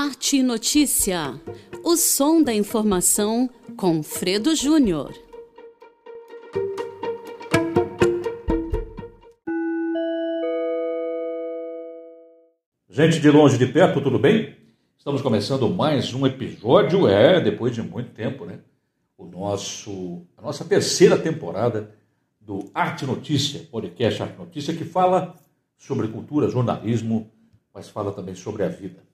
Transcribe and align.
Arte 0.00 0.36
e 0.36 0.42
Notícia. 0.44 1.34
O 1.82 1.96
som 1.96 2.40
da 2.40 2.54
informação 2.54 3.50
com 3.76 4.00
Fredo 4.00 4.54
Júnior. 4.54 5.12
Gente 12.88 13.18
de 13.18 13.28
longe 13.28 13.58
de 13.58 13.66
perto, 13.66 14.00
tudo 14.00 14.20
bem? 14.20 14.56
Estamos 14.96 15.20
começando 15.20 15.68
mais 15.68 16.14
um 16.14 16.24
episódio, 16.24 17.08
é, 17.08 17.40
depois 17.40 17.74
de 17.74 17.82
muito 17.82 18.12
tempo, 18.12 18.44
né? 18.44 18.60
O 19.16 19.26
nosso, 19.26 20.24
a 20.36 20.42
nossa 20.42 20.64
terceira 20.64 21.18
temporada 21.18 21.92
do 22.40 22.70
Arte 22.72 23.04
Notícia, 23.04 23.66
podcast 23.68 24.22
Arte 24.22 24.38
Notícia, 24.38 24.76
que 24.76 24.84
fala 24.84 25.34
sobre 25.76 26.06
cultura, 26.06 26.48
jornalismo, 26.48 27.28
mas 27.74 27.88
fala 27.88 28.12
também 28.12 28.36
sobre 28.36 28.62
a 28.62 28.68
vida. 28.68 29.07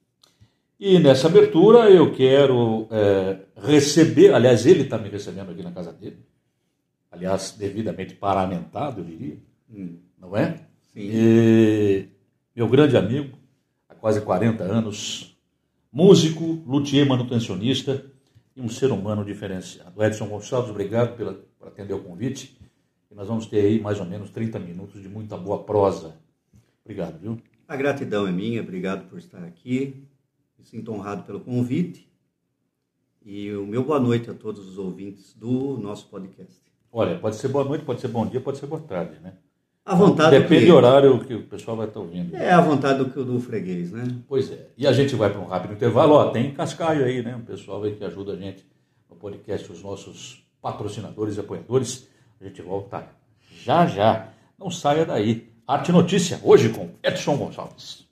E 0.78 0.98
nessa 0.98 1.28
abertura 1.28 1.91
eu 1.91 2.12
quero 2.12 2.88
é, 2.91 3.38
receber, 3.56 4.34
aliás, 4.34 4.66
ele 4.66 4.82
está 4.82 4.98
me 4.98 5.09
recebendo 5.09 5.51
aqui 5.51 5.62
na 5.62 5.70
casa 5.70 5.92
dele, 5.92 6.19
aliás, 7.10 7.55
devidamente 7.56 8.15
paramentado, 8.15 9.01
eu 9.01 9.05
diria, 9.05 9.38
hum. 9.70 9.98
não 10.18 10.37
é? 10.37 10.56
Sim. 10.92 11.10
E, 11.12 12.09
meu 12.55 12.68
grande 12.68 12.96
amigo, 12.96 13.38
há 13.88 13.95
quase 13.95 14.20
40 14.20 14.65
anos, 14.65 15.37
músico, 15.92 16.62
luthier 16.66 17.06
manutencionista 17.06 18.04
e 18.56 18.60
um 18.60 18.68
ser 18.68 18.91
humano 18.91 19.24
diferenciado. 19.24 20.02
Edson 20.02 20.27
Gonçalves, 20.27 20.70
obrigado 20.70 21.16
pela, 21.16 21.34
por 21.59 21.68
atender 21.68 21.95
o 21.95 22.01
convite. 22.01 22.56
E 23.10 23.15
nós 23.15 23.29
vamos 23.29 23.46
ter 23.46 23.60
aí 23.60 23.80
mais 23.80 24.01
ou 24.01 24.07
menos 24.07 24.30
30 24.30 24.59
minutos 24.59 25.01
de 25.01 25.09
muita 25.09 25.37
boa 25.37 25.63
prosa. 25.63 26.16
Obrigado, 26.85 27.18
viu? 27.18 27.41
A 27.66 27.76
gratidão 27.76 28.26
é 28.26 28.32
minha, 28.32 28.60
obrigado 28.60 29.09
por 29.09 29.18
estar 29.18 29.43
aqui. 29.43 30.04
Sinto 30.65 30.93
honrado 30.93 31.23
pelo 31.23 31.40
convite. 31.40 32.09
E 33.24 33.52
o 33.52 33.66
meu 33.66 33.84
boa 33.84 34.01
noite 34.01 34.30
a 34.30 34.34
todos 34.34 34.68
os 34.68 34.76
ouvintes 34.76 35.34
do 35.34 35.79
nosso 35.79 36.09
podcast. 36.09 36.60
Olha, 36.93 37.18
pode 37.18 37.37
ser 37.37 37.48
boa 37.48 37.65
noite, 37.65 37.84
pode 37.84 38.01
ser 38.01 38.09
bom 38.09 38.26
dia, 38.26 38.40
pode 38.40 38.59
ser 38.59 38.66
boa 38.66 38.80
tarde, 38.80 39.18
né? 39.20 39.35
A 39.85 39.95
vontade 39.95 40.38
Depende 40.38 40.66
do 40.66 40.76
horário 40.76 41.23
que 41.24 41.35
o 41.35 41.42
pessoal 41.42 41.76
vai 41.76 41.87
estar 41.87 42.01
ouvindo. 42.01 42.35
É 42.35 42.51
a 42.51 42.60
vontade 42.60 43.04
do, 43.04 43.24
do 43.24 43.38
freguês, 43.38 43.92
né? 43.92 44.04
Pois 44.26 44.51
é. 44.51 44.68
E 44.79 44.87
a 44.87 44.92
gente 44.92 45.15
vai 45.15 45.29
para 45.29 45.40
um 45.40 45.45
rápido 45.45 45.74
intervalo. 45.74 46.15
Ó, 46.15 46.30
tem 46.30 46.54
cascaio 46.54 47.04
aí, 47.04 47.23
né? 47.23 47.37
O 47.37 47.40
pessoal 47.40 47.82
aí 47.82 47.95
que 47.95 48.04
ajuda 48.04 48.32
a 48.32 48.37
gente 48.37 48.65
no 49.10 49.16
podcast, 49.16 49.70
os 49.70 49.82
nossos 49.82 50.42
patrocinadores 50.62 51.37
e 51.37 51.40
apoiadores. 51.40 52.09
A 52.40 52.45
gente 52.45 52.62
volta 52.62 53.07
já 53.62 53.85
já. 53.87 54.29
Não 54.59 54.70
saia 54.70 55.04
daí. 55.04 55.52
Arte 55.66 55.92
Notícia, 55.92 56.40
hoje 56.42 56.70
com 56.70 56.90
Edson 57.02 57.37
Gonçalves. 57.37 58.07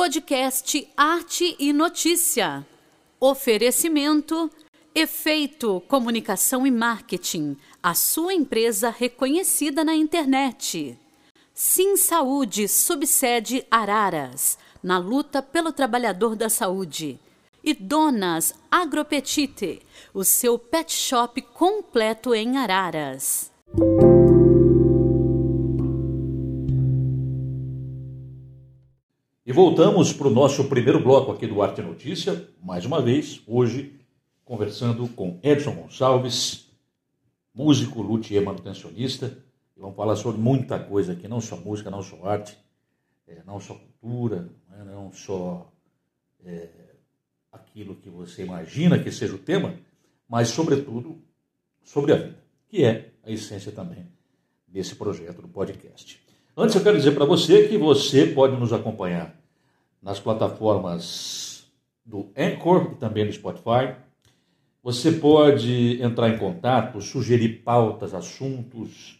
Podcast 0.00 0.90
Arte 0.96 1.54
e 1.58 1.74
Notícia. 1.74 2.66
Oferecimento 3.20 4.50
Efeito 4.94 5.78
Comunicação 5.88 6.66
e 6.66 6.70
Marketing, 6.70 7.54
a 7.82 7.92
sua 7.92 8.32
empresa 8.32 8.88
reconhecida 8.88 9.84
na 9.84 9.94
internet. 9.94 10.98
Sim 11.52 11.98
Saúde 11.98 12.66
subsede 12.66 13.62
Araras, 13.70 14.56
na 14.82 14.96
luta 14.96 15.42
pelo 15.42 15.70
trabalhador 15.70 16.34
da 16.34 16.48
saúde. 16.48 17.20
E 17.62 17.74
Donas 17.74 18.54
Agropetite, 18.70 19.82
o 20.14 20.24
seu 20.24 20.58
pet 20.58 20.90
shop 20.90 21.42
completo 21.42 22.34
em 22.34 22.56
Araras. 22.56 23.52
E 29.50 29.52
voltamos 29.52 30.12
para 30.12 30.28
o 30.28 30.30
nosso 30.30 30.68
primeiro 30.68 31.02
bloco 31.02 31.32
aqui 31.32 31.44
do 31.44 31.60
Arte 31.60 31.82
Notícia, 31.82 32.48
mais 32.62 32.84
uma 32.84 33.02
vez, 33.02 33.42
hoje 33.48 33.98
conversando 34.44 35.08
com 35.08 35.40
Edson 35.42 35.74
Gonçalves, 35.74 36.70
músico, 37.52 38.00
luthier, 38.00 38.44
manutencionista. 38.44 39.36
E 39.76 39.80
vamos 39.80 39.96
falar 39.96 40.14
sobre 40.14 40.40
muita 40.40 40.78
coisa 40.78 41.14
aqui, 41.14 41.26
não 41.26 41.40
só 41.40 41.56
música, 41.56 41.90
não 41.90 42.00
só 42.00 42.24
arte, 42.26 42.56
é, 43.26 43.42
não 43.44 43.58
só 43.58 43.74
cultura, 43.74 44.48
não, 44.86 45.08
é, 45.08 45.12
só 45.14 45.68
é, 46.44 46.68
aquilo 47.50 47.96
que 47.96 48.08
você 48.08 48.44
imagina 48.44 49.00
que 49.00 49.10
seja 49.10 49.34
o 49.34 49.38
tema, 49.38 49.74
mas, 50.28 50.46
sobretudo, 50.50 51.18
sobre 51.82 52.12
a 52.12 52.16
vida, 52.16 52.38
que 52.68 52.84
é 52.84 53.10
a 53.24 53.32
essência 53.32 53.72
também 53.72 54.06
desse 54.68 54.94
projeto 54.94 55.42
do 55.42 55.48
podcast. 55.48 56.20
Antes, 56.56 56.76
eu 56.76 56.84
quero 56.84 56.96
dizer 56.96 57.16
para 57.16 57.24
você 57.24 57.66
que 57.66 57.76
você 57.76 58.28
pode 58.28 58.56
nos 58.56 58.72
acompanhar 58.72 59.39
nas 60.02 60.20
plataformas 60.20 61.66
do 62.04 62.30
Anchor 62.36 62.92
e 62.92 62.96
também 62.96 63.24
no 63.24 63.32
Spotify 63.32 63.94
você 64.82 65.12
pode 65.12 66.02
entrar 66.02 66.30
em 66.30 66.38
contato, 66.38 67.02
sugerir 67.02 67.62
pautas, 67.62 68.14
assuntos, 68.14 69.18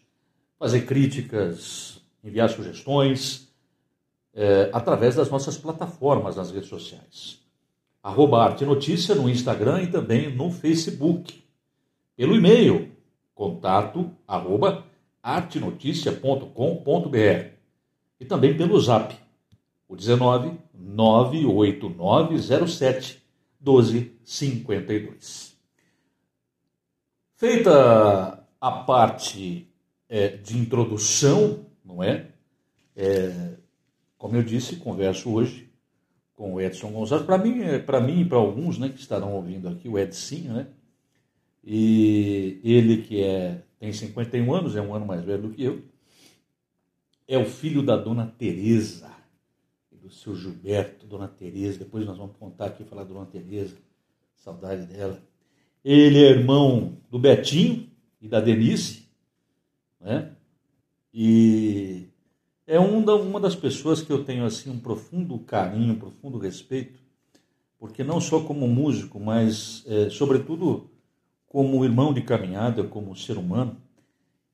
fazer 0.58 0.86
críticas, 0.86 2.00
enviar 2.24 2.48
sugestões 2.48 3.52
é, 4.32 4.70
através 4.72 5.16
das 5.16 5.30
nossas 5.30 5.58
plataformas 5.58 6.36
nas 6.36 6.50
redes 6.50 6.68
sociais. 6.68 7.38
Arroba 8.02 8.42
Arte 8.42 8.64
Notícia 8.64 9.14
no 9.14 9.28
Instagram 9.28 9.82
e 9.82 9.88
também 9.88 10.34
no 10.34 10.50
Facebook. 10.50 11.42
Pelo 12.16 12.34
e-mail, 12.34 12.90
contato 13.34 14.10
arroba 14.26 14.86
artenoticia.com.br 15.22 17.50
e 18.18 18.24
também 18.24 18.56
pelo 18.56 18.80
zap, 18.80 19.14
o 19.86 19.94
19 19.94 20.58
98907 20.80 23.20
1252. 23.60 25.56
Feita 27.36 28.46
a 28.60 28.70
parte 28.70 29.68
é, 30.08 30.28
de 30.28 30.58
introdução, 30.58 31.66
não 31.84 32.02
é? 32.02 32.28
é? 32.96 33.54
Como 34.18 34.36
eu 34.36 34.42
disse, 34.42 34.76
converso 34.76 35.30
hoje 35.30 35.70
com 36.34 36.54
o 36.54 36.60
Edson 36.60 36.90
Gonçalves. 36.90 37.26
Para 37.26 37.38
mim, 37.38 37.62
é, 37.62 37.78
para 37.78 38.00
mim 38.00 38.20
e 38.20 38.24
para 38.24 38.38
alguns 38.38 38.78
né, 38.78 38.88
que 38.88 38.98
estarão 38.98 39.34
ouvindo 39.34 39.68
aqui, 39.68 39.88
o 39.88 39.98
Edson, 39.98 40.52
né? 40.52 40.66
E 41.62 42.58
ele 42.64 43.02
que 43.02 43.22
é, 43.22 43.62
tem 43.78 43.92
51 43.92 44.54
anos, 44.54 44.76
é 44.76 44.80
um 44.80 44.94
ano 44.94 45.06
mais 45.06 45.22
velho 45.22 45.42
do 45.42 45.50
que 45.50 45.62
eu, 45.62 45.82
é 47.28 47.38
o 47.38 47.44
filho 47.44 47.82
da 47.82 47.96
dona 47.96 48.26
Teresa, 48.26 49.09
do 50.10 50.16
seu 50.16 50.34
Gilberto, 50.34 51.06
dona 51.06 51.28
Teresa. 51.28 51.78
Depois 51.78 52.04
nós 52.04 52.18
vamos 52.18 52.36
contar 52.36 52.66
aqui, 52.66 52.84
falar 52.84 53.04
da 53.04 53.14
dona 53.14 53.26
Teresa, 53.26 53.76
saudade 54.34 54.84
dela. 54.86 55.22
Ele 55.84 56.18
é 56.18 56.30
irmão 56.30 56.98
do 57.08 57.18
Betinho 57.18 57.88
e 58.20 58.28
da 58.28 58.40
Denise, 58.40 59.04
né? 60.00 60.32
E 61.14 62.08
é 62.66 62.78
um 62.78 63.02
da, 63.02 63.14
uma 63.14 63.40
das 63.40 63.54
pessoas 63.54 64.02
que 64.02 64.12
eu 64.12 64.24
tenho 64.24 64.44
assim 64.44 64.68
um 64.68 64.78
profundo 64.78 65.38
carinho, 65.38 65.94
um 65.94 65.98
profundo 65.98 66.38
respeito, 66.38 67.00
porque 67.78 68.04
não 68.04 68.20
só 68.20 68.40
como 68.40 68.68
músico, 68.68 69.18
mas 69.18 69.84
é, 69.86 70.10
sobretudo 70.10 70.90
como 71.46 71.84
irmão 71.84 72.12
de 72.12 72.22
caminhada, 72.22 72.84
como 72.84 73.16
ser 73.16 73.38
humano, 73.38 73.76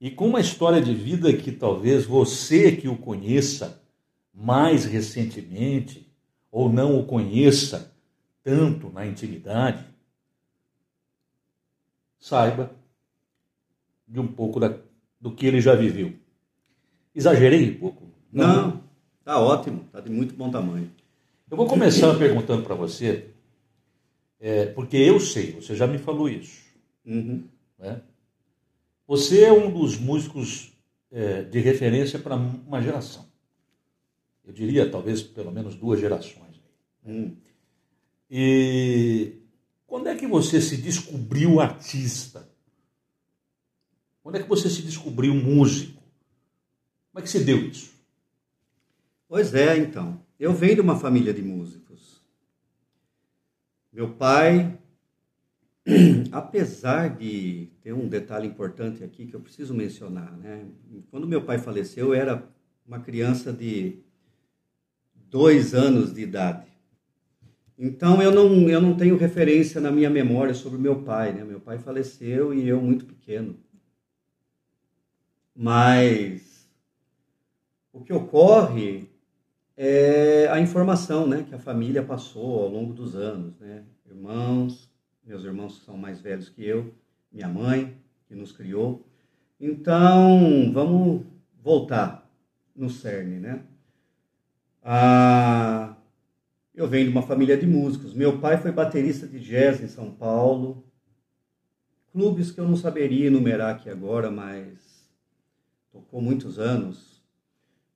e 0.00 0.10
com 0.10 0.28
uma 0.28 0.40
história 0.40 0.80
de 0.80 0.94
vida 0.94 1.32
que 1.32 1.50
talvez 1.50 2.04
você 2.04 2.72
que 2.72 2.88
o 2.88 2.96
conheça 2.96 3.82
mais 4.36 4.84
recentemente 4.84 6.06
ou 6.52 6.70
não 6.70 7.00
o 7.00 7.06
conheça 7.06 7.92
tanto 8.44 8.90
na 8.90 9.06
intimidade, 9.06 9.84
saiba 12.20 12.70
de 14.06 14.20
um 14.20 14.26
pouco 14.26 14.60
da, 14.60 14.76
do 15.20 15.32
que 15.32 15.46
ele 15.46 15.60
já 15.60 15.74
viveu. 15.74 16.12
Exagerei 17.14 17.70
um 17.70 17.78
pouco? 17.78 18.08
Não, 18.30 18.82
está 19.18 19.40
ótimo, 19.40 19.84
está 19.86 20.00
de 20.00 20.10
muito 20.10 20.34
bom 20.34 20.50
tamanho. 20.50 20.90
Eu 21.50 21.56
vou 21.56 21.66
começar 21.66 22.16
perguntando 22.18 22.62
para 22.62 22.74
você, 22.74 23.30
é, 24.38 24.66
porque 24.66 24.96
eu 24.96 25.18
sei, 25.18 25.52
você 25.52 25.74
já 25.74 25.86
me 25.86 25.98
falou 25.98 26.28
isso. 26.28 26.62
Uhum. 27.04 27.44
Né? 27.78 28.00
Você 29.06 29.44
é 29.44 29.52
um 29.52 29.72
dos 29.72 29.98
músicos 29.98 30.72
é, 31.10 31.42
de 31.42 31.58
referência 31.60 32.18
para 32.18 32.36
uma 32.36 32.82
geração. 32.82 33.25
Eu 34.46 34.52
diria, 34.52 34.88
talvez, 34.88 35.22
pelo 35.22 35.50
menos 35.50 35.74
duas 35.74 35.98
gerações. 35.98 36.62
Uhum. 37.04 37.36
E 38.30 39.32
quando 39.86 40.08
é 40.08 40.14
que 40.14 40.26
você 40.26 40.60
se 40.60 40.76
descobriu 40.76 41.60
artista? 41.60 42.48
Quando 44.22 44.36
é 44.36 44.42
que 44.42 44.48
você 44.48 44.70
se 44.70 44.82
descobriu 44.82 45.34
músico? 45.34 46.02
Como 47.10 47.20
é 47.20 47.22
que 47.22 47.28
se 47.28 47.44
deu 47.44 47.58
isso? 47.58 47.92
Pois 49.28 49.54
é, 49.54 49.76
então. 49.78 50.20
Eu 50.38 50.52
venho 50.52 50.76
de 50.76 50.80
uma 50.80 50.98
família 50.98 51.32
de 51.32 51.42
músicos. 51.42 52.20
Meu 53.92 54.12
pai, 54.14 54.78
apesar 56.30 57.16
de 57.16 57.68
ter 57.82 57.92
um 57.92 58.06
detalhe 58.06 58.46
importante 58.46 59.02
aqui 59.02 59.26
que 59.26 59.34
eu 59.34 59.40
preciso 59.40 59.72
mencionar, 59.74 60.36
né? 60.36 60.66
Quando 61.10 61.26
meu 61.26 61.42
pai 61.42 61.58
faleceu, 61.58 62.08
eu 62.08 62.14
era 62.14 62.46
uma 62.86 63.00
criança 63.00 63.52
de 63.52 64.00
dois 65.30 65.74
anos 65.74 66.12
de 66.12 66.22
idade. 66.22 66.66
Então 67.78 68.22
eu 68.22 68.32
não, 68.32 68.68
eu 68.68 68.80
não 68.80 68.96
tenho 68.96 69.16
referência 69.16 69.80
na 69.80 69.90
minha 69.90 70.08
memória 70.08 70.54
sobre 70.54 70.78
meu 70.78 71.02
pai, 71.02 71.32
né? 71.32 71.44
Meu 71.44 71.60
pai 71.60 71.78
faleceu 71.78 72.54
e 72.54 72.66
eu 72.66 72.80
muito 72.80 73.04
pequeno. 73.04 73.56
Mas 75.54 76.68
o 77.92 78.02
que 78.02 78.12
ocorre 78.12 79.08
é 79.76 80.48
a 80.48 80.58
informação, 80.58 81.26
né, 81.26 81.44
que 81.46 81.54
a 81.54 81.58
família 81.58 82.02
passou 82.02 82.62
ao 82.62 82.68
longo 82.68 82.94
dos 82.94 83.14
anos, 83.14 83.58
né? 83.58 83.84
Irmãos, 84.06 84.90
meus 85.24 85.44
irmãos 85.44 85.82
são 85.84 85.96
mais 85.96 86.20
velhos 86.20 86.48
que 86.48 86.64
eu, 86.64 86.94
minha 87.30 87.48
mãe 87.48 87.94
que 88.26 88.34
nos 88.34 88.52
criou. 88.52 89.06
Então, 89.60 90.70
vamos 90.72 91.26
voltar 91.62 92.30
no 92.74 92.88
cerne, 92.88 93.38
né? 93.38 93.62
Ah, 94.88 95.96
eu 96.72 96.86
venho 96.86 97.06
de 97.06 97.10
uma 97.10 97.22
família 97.22 97.56
de 97.56 97.66
músicos. 97.66 98.14
Meu 98.14 98.38
pai 98.38 98.56
foi 98.56 98.70
baterista 98.70 99.26
de 99.26 99.40
jazz 99.40 99.82
em 99.82 99.88
São 99.88 100.12
Paulo. 100.12 100.86
Clubes 102.12 102.52
que 102.52 102.60
eu 102.60 102.68
não 102.68 102.76
saberia 102.76 103.26
enumerar 103.26 103.74
aqui 103.74 103.90
agora, 103.90 104.30
mas 104.30 105.10
tocou 105.90 106.22
muitos 106.22 106.60
anos. 106.60 107.20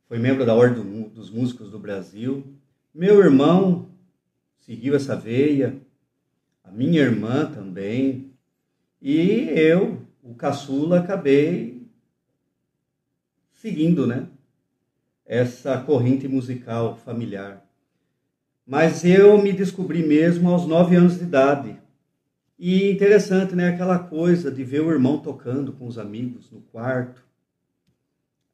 Foi 0.08 0.18
membro 0.18 0.44
da 0.44 0.52
Ordem 0.52 1.08
dos 1.10 1.30
Músicos 1.30 1.70
do 1.70 1.78
Brasil. 1.78 2.44
Meu 2.92 3.20
irmão 3.20 3.88
seguiu 4.58 4.96
essa 4.96 5.14
veia, 5.14 5.80
a 6.64 6.72
minha 6.72 7.02
irmã 7.02 7.48
também. 7.52 8.34
E 9.00 9.48
eu, 9.50 10.04
o 10.24 10.34
caçula, 10.34 10.98
acabei 10.98 11.88
seguindo, 13.52 14.08
né? 14.08 14.28
Essa 15.30 15.78
corrente 15.78 16.26
musical 16.26 16.96
familiar. 16.96 17.64
Mas 18.66 19.04
eu 19.04 19.40
me 19.40 19.52
descobri 19.52 20.02
mesmo 20.02 20.50
aos 20.50 20.66
nove 20.66 20.96
anos 20.96 21.18
de 21.18 21.22
idade. 21.22 21.76
E 22.58 22.90
interessante, 22.90 23.54
né? 23.54 23.68
Aquela 23.68 23.96
coisa 23.96 24.50
de 24.50 24.64
ver 24.64 24.80
o 24.80 24.90
irmão 24.90 25.20
tocando 25.20 25.72
com 25.72 25.86
os 25.86 25.98
amigos 25.98 26.50
no 26.50 26.60
quarto, 26.60 27.24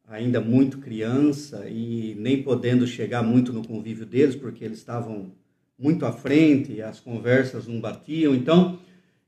ainda 0.07 0.39
muito 0.39 0.77
criança 0.77 1.67
e 1.67 2.15
nem 2.19 2.43
podendo 2.43 2.87
chegar 2.87 3.23
muito 3.23 3.55
no 3.55 3.67
convívio 3.67 4.05
deles, 4.05 4.37
porque 4.37 4.63
eles 4.63 4.77
estavam 4.77 5.33
muito 5.79 6.05
à 6.05 6.13
frente 6.13 6.73
e 6.73 6.83
as 6.83 7.01
conversas 7.01 7.67
não 7.67 7.81
batiam. 7.81 8.35
Então, 8.35 8.79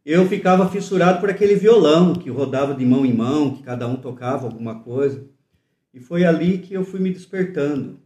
eu 0.04 0.28
ficava 0.28 0.68
fissurado 0.68 1.18
por 1.18 1.30
aquele 1.30 1.54
violão 1.54 2.12
que 2.12 2.28
rodava 2.28 2.74
de 2.74 2.84
mão 2.84 3.06
em 3.06 3.14
mão, 3.14 3.54
que 3.54 3.62
cada 3.62 3.88
um 3.88 3.96
tocava 3.96 4.44
alguma 4.44 4.80
coisa. 4.80 5.37
E 5.92 6.00
foi 6.00 6.24
ali 6.24 6.58
que 6.58 6.74
eu 6.74 6.84
fui 6.84 7.00
me 7.00 7.12
despertando. 7.12 7.98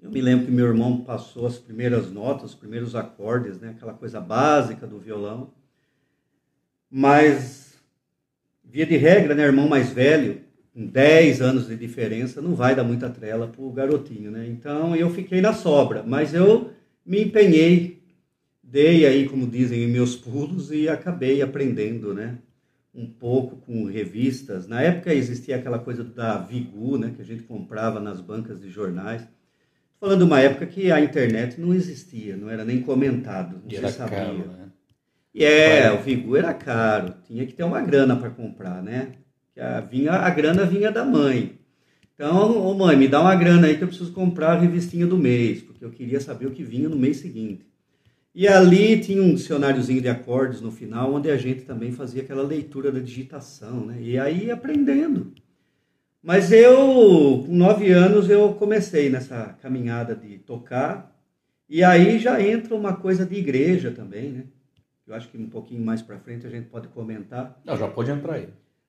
Eu 0.00 0.10
me 0.10 0.20
lembro 0.20 0.46
que 0.46 0.52
meu 0.52 0.66
irmão 0.66 1.04
passou 1.04 1.46
as 1.46 1.58
primeiras 1.58 2.10
notas, 2.10 2.50
os 2.50 2.54
primeiros 2.54 2.94
acordes, 2.96 3.60
né? 3.60 3.70
aquela 3.70 3.94
coisa 3.94 4.20
básica 4.20 4.86
do 4.86 4.98
violão. 4.98 5.52
Mas, 6.90 7.74
via 8.64 8.84
de 8.84 8.96
regra, 8.96 9.34
né? 9.34 9.44
irmão 9.44 9.68
mais 9.68 9.90
velho, 9.90 10.42
com 10.74 10.86
10 10.86 11.40
anos 11.40 11.68
de 11.68 11.76
diferença, 11.76 12.40
não 12.40 12.54
vai 12.54 12.74
dar 12.74 12.82
muita 12.82 13.08
trela 13.10 13.46
para 13.46 13.62
o 13.62 13.70
garotinho. 13.70 14.30
Né? 14.30 14.46
Então 14.48 14.96
eu 14.96 15.08
fiquei 15.10 15.40
na 15.40 15.52
sobra, 15.52 16.02
mas 16.02 16.34
eu 16.34 16.72
me 17.04 17.22
empenhei, 17.22 18.02
dei 18.62 19.06
aí, 19.06 19.28
como 19.28 19.46
dizem, 19.46 19.86
meus 19.86 20.16
pulos 20.16 20.72
e 20.72 20.88
acabei 20.88 21.42
aprendendo, 21.42 22.14
né? 22.14 22.38
Um 22.94 23.06
pouco 23.06 23.56
com 23.56 23.84
revistas. 23.86 24.66
Na 24.68 24.82
época 24.82 25.14
existia 25.14 25.56
aquela 25.56 25.78
coisa 25.78 26.04
da 26.04 26.38
Vigu, 26.38 26.98
né, 26.98 27.12
que 27.14 27.22
a 27.22 27.24
gente 27.24 27.42
comprava 27.42 27.98
nas 27.98 28.20
bancas 28.20 28.60
de 28.60 28.68
jornais. 28.68 29.26
Falando 29.98 30.18
de 30.18 30.24
uma 30.24 30.40
época 30.40 30.66
que 30.66 30.90
a 30.90 31.00
internet 31.00 31.60
não 31.60 31.72
existia, 31.72 32.36
não 32.36 32.50
era 32.50 32.64
nem 32.64 32.82
comentado, 32.82 33.62
não 33.62 33.70
e 33.70 33.76
se 33.76 33.92
sabia. 33.96 34.18
Caro, 34.18 34.38
né? 34.38 34.68
E 35.34 35.44
é, 35.44 35.90
o 35.92 36.02
Vigu 36.02 36.36
era 36.36 36.52
caro, 36.52 37.14
tinha 37.24 37.46
que 37.46 37.54
ter 37.54 37.62
uma 37.62 37.80
grana 37.80 38.16
para 38.16 38.28
comprar, 38.28 38.82
né? 38.82 39.12
Que 39.54 39.60
a, 39.60 39.80
vinha, 39.80 40.12
a 40.12 40.28
grana 40.28 40.66
vinha 40.66 40.90
da 40.90 41.04
mãe. 41.04 41.58
Então, 42.14 42.58
ô 42.66 42.74
mãe, 42.74 42.96
me 42.96 43.08
dá 43.08 43.20
uma 43.20 43.34
grana 43.34 43.66
aí 43.66 43.76
que 43.76 43.84
eu 43.84 43.88
preciso 43.88 44.12
comprar 44.12 44.52
a 44.52 44.58
revistinha 44.58 45.06
do 45.06 45.16
mês, 45.16 45.62
porque 45.62 45.84
eu 45.84 45.90
queria 45.90 46.20
saber 46.20 46.46
o 46.46 46.50
que 46.50 46.62
vinha 46.62 46.88
no 46.88 46.96
mês 46.96 47.18
seguinte. 47.18 47.66
E 48.34 48.48
ali 48.48 48.98
tinha 48.98 49.22
um 49.22 49.34
dicionáriozinho 49.34 50.00
de 50.00 50.08
acordes 50.08 50.60
no 50.60 50.70
final, 50.70 51.12
onde 51.12 51.30
a 51.30 51.36
gente 51.36 51.62
também 51.62 51.92
fazia 51.92 52.22
aquela 52.22 52.42
leitura 52.42 52.90
da 52.90 52.98
digitação, 52.98 53.86
né? 53.86 53.98
E 54.00 54.18
aí 54.18 54.50
aprendendo. 54.50 55.32
Mas 56.22 56.50
eu, 56.50 57.44
com 57.46 57.52
nove 57.52 57.90
anos, 57.90 58.30
eu 58.30 58.54
comecei 58.54 59.10
nessa 59.10 59.56
caminhada 59.60 60.14
de 60.14 60.38
tocar. 60.38 61.14
E 61.68 61.84
aí 61.84 62.18
já 62.18 62.40
entra 62.40 62.74
uma 62.74 62.94
coisa 62.94 63.26
de 63.26 63.34
igreja 63.34 63.90
também, 63.90 64.30
né? 64.30 64.44
Eu 65.06 65.14
acho 65.14 65.28
que 65.28 65.36
um 65.36 65.48
pouquinho 65.48 65.84
mais 65.84 66.00
para 66.00 66.18
frente 66.18 66.46
a 66.46 66.50
gente 66.50 66.68
pode 66.68 66.88
comentar. 66.88 67.60
Não, 67.64 67.76
já 67.76 67.88
pode 67.88 68.10
entrar 68.10 68.34
aí. 68.34 68.48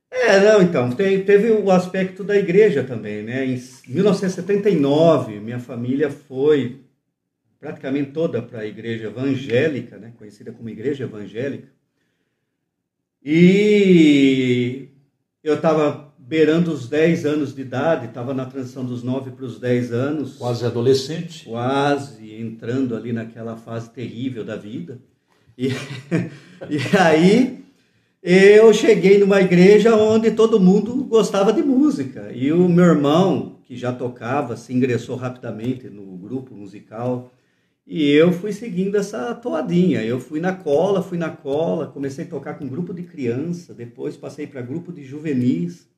É, 0.10 0.40
não, 0.40 0.62
então, 0.62 0.92
tem, 0.92 1.24
teve 1.26 1.50
o 1.50 1.72
aspecto 1.72 2.24
da 2.24 2.38
igreja 2.38 2.84
também, 2.84 3.24
né? 3.24 3.46
Em 3.46 3.62
1979, 3.88 5.40
minha 5.40 5.60
família 5.60 6.12
foi 6.12 6.82
praticamente 7.64 8.12
toda 8.12 8.42
para 8.42 8.60
a 8.60 8.66
igreja 8.66 9.06
evangélica, 9.06 9.98
né, 9.98 10.12
conhecida 10.18 10.52
como 10.52 10.70
igreja 10.70 11.06
evangélica. 11.06 11.70
E 13.24 14.90
eu 15.42 15.56
estava 15.56 16.14
beirando 16.18 16.74
os 16.74 16.90
10 16.90 17.26
anos 17.26 17.56
de 17.56 17.62
idade, 17.62 18.08
estava 18.08 18.34
na 18.34 18.46
transição 18.46 18.84
dos 18.84 19.02
9 19.02 19.32
para 19.32 19.46
os 19.46 19.62
10 19.62 19.94
anos. 19.94 20.36
Quase 20.36 20.66
adolescente. 20.66 21.46
Quase 21.46 22.36
entrando 22.36 22.98
ali 22.98 23.14
naquela 23.14 23.56
fase 23.56 23.90
terrível 23.92 24.44
da 24.44 24.58
vida. 24.58 25.00
E, 25.58 25.70
e 26.70 26.98
aí 27.00 27.64
eu 28.22 28.74
cheguei 28.74 29.20
numa 29.20 29.40
igreja 29.40 29.96
onde 29.96 30.32
todo 30.32 30.60
mundo 30.60 31.06
gostava 31.06 31.54
de 31.54 31.64
música. 31.64 32.30
E 32.34 32.52
o 32.52 32.68
meu 32.68 32.84
irmão, 32.88 33.56
que 33.64 33.78
já 33.78 33.94
tocava, 33.94 34.58
se 34.58 34.74
ingressou 34.74 35.16
rapidamente 35.16 35.90
no 35.90 36.18
grupo 36.18 36.54
musical 36.54 37.32
e 37.86 38.10
eu 38.12 38.32
fui 38.32 38.54
seguindo 38.54 38.96
essa 38.96 39.36
toadinha. 39.36 40.04
Eu 40.04 40.20
fui 40.20 40.40
na 40.40 40.54
cola, 40.54 41.04
fui 41.04 41.18
na 41.18 41.30
cola, 41.30 41.88
comecei 41.88 42.26
a 42.26 42.30
tocar 42.30 42.56
com 42.56 42.66
um 42.66 42.70
grupo 42.70 42.94
de 42.94 43.04
criança, 43.04 43.74
depois 43.74 44.16
passei 44.16 44.48
para 44.48 44.62
grupo 44.62 44.92
de 44.92 45.04
juvenis. 45.04 45.90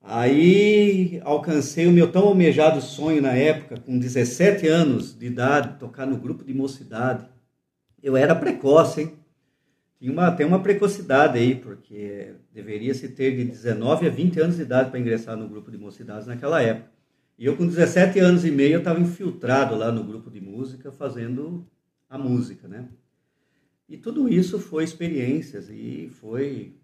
Aí 0.00 1.20
alcancei 1.24 1.86
o 1.86 1.92
meu 1.92 2.10
tão 2.12 2.28
almejado 2.28 2.80
sonho 2.80 3.20
na 3.20 3.32
época, 3.32 3.80
com 3.80 3.98
17 3.98 4.68
anos 4.68 5.18
de 5.18 5.26
idade, 5.26 5.78
tocar 5.80 6.06
no 6.06 6.16
grupo 6.16 6.44
de 6.44 6.54
mocidade. 6.54 7.26
Eu 8.00 8.16
era 8.16 8.34
precoce, 8.34 9.00
hein? 9.02 9.12
Tinha 9.98 10.12
uma, 10.12 10.30
tem 10.30 10.46
uma 10.46 10.62
precocidade 10.62 11.38
aí, 11.38 11.56
porque 11.56 12.34
deveria 12.52 12.94
se 12.94 13.08
ter 13.08 13.34
de 13.34 13.44
19 13.44 14.06
a 14.06 14.10
20 14.10 14.40
anos 14.40 14.56
de 14.56 14.62
idade 14.62 14.90
para 14.90 15.00
ingressar 15.00 15.36
no 15.36 15.48
grupo 15.48 15.70
de 15.70 15.78
mocidades 15.78 16.26
naquela 16.26 16.62
época. 16.62 16.95
E 17.38 17.44
eu, 17.44 17.56
com 17.56 17.66
17 17.66 18.18
anos 18.18 18.44
e 18.44 18.50
meio, 18.50 18.74
eu 18.74 18.78
estava 18.78 19.00
infiltrado 19.00 19.76
lá 19.76 19.92
no 19.92 20.02
grupo 20.02 20.30
de 20.30 20.40
música, 20.40 20.90
fazendo 20.90 21.66
a 22.08 22.16
música, 22.16 22.66
né? 22.66 22.88
E 23.88 23.96
tudo 23.96 24.28
isso 24.28 24.58
foi 24.58 24.84
experiências 24.84 25.68
e 25.70 26.08
foi 26.20 26.74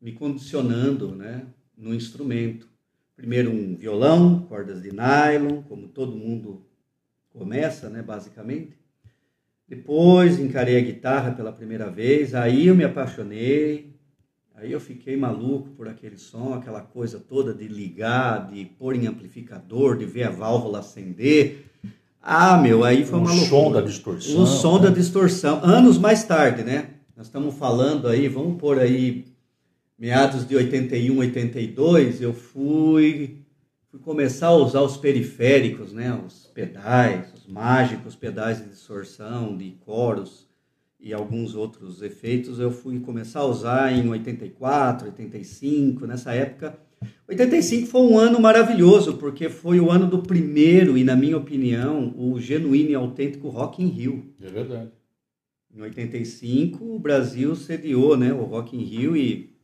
me 0.00 0.12
condicionando, 0.12 1.14
né, 1.14 1.46
no 1.76 1.94
instrumento. 1.94 2.68
Primeiro 3.14 3.50
um 3.50 3.76
violão, 3.76 4.46
cordas 4.46 4.82
de 4.82 4.90
nylon, 4.90 5.62
como 5.62 5.88
todo 5.88 6.16
mundo 6.16 6.64
começa, 7.30 7.90
né, 7.90 8.02
basicamente. 8.02 8.78
Depois 9.68 10.38
encarei 10.38 10.76
a 10.76 10.80
guitarra 10.80 11.32
pela 11.32 11.52
primeira 11.52 11.90
vez, 11.90 12.34
aí 12.34 12.66
eu 12.66 12.74
me 12.74 12.84
apaixonei, 12.84 13.94
Aí 14.62 14.70
eu 14.70 14.78
fiquei 14.78 15.16
maluco 15.16 15.70
por 15.70 15.88
aquele 15.88 16.16
som, 16.16 16.54
aquela 16.54 16.82
coisa 16.82 17.18
toda 17.18 17.52
de 17.52 17.66
ligar, 17.66 18.48
de 18.48 18.64
pôr 18.64 18.94
em 18.94 19.08
amplificador, 19.08 19.98
de 19.98 20.04
ver 20.04 20.22
a 20.22 20.30
válvula 20.30 20.78
acender. 20.78 21.64
Ah, 22.22 22.56
meu, 22.56 22.84
aí 22.84 23.04
foi 23.04 23.18
uma 23.18 23.32
loucura. 23.32 23.56
O 23.56 23.64
som 23.64 23.72
da 23.72 23.80
distorção. 23.80 24.40
O 24.40 24.46
som 24.46 24.78
né? 24.78 24.82
da 24.84 24.90
distorção. 24.90 25.60
Anos 25.64 25.98
mais 25.98 26.22
tarde, 26.22 26.62
né? 26.62 26.90
Nós 27.16 27.26
estamos 27.26 27.56
falando 27.56 28.06
aí, 28.06 28.28
vamos 28.28 28.56
pôr 28.60 28.78
aí, 28.78 29.24
meados 29.98 30.46
de 30.46 30.54
81, 30.54 31.18
82, 31.18 32.22
eu 32.22 32.32
fui, 32.32 33.38
fui 33.90 33.98
começar 33.98 34.46
a 34.46 34.54
usar 34.54 34.82
os 34.82 34.96
periféricos, 34.96 35.92
né? 35.92 36.16
Os 36.24 36.46
pedais, 36.54 37.34
os 37.34 37.48
mágicos 37.48 38.14
pedais 38.14 38.62
de 38.62 38.68
distorção, 38.68 39.56
de 39.56 39.72
coros 39.84 40.46
e 41.02 41.12
alguns 41.12 41.56
outros 41.56 42.00
efeitos 42.00 42.60
eu 42.60 42.70
fui 42.70 43.00
começar 43.00 43.40
a 43.40 43.46
usar 43.46 43.92
em 43.92 44.08
84, 44.08 45.08
85, 45.08 46.06
nessa 46.06 46.32
época. 46.32 46.78
85 47.28 47.88
foi 47.88 48.00
um 48.02 48.16
ano 48.16 48.40
maravilhoso, 48.40 49.16
porque 49.16 49.48
foi 49.48 49.80
o 49.80 49.90
ano 49.90 50.06
do 50.06 50.22
primeiro 50.22 50.96
e, 50.96 51.02
na 51.02 51.16
minha 51.16 51.36
opinião, 51.36 52.14
o 52.16 52.40
genuíno 52.40 52.90
e 52.90 52.94
autêntico 52.94 53.48
Rock 53.48 53.82
in 53.82 53.88
Rio. 53.88 54.32
É 54.40 54.48
verdade. 54.48 54.90
Em 55.74 55.80
85, 55.80 56.84
o 56.84 56.98
Brasil 57.00 57.56
sediou 57.56 58.16
né, 58.16 58.32
o 58.32 58.44
Rock 58.44 58.76
in 58.76 58.84
Rio 58.84 59.16
e 59.16 59.56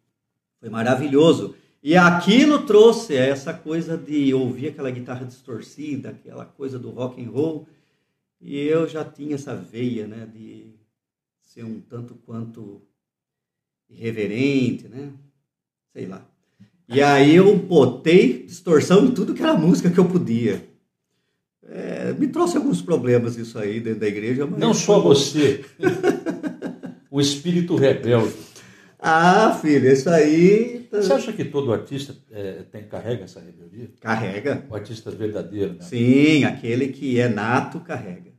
foi 0.59 0.69
maravilhoso. 0.69 1.55
E 1.81 1.97
aquilo 1.97 2.67
trouxe 2.67 3.15
essa 3.15 3.55
coisa 3.55 3.97
de 3.97 4.35
ouvir 4.35 4.69
aquela 4.69 4.91
guitarra 4.91 5.25
distorcida, 5.25 6.09
aquela 6.09 6.45
coisa 6.45 6.79
do 6.79 6.91
rock 6.91 7.23
and 7.23 7.31
roll. 7.31 7.69
E 8.41 8.59
eu 8.59 8.89
já 8.89 9.05
tinha 9.05 9.37
essa 9.37 9.55
veia, 9.55 10.07
né, 10.07 10.27
de 10.27 10.78
ser 11.49 11.65
um 11.65 11.81
tanto 11.81 12.15
quanto 12.15 12.83
irreverente, 13.89 14.87
né? 14.87 15.11
Sei 15.93 16.07
lá. 16.07 16.27
E 16.87 17.03
aí 17.03 17.35
eu 17.35 17.57
botei 17.57 18.45
distorção 18.45 19.07
em 19.07 19.13
tudo 19.13 19.35
que 19.35 19.43
era 19.43 19.55
música 19.55 19.91
que 19.91 19.99
eu 19.99 20.05
podia. 20.05 20.69
É, 21.67 22.13
me 22.13 22.29
trouxe 22.29 22.57
alguns 22.57 22.81
problemas 22.81 23.37
isso 23.37 23.59
aí 23.59 23.81
dentro 23.81 24.01
da 24.01 24.09
igreja. 24.09 24.47
Não 24.47 24.75
só 24.75 25.01
você. 25.01 25.65
o 27.11 27.21
espírito 27.21 27.77
rebelde. 27.77 28.35
Ah, 28.99 29.59
filho, 29.61 29.91
isso 29.91 30.09
aí. 30.11 30.87
Tá- 30.91 31.01
você 31.03 31.13
acha 31.13 31.33
que 31.33 31.45
todo 31.45 31.73
artista 31.73 32.15
é, 32.31 32.63
tem, 32.71 32.85
carrega 32.85 33.25
essa 33.25 33.41
rebeldia? 33.41 33.91
Carrega. 34.01 34.67
O 34.71 34.75
artista 34.75 35.11
verdadeiro, 35.11 35.75
né? 35.75 35.81
Sim, 35.81 36.45
aquele 36.45 36.89
que 36.89 37.19
é 37.19 37.29
nato 37.29 37.81
carrega. 37.81 38.38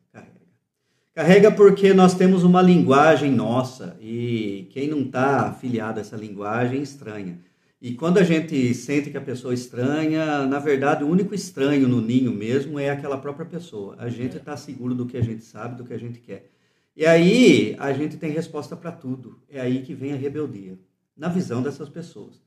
Carrega. 1.20 1.52
Porque 1.52 1.94
nós 1.94 2.14
temos 2.14 2.46
uma 2.46 2.62
linguagem 2.62 3.30
nossa 3.30 3.98
e 4.00 4.70
quem 4.70 4.88
não 4.88 5.02
está 5.02 5.50
afiliado 5.50 6.00
a 6.00 6.02
essa 6.02 6.16
linguagem 6.16 6.82
estranha. 6.82 7.42
E 7.82 7.94
quando 7.94 8.20
a 8.20 8.24
gente 8.24 8.74
sente 8.74 9.10
que 9.10 9.18
a 9.18 9.22
pessoa 9.22 9.52
é 9.52 9.56
estranha, 9.56 10.46
na 10.46 10.60
verdade, 10.60 11.04
o 11.04 11.10
único 11.10 11.36
estranho 11.36 11.90
no 11.90 12.00
ninho 12.00 12.32
mesmo 12.32 12.80
é 12.80 12.90
aquela 12.90 13.18
própria 13.18 13.46
pessoa. 13.46 13.98
A 14.00 14.08
gente 14.08 14.38
está 14.38 14.56
seguro 14.56 14.96
do 14.96 15.06
que 15.06 15.18
a 15.18 15.22
gente 15.22 15.44
sabe, 15.44 15.76
do 15.76 15.84
que 15.84 15.94
a 15.94 16.00
gente 16.00 16.22
quer. 16.22 16.52
E 16.96 17.06
aí 17.06 17.76
a 17.80 17.92
gente 17.92 18.16
tem 18.16 18.32
resposta 18.32 18.74
para 18.78 18.94
tudo. 18.94 19.42
É 19.50 19.60
aí 19.60 19.82
que 19.82 19.94
vem 19.94 20.14
a 20.14 20.16
rebeldia, 20.16 20.80
na 21.18 21.28
visão 21.28 21.62
dessas 21.62 21.90
pessoas. 21.90 22.42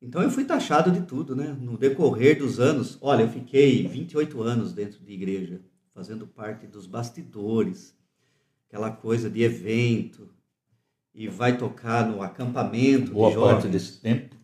Então 0.00 0.20
eu 0.20 0.30
fui 0.30 0.44
taxado 0.44 0.90
de 0.90 1.02
tudo, 1.02 1.36
né? 1.36 1.56
No 1.60 1.78
decorrer 1.78 2.36
dos 2.36 2.58
anos, 2.58 2.98
olha, 3.00 3.22
eu 3.22 3.28
fiquei 3.28 3.86
28 3.86 4.42
anos 4.42 4.72
dentro 4.72 4.98
de 5.04 5.12
igreja, 5.12 5.60
fazendo 5.94 6.26
parte 6.26 6.66
dos 6.66 6.86
bastidores, 6.86 7.96
aquela 8.68 8.90
coisa 8.90 9.28
de 9.28 9.42
evento, 9.42 10.28
e 11.14 11.28
vai 11.28 11.56
tocar 11.56 12.08
no 12.08 12.22
acampamento. 12.22 13.12
Boa 13.12 13.32
parte 13.32 13.68
desse 13.68 14.00
tempo. 14.00 14.34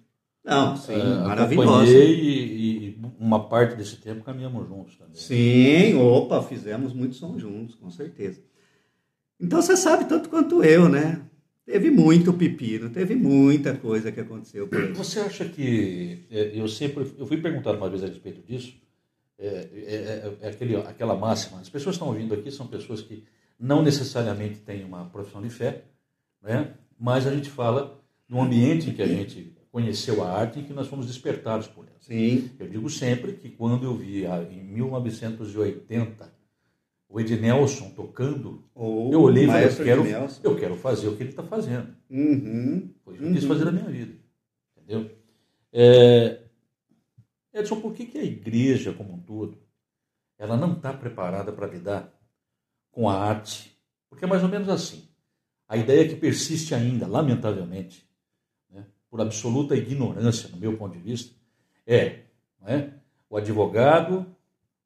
Não, 0.45 0.77
sim, 0.77 0.95
uh, 0.95 1.25
maravilhoso. 1.25 1.93
E, 1.93 2.89
e 2.89 3.01
uma 3.19 3.49
parte 3.49 3.77
desse 3.77 3.97
tempo 3.97 4.25
caminhamos 4.25 4.67
juntos 4.67 4.97
também. 4.97 5.15
Sim, 5.15 5.95
opa, 5.97 6.43
fizemos 6.43 6.93
muito 6.93 7.17
som 7.17 7.39
juntos, 7.39 7.75
com 7.75 7.91
certeza. 7.91 8.43
Então 9.41 9.61
você 9.61 9.77
sabe 9.77 10.07
tanto 10.07 10.29
quanto 10.29 10.63
eu, 10.65 10.89
né? 10.89 11.23
Teve 11.67 11.91
muito 11.91 12.33
pepino, 12.33 12.89
teve 12.89 13.15
muita 13.15 13.75
coisa 13.75 14.11
que 14.11 14.21
aconteceu 14.21 14.67
por 14.67 14.81
aí. 14.81 14.93
Você 14.95 15.21
acha 15.21 15.45
que 15.45 16.25
é, 16.31 16.59
eu 16.59 16.67
sempre 16.67 17.07
eu 17.19 17.27
fui 17.27 17.37
perguntado 17.37 17.77
uma 17.77 17.91
vez 17.91 18.03
a 18.03 18.07
respeito 18.07 18.41
disso? 18.41 18.75
É, 19.39 19.47
é, 19.47 19.95
é, 19.95 20.37
é 20.41 20.49
aquele, 20.49 20.77
aquela 20.77 21.15
máxima. 21.15 21.61
As 21.61 21.69
pessoas 21.69 21.97
que 21.97 22.03
estão 22.03 22.09
ouvindo 22.09 22.35
aqui 22.35 22.51
são 22.51 22.67
pessoas 22.67 23.01
que 23.01 23.25
não 23.59 23.83
necessariamente 23.83 24.59
têm 24.61 24.85
uma 24.85 25.05
profissão 25.07 25.41
de 25.41 25.51
fé, 25.51 25.85
né? 26.43 26.75
Mas 26.99 27.27
a 27.27 27.35
gente 27.35 27.49
fala 27.49 28.01
no 28.29 28.41
ambiente 28.43 28.91
em 28.91 28.95
que 28.95 29.03
a 29.03 29.07
gente 29.07 29.53
conheceu 29.71 30.25
a 30.25 30.31
arte 30.31 30.59
e 30.59 30.63
que 30.63 30.73
nós 30.73 30.89
fomos 30.89 31.07
despertados 31.07 31.69
por 31.69 31.85
ela. 31.85 31.97
Sim. 32.01 32.51
Eu 32.59 32.69
digo 32.69 32.91
sempre 32.91 33.33
que 33.35 33.49
quando 33.49 33.85
eu 33.85 33.95
vi 33.95 34.25
em 34.25 34.65
1980 34.65 36.39
o 37.09 37.21
Ednelson 37.21 37.91
tocando, 37.91 38.65
oh, 38.75 39.11
eu 39.13 39.23
olhei 39.23 39.45
e 39.45 39.47
falei, 39.47 39.65
eu 39.67 39.77
quero, 39.77 40.05
eu 40.43 40.57
quero 40.57 40.77
fazer 40.77 41.09
o 41.09 41.17
que 41.17 41.23
ele 41.23 41.31
está 41.31 41.43
fazendo. 41.43 41.89
Uhum, 42.11 42.91
Foi 43.05 43.15
o 43.15 43.17
que 43.19 43.25
eu 43.25 43.33
quis 43.33 43.45
fazer 43.45 43.65
na 43.65 43.73
minha 43.73 43.89
vida. 43.89 44.15
Entendeu? 44.77 45.11
É... 45.73 46.41
Edson, 47.53 47.81
por 47.81 47.95
que, 47.95 48.07
que 48.07 48.19
a 48.19 48.25
igreja 48.25 48.93
como 48.93 49.15
um 49.15 49.21
todo 49.21 49.59
ela 50.39 50.57
não 50.57 50.75
está 50.75 50.93
preparada 50.93 51.53
para 51.53 51.67
lidar 51.67 52.13
com 52.91 53.09
a 53.09 53.15
arte? 53.15 53.77
Porque 54.09 54.25
é 54.25 54.29
mais 54.29 54.43
ou 54.43 54.49
menos 54.49 54.69
assim. 54.69 55.09
A 55.67 55.77
ideia 55.77 56.09
que 56.09 56.17
persiste 56.17 56.75
ainda, 56.75 57.07
lamentavelmente, 57.07 58.09
né, 58.71 58.87
por 59.11 59.21
absoluta 59.21 59.77
ignorância, 59.77 60.49
no 60.49 60.57
meu 60.57 60.77
ponto 60.77 60.97
de 60.97 61.03
vista, 61.03 61.35
é, 61.87 62.23
é 62.65 62.91
o 63.29 63.37
advogado, 63.37 64.27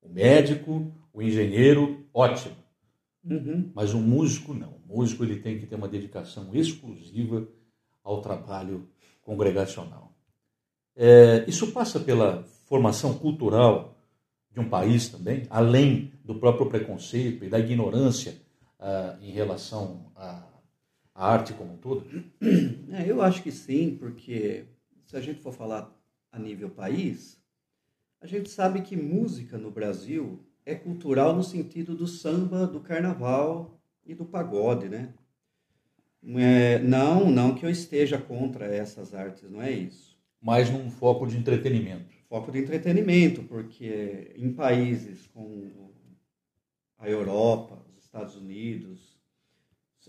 o 0.00 0.08
médico, 0.08 0.92
o 1.12 1.22
engenheiro, 1.22 2.04
ótimo. 2.12 2.56
Uhum. 3.24 3.70
Mas 3.74 3.94
o 3.94 3.98
músico 3.98 4.52
não. 4.52 4.80
O 4.88 4.96
músico 4.98 5.22
ele 5.22 5.38
tem 5.38 5.58
que 5.58 5.66
ter 5.66 5.76
uma 5.76 5.88
dedicação 5.88 6.54
exclusiva 6.54 7.46
ao 8.02 8.20
trabalho 8.20 8.88
congregacional. 9.22 10.11
É, 10.94 11.44
isso 11.48 11.72
passa 11.72 11.98
pela 11.98 12.42
formação 12.66 13.18
cultural 13.18 13.96
de 14.50 14.60
um 14.60 14.68
país 14.68 15.08
também, 15.08 15.46
além 15.48 16.12
do 16.24 16.34
próprio 16.34 16.68
preconceito 16.68 17.44
e 17.44 17.48
da 17.48 17.58
ignorância 17.58 18.36
ah, 18.78 19.16
em 19.22 19.30
relação 19.30 20.12
à, 20.14 20.44
à, 21.14 21.32
arte 21.32 21.54
como 21.54 21.74
um 21.74 21.76
todo? 21.76 22.06
É, 22.92 23.10
eu 23.10 23.22
acho 23.22 23.42
que 23.42 23.50
sim, 23.50 23.96
porque 23.98 24.66
se 25.06 25.16
a 25.16 25.20
gente 25.20 25.40
for 25.40 25.54
falar 25.54 25.90
a 26.30 26.38
nível 26.38 26.68
país, 26.68 27.40
a 28.20 28.26
gente 28.26 28.50
sabe 28.50 28.82
que 28.82 28.94
música 28.94 29.56
no 29.56 29.70
Brasil 29.70 30.44
é 30.64 30.74
cultural 30.74 31.34
no 31.34 31.42
sentido 31.42 31.94
do 31.94 32.06
samba, 32.06 32.66
do 32.66 32.80
carnaval 32.80 33.80
e 34.04 34.14
do 34.14 34.26
pagode, 34.26 34.88
né? 34.88 35.14
É, 36.36 36.78
não, 36.78 37.30
não 37.30 37.54
que 37.54 37.64
eu 37.64 37.70
esteja 37.70 38.18
contra 38.18 38.66
essas 38.66 39.14
artes, 39.14 39.50
não 39.50 39.60
é 39.60 39.70
isso. 39.70 40.11
Mas 40.42 40.68
num 40.68 40.90
foco 40.90 41.26
de 41.26 41.36
entretenimento. 41.36 42.12
Foco 42.28 42.50
de 42.50 42.58
entretenimento, 42.58 43.42
porque 43.44 44.32
em 44.36 44.52
países 44.52 45.26
como 45.28 45.92
a 46.98 47.08
Europa, 47.08 47.84
os 47.96 48.04
Estados 48.04 48.36
Unidos, 48.36 49.18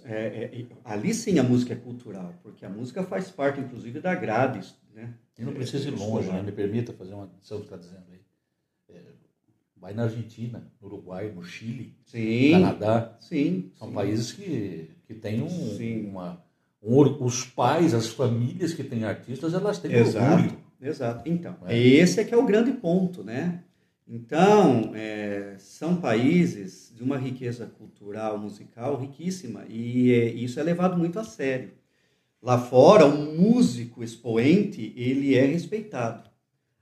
é, 0.04 0.46
é, 0.46 0.68
ali 0.84 1.14
sim 1.14 1.38
a 1.38 1.44
música 1.44 1.74
é 1.74 1.76
cultural, 1.76 2.34
porque 2.42 2.66
a 2.66 2.70
música 2.70 3.04
faz 3.04 3.30
parte, 3.30 3.60
inclusive, 3.60 4.00
da 4.00 4.16
grade, 4.16 4.74
né? 4.94 5.14
E 5.38 5.44
não 5.44 5.54
precisa 5.54 5.88
ir 5.88 5.92
longe, 5.92 6.32
né? 6.32 6.42
me 6.42 6.52
permita 6.52 6.94
fazer 6.94 7.14
uma 7.14 7.26
adição 7.26 7.60
que 7.60 7.66
está 7.66 7.78
dizendo 7.78 8.06
aí. 8.12 8.24
Vai 9.76 9.94
na 9.94 10.04
Argentina, 10.04 10.72
no 10.80 10.88
Uruguai, 10.88 11.30
no 11.30 11.44
Chile, 11.44 11.94
sim, 12.06 12.52
Canadá. 12.52 13.18
Sim. 13.20 13.70
São 13.76 13.90
sim. 13.90 13.94
países 13.94 14.32
que, 14.32 14.90
que 15.06 15.14
têm 15.14 15.42
um, 15.42 16.10
uma. 16.10 16.43
Os 16.84 17.46
pais, 17.46 17.94
as 17.94 18.10
famílias 18.10 18.74
que 18.74 18.84
têm 18.84 19.06
artistas, 19.06 19.54
elas 19.54 19.80
têm 19.80 19.94
exato, 19.94 20.34
orgulho. 20.34 20.58
Exato. 20.82 21.30
Então, 21.30 21.56
é. 21.66 21.78
esse 21.78 22.20
é 22.20 22.26
que 22.26 22.34
é 22.34 22.38
o 22.38 22.46
grande 22.46 22.74
ponto, 22.74 23.24
né? 23.24 23.64
Então, 24.06 24.92
é, 24.94 25.56
são 25.58 25.96
países 25.96 26.92
de 26.94 27.02
uma 27.02 27.18
riqueza 27.18 27.66
cultural, 27.66 28.38
musical 28.38 29.00
riquíssima, 29.00 29.64
e 29.70 30.12
é, 30.12 30.26
isso 30.26 30.60
é 30.60 30.64
levado 30.64 30.98
muito 30.98 31.18
a 31.18 31.24
sério. 31.24 31.72
Lá 32.42 32.60
fora, 32.60 33.06
um 33.06 33.38
músico 33.38 34.04
expoente, 34.04 34.94
ele 34.98 35.36
é 35.36 35.46
respeitado. 35.46 36.30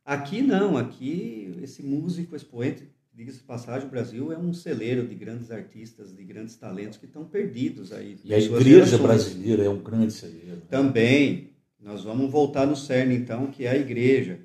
Aqui 0.03 0.41
não, 0.41 0.75
aqui 0.75 1.55
esse 1.62 1.84
músico 1.84 2.36
expoente, 2.36 2.89
diga-se 3.13 3.39
de 3.39 3.44
passagem, 3.44 3.88
o 3.88 3.91
Brasil 3.91 4.32
é 4.32 4.38
um 4.38 4.53
celeiro 4.53 5.06
de 5.06 5.15
grandes 5.15 5.51
artistas, 5.51 6.15
de 6.15 6.24
grandes 6.24 6.56
talentos 6.56 6.98
que 6.98 7.06
estão 7.06 7.25
perdidos 7.25 7.91
aí. 7.91 8.18
E 8.24 8.34
a 8.34 8.39
igreja 8.39 8.98
brasileira 8.98 9.63
é 9.63 9.70
um 9.70 9.82
grande 9.82 10.13
celeiro. 10.13 10.58
Né? 10.58 10.62
Também. 10.70 11.50
Nós 11.80 12.03
vamos 12.03 12.32
voltar 12.32 12.68
no 12.68 12.75
cerne 12.75 13.15
então, 13.15 13.48
que 13.48 13.65
é 13.65 13.72
a 13.72 13.75
igreja. 13.75 14.39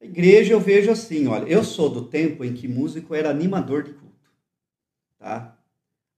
A 0.00 0.06
igreja 0.06 0.54
eu 0.54 0.60
vejo 0.60 0.90
assim, 0.90 1.26
olha, 1.26 1.44
eu 1.44 1.62
sou 1.62 1.90
do 1.90 2.06
tempo 2.06 2.42
em 2.44 2.54
que 2.54 2.66
músico 2.66 3.14
era 3.14 3.28
animador 3.28 3.82
de 3.82 3.92
culto, 3.92 4.30
tá? 5.18 5.56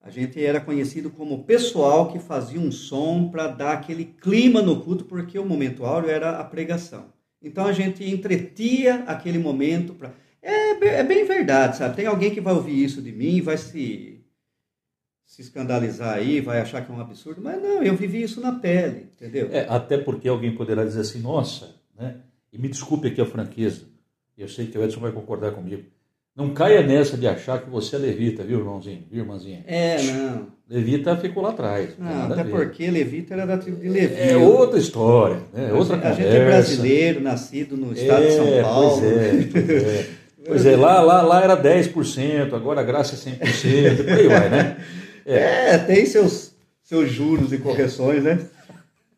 A 0.01 0.11
gente 0.11 0.43
era 0.43 0.61
conhecido 0.61 1.11
como 1.11 1.45
pessoal 1.45 2.13
que 2.13 2.19
fazia 2.19 2.61
um 2.61 2.71
som 2.71 3.29
para 3.31 3.47
dar 3.49 3.73
aquele 3.73 4.05
clima 4.05 4.63
no 4.63 4.83
culto, 4.83 5.07
porque 5.07 5.39
o 5.39 5.45
momento 5.45 5.85
áureo 5.85 6.11
era 6.11 6.39
a 6.39 6.45
pregação. 6.45 7.07
Então 7.43 7.67
a 7.67 7.73
gente 7.73 8.05
entretia 8.05 8.97
aquele 9.07 9.39
momento 9.39 9.95
para. 9.95 10.13
É, 10.83 11.01
é, 11.01 11.03
bem 11.03 11.25
verdade, 11.25 11.77
sabe? 11.77 11.97
Tem 11.97 12.07
alguém 12.07 12.31
que 12.31 12.41
vai 12.41 12.55
ouvir 12.55 12.83
isso 12.83 13.03
de 13.03 13.13
mim 13.13 13.37
e 13.37 13.41
vai 13.41 13.57
se, 13.57 14.21
se 15.25 15.43
escandalizar 15.43 16.15
aí, 16.17 16.41
vai 16.41 16.61
achar 16.61 16.85
que 16.85 16.91
é 16.91 16.95
um 16.95 17.01
absurdo, 17.01 17.41
mas 17.43 17.61
não, 17.63 17.83
eu 17.83 17.97
vivi 17.97 18.23
isso 18.23 18.41
na 18.41 18.53
pele, 18.53 19.09
entendeu? 19.15 19.49
É, 19.51 19.67
até 19.69 19.99
porque 19.99 20.29
alguém 20.29 20.55
poderá 20.55 20.85
dizer 20.85 21.01
assim, 21.01 21.21
nossa, 21.21 21.75
né? 21.99 22.17
E 22.53 22.59
me 22.59 22.69
desculpe 22.69 23.09
aqui 23.09 23.21
a 23.21 23.27
franqueza, 23.27 23.83
eu 24.37 24.49
sei 24.49 24.67
que 24.67 24.79
o 24.79 24.85
Edson 24.85 25.01
vai 25.01 25.13
concordar 25.13 25.53
comigo. 25.53 25.83
Não 26.37 26.53
caia 26.53 26.85
nessa 26.85 27.17
de 27.17 27.29
achar 27.29 27.63
que 27.63 27.71
você 27.71 27.95
é 27.95 27.99
levita, 27.99 28.43
viu, 28.43 28.59
irmãozinho? 28.59 29.05
Viu, 29.09 29.21
irmãzinha? 29.21 29.63
É, 29.69 30.03
não. 30.03 30.49
Levita 30.69 31.17
ficou 31.17 31.43
lá 31.43 31.51
atrás. 31.51 31.91
Não, 31.97 32.33
até 32.33 32.43
porque 32.43 32.91
Levita 32.91 33.35
era 33.35 33.47
da 33.47 33.57
tribo 33.57 33.81
de 33.81 33.89
Levi. 33.89 34.15
É 34.17 34.37
outra 34.37 34.79
história, 34.81 35.43
né? 35.53 35.73
outra 35.73 35.95
a 35.95 35.99
conversa. 35.99 36.21
A 36.21 36.25
gente 36.25 36.37
é 36.37 36.45
brasileiro, 36.45 37.21
nascido 37.21 37.77
no 37.77 37.93
estado 37.93 38.25
é, 38.25 38.27
de 38.27 38.33
São 38.35 38.63
Paulo. 38.63 39.01
Pois 39.01 39.13
é, 39.13 39.49
pois 39.53 39.85
é. 39.85 40.07
Pois 40.47 40.67
é, 40.67 40.77
lá, 40.77 41.01
lá, 41.01 41.23
lá 41.23 41.43
era 41.43 41.57
10%, 41.57 42.53
agora 42.53 42.81
a 42.81 42.85
graça 42.85 43.15
é 43.15 43.33
100%, 43.33 44.05
por 44.05 44.13
aí 44.13 44.29
vai, 44.29 44.49
né? 44.51 44.77
É, 45.25 45.75
é 45.75 45.79
tem 45.79 46.05
seus, 46.05 46.53
seus 46.83 47.11
juros 47.11 47.53
e 47.53 47.59
correções, 47.59 48.23
né? 48.23 48.39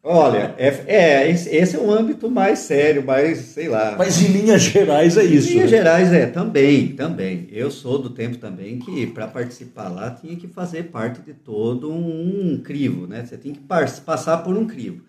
Olha, 0.09 0.54
é, 0.56 0.68
é, 0.87 1.28
esse 1.28 1.75
é 1.75 1.80
um 1.80 1.90
âmbito 1.90 2.30
mais 2.30 2.61
sério, 2.61 3.04
mais, 3.04 3.38
sei 3.38 3.68
lá. 3.68 3.97
Mas 3.99 4.23
em 4.23 4.28
linhas 4.28 4.62
gerais 4.62 5.16
é 5.16 5.25
isso. 5.25 5.49
Em 5.49 5.54
linhas 5.54 5.71
né? 5.73 5.78
gerais 5.78 6.12
é, 6.12 6.26
também, 6.26 6.92
também. 6.92 7.49
Eu 7.50 7.73
sou 7.73 7.99
do 7.99 8.11
tempo 8.11 8.38
também 8.38 8.78
que 8.78 9.09
para 9.09 9.26
participar 9.26 9.88
lá 9.88 10.12
tinha 10.12 10.37
que 10.37 10.47
fazer 10.47 10.85
parte 10.85 11.21
de 11.23 11.35
todo 11.35 11.92
um 11.92 12.62
crivo, 12.62 13.09
né? 13.09 13.26
Você 13.26 13.37
tem 13.37 13.52
que 13.52 13.59
passar 13.59 14.38
por 14.45 14.56
um 14.56 14.64
crivo. 14.64 15.02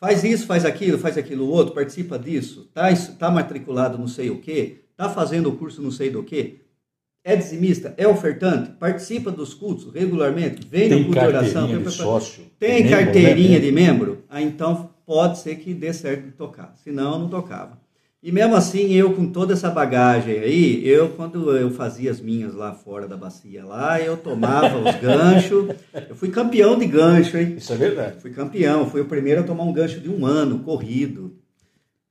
Faz 0.00 0.24
isso, 0.24 0.44
faz 0.44 0.64
aquilo, 0.64 0.98
faz 0.98 1.16
aquilo 1.16 1.48
outro, 1.48 1.72
participa 1.72 2.18
disso, 2.18 2.68
tá, 2.74 2.92
tá 3.16 3.30
matriculado 3.30 3.96
não 3.96 4.08
sei 4.08 4.28
o 4.28 4.40
quê, 4.40 4.81
tá 4.96 5.08
fazendo 5.08 5.48
o 5.48 5.56
curso 5.56 5.82
não 5.82 5.90
sei 5.90 6.10
do 6.10 6.22
quê, 6.22 6.56
é 7.24 7.36
dizimista, 7.36 7.94
é 7.96 8.06
ofertante, 8.06 8.70
participa 8.72 9.30
dos 9.30 9.54
cultos 9.54 9.92
regularmente, 9.94 10.66
vem 10.66 10.88
tem 10.88 10.98
no 10.98 11.04
culto 11.06 11.20
de 11.20 11.26
oração, 11.26 11.68
tem, 11.68 11.88
sócio, 11.88 12.44
tem 12.58 12.82
membro, 12.82 12.90
carteirinha 12.90 13.58
né? 13.58 13.64
de 13.64 13.72
membro, 13.72 14.24
ah, 14.28 14.42
então 14.42 14.90
pode 15.06 15.38
ser 15.38 15.56
que 15.56 15.72
dê 15.72 15.92
certo 15.92 16.24
de 16.24 16.32
tocar, 16.32 16.74
senão 16.82 17.18
não 17.18 17.28
tocava. 17.28 17.80
E 18.24 18.30
mesmo 18.30 18.54
assim, 18.54 18.92
eu 18.92 19.14
com 19.14 19.26
toda 19.26 19.52
essa 19.52 19.68
bagagem 19.68 20.38
aí, 20.38 20.88
eu 20.88 21.08
quando 21.08 21.56
eu 21.56 21.72
fazia 21.72 22.08
as 22.08 22.20
minhas 22.20 22.54
lá 22.54 22.72
fora 22.72 23.08
da 23.08 23.16
bacia 23.16 23.64
lá, 23.64 24.00
eu 24.00 24.16
tomava 24.16 24.78
os 24.78 24.94
ganchos, 25.02 25.74
eu 26.08 26.14
fui 26.14 26.30
campeão 26.30 26.78
de 26.78 26.86
gancho, 26.86 27.36
hein? 27.36 27.54
Isso 27.56 27.72
é 27.72 27.76
verdade. 27.76 28.20
Fui 28.20 28.30
campeão, 28.30 28.88
fui 28.88 29.00
o 29.00 29.06
primeiro 29.06 29.40
a 29.40 29.44
tomar 29.44 29.64
um 29.64 29.72
gancho 29.72 29.98
de 29.98 30.08
um 30.08 30.24
ano, 30.24 30.60
corrido, 30.60 31.36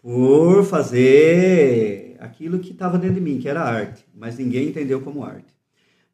por 0.02 0.66
fazer 0.66 2.11
aquilo 2.22 2.60
que 2.60 2.72
estava 2.72 2.98
dentro 2.98 3.16
de 3.16 3.22
mim, 3.22 3.40
que 3.40 3.50
era 3.50 3.62
arte, 3.62 4.06
mas 4.14 4.38
ninguém 4.38 4.70
entendeu 4.70 5.02
como 5.02 5.24
arte. 5.24 5.52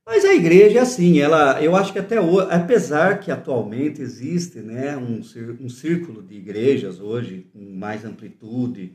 Mas 0.06 0.24
a 0.24 0.34
igreja 0.34 0.80
é 0.80 0.82
assim, 0.82 1.20
ela, 1.20 1.62
eu 1.62 1.76
acho 1.76 1.92
que 1.92 2.00
até 2.00 2.20
hoje, 2.20 2.48
apesar 2.50 3.20
que 3.20 3.30
atualmente 3.30 4.02
existe 4.02 4.60
né, 4.60 4.96
um, 4.96 5.20
um 5.60 5.68
círculo 5.68 6.24
de 6.24 6.36
igrejas 6.36 7.02
hoje 7.02 7.46
com 7.52 7.60
mais 7.76 8.06
amplitude, 8.06 8.94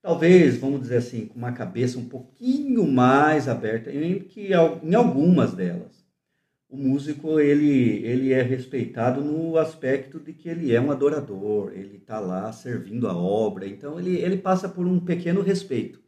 talvez, 0.00 0.56
vamos 0.56 0.80
dizer 0.80 0.96
assim, 0.96 1.26
com 1.26 1.38
uma 1.38 1.52
cabeça 1.52 1.98
um 1.98 2.08
pouquinho 2.08 2.86
mais 2.86 3.48
aberta, 3.48 3.92
em, 3.92 4.20
que, 4.20 4.48
em 4.82 4.94
algumas 4.94 5.52
delas. 5.52 6.06
O 6.70 6.76
músico 6.76 7.38
ele, 7.38 8.02
ele 8.04 8.32
é 8.32 8.40
respeitado 8.40 9.20
no 9.20 9.58
aspecto 9.58 10.18
de 10.18 10.32
que 10.32 10.48
ele 10.48 10.74
é 10.74 10.80
um 10.80 10.90
adorador, 10.90 11.70
ele 11.74 11.98
está 11.98 12.18
lá 12.18 12.50
servindo 12.50 13.06
a 13.06 13.14
obra, 13.14 13.68
então 13.68 14.00
ele, 14.00 14.16
ele 14.16 14.38
passa 14.38 14.68
por 14.68 14.86
um 14.86 14.98
pequeno 14.98 15.42
respeito. 15.42 16.05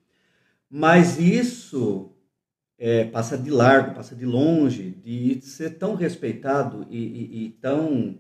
Mas 0.71 1.19
isso 1.19 2.13
é, 2.79 3.05
passa 3.05 3.37
de 3.37 3.51
largo, 3.51 3.95
passa 3.95 4.15
de 4.15 4.25
longe 4.25 4.91
de 5.03 5.41
ser 5.43 5.79
tão 5.79 5.95
respeitado 5.95 6.87
e, 6.91 6.99
e, 6.99 7.45
e 7.45 7.49
tão 7.61 8.19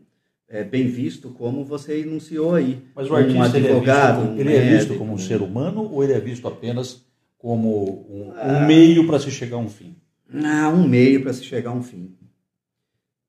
é, 0.49 0.64
bem 0.64 0.88
visto 0.88 1.31
como 1.31 1.64
você 1.64 2.00
enunciou 2.00 2.55
aí. 2.55 2.83
Mas 2.95 3.11
o 3.11 3.14
artista 3.14 3.38
um 3.38 3.43
advogado, 3.43 4.23
ele, 4.23 4.31
é 4.31 4.35
visto, 4.35 4.40
ele 4.40 4.57
é 4.57 4.78
visto 4.78 4.95
como 4.97 5.12
um 5.12 5.19
ser 5.19 5.43
humano 5.43 5.93
ou 5.93 6.02
ele 6.02 6.14
é 6.14 6.21
visto 6.21 6.49
apenas 6.49 7.07
como 7.37 8.07
um, 8.11 8.28
um 8.31 8.33
ah, 8.35 8.61
meio 8.67 9.07
para 9.07 9.19
se 9.19 9.31
chegar 9.31 9.57
a 9.57 9.61
um 9.61 9.69
fim? 9.69 9.95
Ah, 10.45 10.69
um 10.69 10.87
meio 10.87 11.23
para 11.23 11.33
se 11.33 11.45
chegar 11.45 11.71
a 11.71 11.75
um 11.75 11.83
fim. 11.83 12.17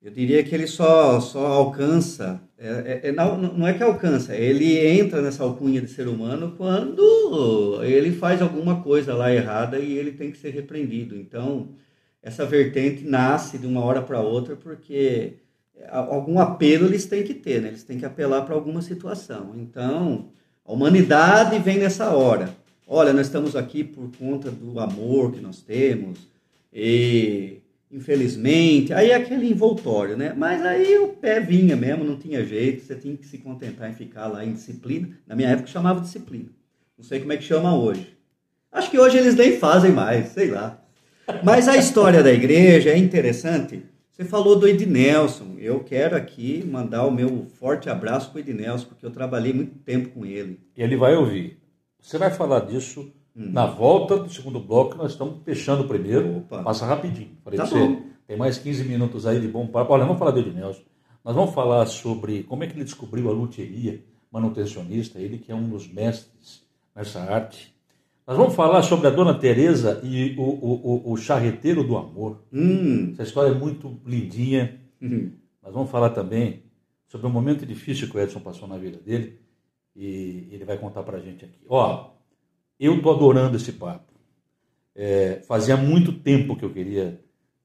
Eu 0.02 0.12
diria 0.12 0.42
que 0.44 0.56
ele 0.56 0.66
só, 0.66 1.20
só 1.20 1.46
alcança, 1.46 2.42
é, 2.58 3.02
é, 3.04 3.10
é 3.10 3.12
não, 3.12 3.38
não 3.38 3.68
é 3.68 3.74
que 3.74 3.84
alcança, 3.84 4.34
ele 4.34 4.78
entra 4.78 5.22
nessa 5.22 5.44
alcunha 5.44 5.82
de 5.82 5.90
ser 5.90 6.08
humano 6.08 6.54
quando 6.56 7.82
ele 7.84 8.14
faz 8.14 8.42
alguma 8.42 8.82
coisa 8.82 9.14
lá 9.14 9.34
errada 9.34 9.78
e 9.78 9.98
ele 9.98 10.14
tem 10.14 10.32
que 10.32 10.38
ser 10.38 10.52
repreendido. 10.52 11.18
Então, 11.18 11.70
essa 12.24 12.46
vertente 12.46 13.04
nasce 13.04 13.58
de 13.58 13.68
uma 13.68 13.84
hora 13.84 14.02
para 14.02 14.22
outra 14.22 14.56
porque 14.56 15.34
algum 15.90 16.40
apelo 16.40 16.86
eles 16.86 17.06
têm 17.06 17.24
que 17.24 17.34
ter, 17.34 17.62
né? 17.62 17.68
eles 17.70 17.84
têm 17.84 18.00
que 18.00 18.06
apelar 18.06 18.44
para 18.44 18.56
alguma 18.56 18.82
situação. 18.82 19.54
Então, 19.58 20.30
a 20.66 20.72
humanidade 20.72 21.60
vem 21.60 21.78
nessa 21.78 22.12
hora. 22.12 22.56
Olha, 22.88 23.12
nós 23.12 23.28
estamos 23.28 23.56
aqui 23.56 23.84
por 23.84 24.10
conta 24.18 24.50
do 24.50 24.80
amor 24.80 25.32
que 25.34 25.42
nós 25.42 25.62
temos, 25.62 26.28
e 26.74 27.58
infelizmente, 27.92 28.94
aí 28.94 29.12
é 29.12 29.16
aquele 29.16 29.50
envoltório, 29.50 30.18
né? 30.18 30.34
Mas 30.36 30.64
aí 30.66 30.98
o 31.00 31.10
pé 31.10 31.40
vinha 31.40 31.76
mesmo, 31.76 32.04
não 32.04 32.18
tinha 32.18 32.46
jeito, 32.46 32.86
você 32.86 32.96
tinha 32.96 33.16
que 33.16 33.26
se 33.26 33.38
contentar 33.38 33.90
em 33.90 33.94
ficar 33.94 34.28
lá 34.28 34.46
em 34.46 34.54
disciplina. 34.54 35.10
Na 35.26 35.36
minha 35.36 35.50
época 35.50 35.68
chamava 35.68 36.02
disciplina. 36.02 36.50
Não 36.98 37.04
sei 37.04 37.20
como 37.20 37.34
é 37.34 37.38
que 37.38 37.44
chama 37.44 37.76
hoje. 37.76 38.18
Acho 38.72 38.92
que 38.92 39.00
hoje 39.00 39.18
eles 39.18 39.36
nem 39.36 39.58
fazem 39.58 39.92
mais, 39.92 40.30
sei 40.30 40.52
lá. 40.52 40.80
Mas 41.44 41.68
a 41.68 41.78
história 41.78 42.22
da 42.22 42.32
igreja 42.32 42.90
é 42.90 42.98
interessante 42.98 43.84
você 44.20 44.26
falou 44.26 44.60
do 44.60 44.68
Ednelson. 44.68 45.56
Eu 45.60 45.80
quero 45.82 46.14
aqui 46.14 46.62
mandar 46.70 47.06
o 47.06 47.12
meu 47.12 47.46
forte 47.58 47.90
abraço 47.90 48.30
para 48.30 48.40
o 48.40 48.40
Ednelson, 48.42 48.88
porque 48.88 49.06
eu 49.06 49.12
trabalhei 49.12 49.54
muito 49.54 49.80
tempo 49.80 50.10
com 50.10 50.26
ele. 50.26 50.60
Ele 50.76 50.98
vai 50.98 51.16
ouvir. 51.16 51.58
Você 52.02 52.18
vai 52.18 52.30
falar 52.30 52.66
disso 52.66 53.14
hum. 53.40 53.52
na 53.52 53.66
volta 53.66 54.18
do 54.18 54.30
segundo 54.30 54.60
bloco, 54.60 54.98
nós 54.98 55.12
estamos 55.12 55.42
fechando 55.44 55.84
o 55.84 55.88
primeiro. 55.88 56.40
Opa. 56.40 56.62
Passa 56.62 56.86
rapidinho. 56.86 57.32
Falei 57.44 57.58
tá 57.58 57.66
você, 57.66 57.98
tem 58.28 58.38
mais 58.38 58.58
15 58.58 58.84
minutos 58.84 59.26
aí 59.26 59.40
de 59.40 59.48
bom 59.48 59.66
papo. 59.66 59.94
Olha, 59.94 60.04
vamos 60.04 60.20
falar 60.20 60.32
do 60.32 60.40
Ednelson. 60.40 60.84
Nós 61.24 61.36
vamos 61.36 61.54
falar 61.54 61.86
sobre 61.86 62.44
como 62.44 62.64
é 62.64 62.68
que 62.68 62.74
ele 62.74 62.84
descobriu 62.84 63.30
a 63.30 63.34
luteria 63.34 64.04
manutencionista, 64.32 65.20
ele 65.20 65.38
que 65.38 65.52
é 65.52 65.56
um 65.56 65.68
dos 65.70 65.88
mestres 65.88 66.64
nessa 66.96 67.20
arte. 67.22 67.74
Nós 68.28 68.38
vamos 68.38 68.54
falar 68.54 68.84
sobre 68.84 69.08
a 69.08 69.10
Dona 69.10 69.34
Teresa 69.34 70.00
e 70.04 70.36
o, 70.38 70.44
o, 70.44 71.12
o, 71.14 71.18
charreteiro 71.18 71.84
do 71.84 71.98
amor. 71.98 72.44
Hum. 72.54 73.14
Essa 73.14 73.24
história 73.24 73.50
é 73.50 73.58
muito 73.58 74.00
lindinha. 74.06 74.80
Hum. 75.02 75.32
Nós 75.64 75.74
vamos 75.74 75.90
falar 75.90 76.12
também 76.12 76.62
sobre 77.08 77.26
um 77.26 77.32
momento 77.32 77.66
difícil 77.66 78.08
que 78.08 78.16
o 78.16 78.20
Edson 78.20 78.40
passou 78.40 78.68
na 78.68 78.78
vida 78.78 78.98
dele 78.98 79.40
e 79.96 80.48
ele 80.52 80.64
vai 80.64 80.78
contar 80.78 81.02
para 81.02 81.18
a 81.18 81.22
gente 81.22 81.44
aqui. 81.44 81.60
Ó, 81.68 82.12
eu 82.80 83.02
tô 83.02 83.12
adorando 83.12 83.58
esse 83.58 83.74
papo. 83.74 84.14
É, 84.96 85.42
fazia 85.48 85.76
muito 85.76 86.14
tempo 86.14 86.56
que 86.56 86.64
eu 86.64 86.74
queria 86.74 87.20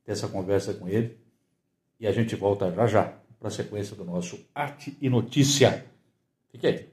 ter 0.05 0.13
essa 0.13 0.29
conversa 0.29 0.75
com 0.75 0.89
ele 0.89 1.17
e 1.99 2.07
a 2.07 2.13
gente 2.13 2.35
volta 2.35 2.73
já 2.73 2.87
já 2.87 3.13
para 3.39 3.49
a 3.49 3.51
sequência 3.51 3.95
do 3.95 4.05
nosso 4.05 4.39
Arte 4.55 4.97
e 5.01 5.09
Notícia. 5.09 5.85
Fique 6.51 6.67
aí. 6.67 6.89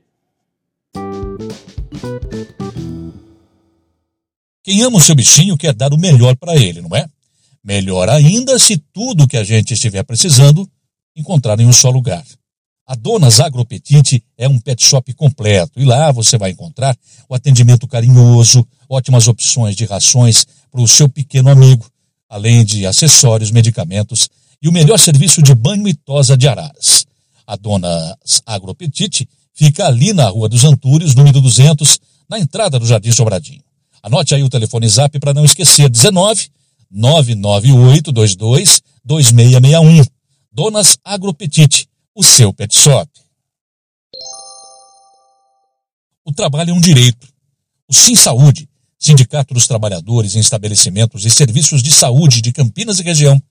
Quem 4.63 4.81
ama 4.83 4.97
o 4.97 5.01
seu 5.01 5.15
bichinho 5.15 5.57
quer 5.57 5.73
dar 5.73 5.93
o 5.93 5.97
melhor 5.97 6.35
para 6.35 6.55
ele, 6.55 6.81
não 6.81 6.95
é? 6.95 7.07
Melhor 7.63 8.09
ainda 8.09 8.57
se 8.59 8.77
tudo 8.77 9.27
que 9.27 9.37
a 9.37 9.43
gente 9.43 9.73
estiver 9.73 10.03
precisando 10.03 10.69
encontrar 11.15 11.59
em 11.59 11.65
um 11.65 11.73
só 11.73 11.89
lugar. 11.89 12.23
A 12.85 12.95
Donas 12.95 13.39
Agropetite 13.39 14.23
é 14.37 14.47
um 14.47 14.59
pet 14.59 14.83
shop 14.83 15.13
completo 15.13 15.79
e 15.79 15.85
lá 15.85 16.11
você 16.11 16.37
vai 16.37 16.51
encontrar 16.51 16.97
o 17.29 17.35
atendimento 17.35 17.87
carinhoso, 17.87 18.67
ótimas 18.89 19.27
opções 19.27 19.75
de 19.75 19.85
rações 19.85 20.45
para 20.69 20.81
o 20.81 20.87
seu 20.87 21.07
pequeno 21.07 21.49
amigo, 21.49 21.85
além 22.29 22.65
de 22.65 22.85
acessórios, 22.85 23.51
medicamentos 23.51 24.29
e 24.61 24.67
o 24.67 24.71
melhor 24.71 24.99
serviço 24.99 25.41
de 25.41 25.55
banho 25.55 25.87
e 25.87 25.93
tosa 25.93 26.37
de 26.37 26.47
araras. 26.47 27.05
A 27.47 27.55
Donas 27.55 28.41
Agropetite 28.45 29.27
fica 29.53 29.85
ali 29.85 30.13
na 30.13 30.27
Rua 30.27 30.49
dos 30.49 30.63
Antúrios, 30.63 31.15
número 31.15 31.41
200, 31.41 31.99
na 32.29 32.39
entrada 32.39 32.79
do 32.79 32.85
Jardim 32.85 33.11
Sobradinho. 33.11 33.61
Anote 34.03 34.33
aí 34.33 34.43
o 34.43 34.49
telefone 34.49 34.87
zap 34.87 35.19
para 35.19 35.33
não 35.33 35.45
esquecer: 35.45 35.89
19 35.89 36.49
99822 36.89 38.81
2661. 39.05 40.03
Donas 40.51 40.97
Agropetite, 41.03 41.87
o 42.21 42.23
seu 42.23 42.53
pet 42.53 42.77
shop. 42.77 43.09
O 46.23 46.31
trabalho 46.31 46.69
é 46.69 46.73
um 46.73 46.79
direito. 46.79 47.27
O 47.89 47.93
Sim 47.95 48.15
Saúde, 48.15 48.69
Sindicato 48.99 49.55
dos 49.55 49.65
Trabalhadores 49.65 50.35
em 50.35 50.39
Estabelecimentos 50.39 51.25
e 51.25 51.31
Serviços 51.31 51.81
de 51.81 51.91
Saúde 51.91 52.39
de 52.39 52.51
Campinas 52.51 52.99
e 52.99 53.03
região, 53.03 53.41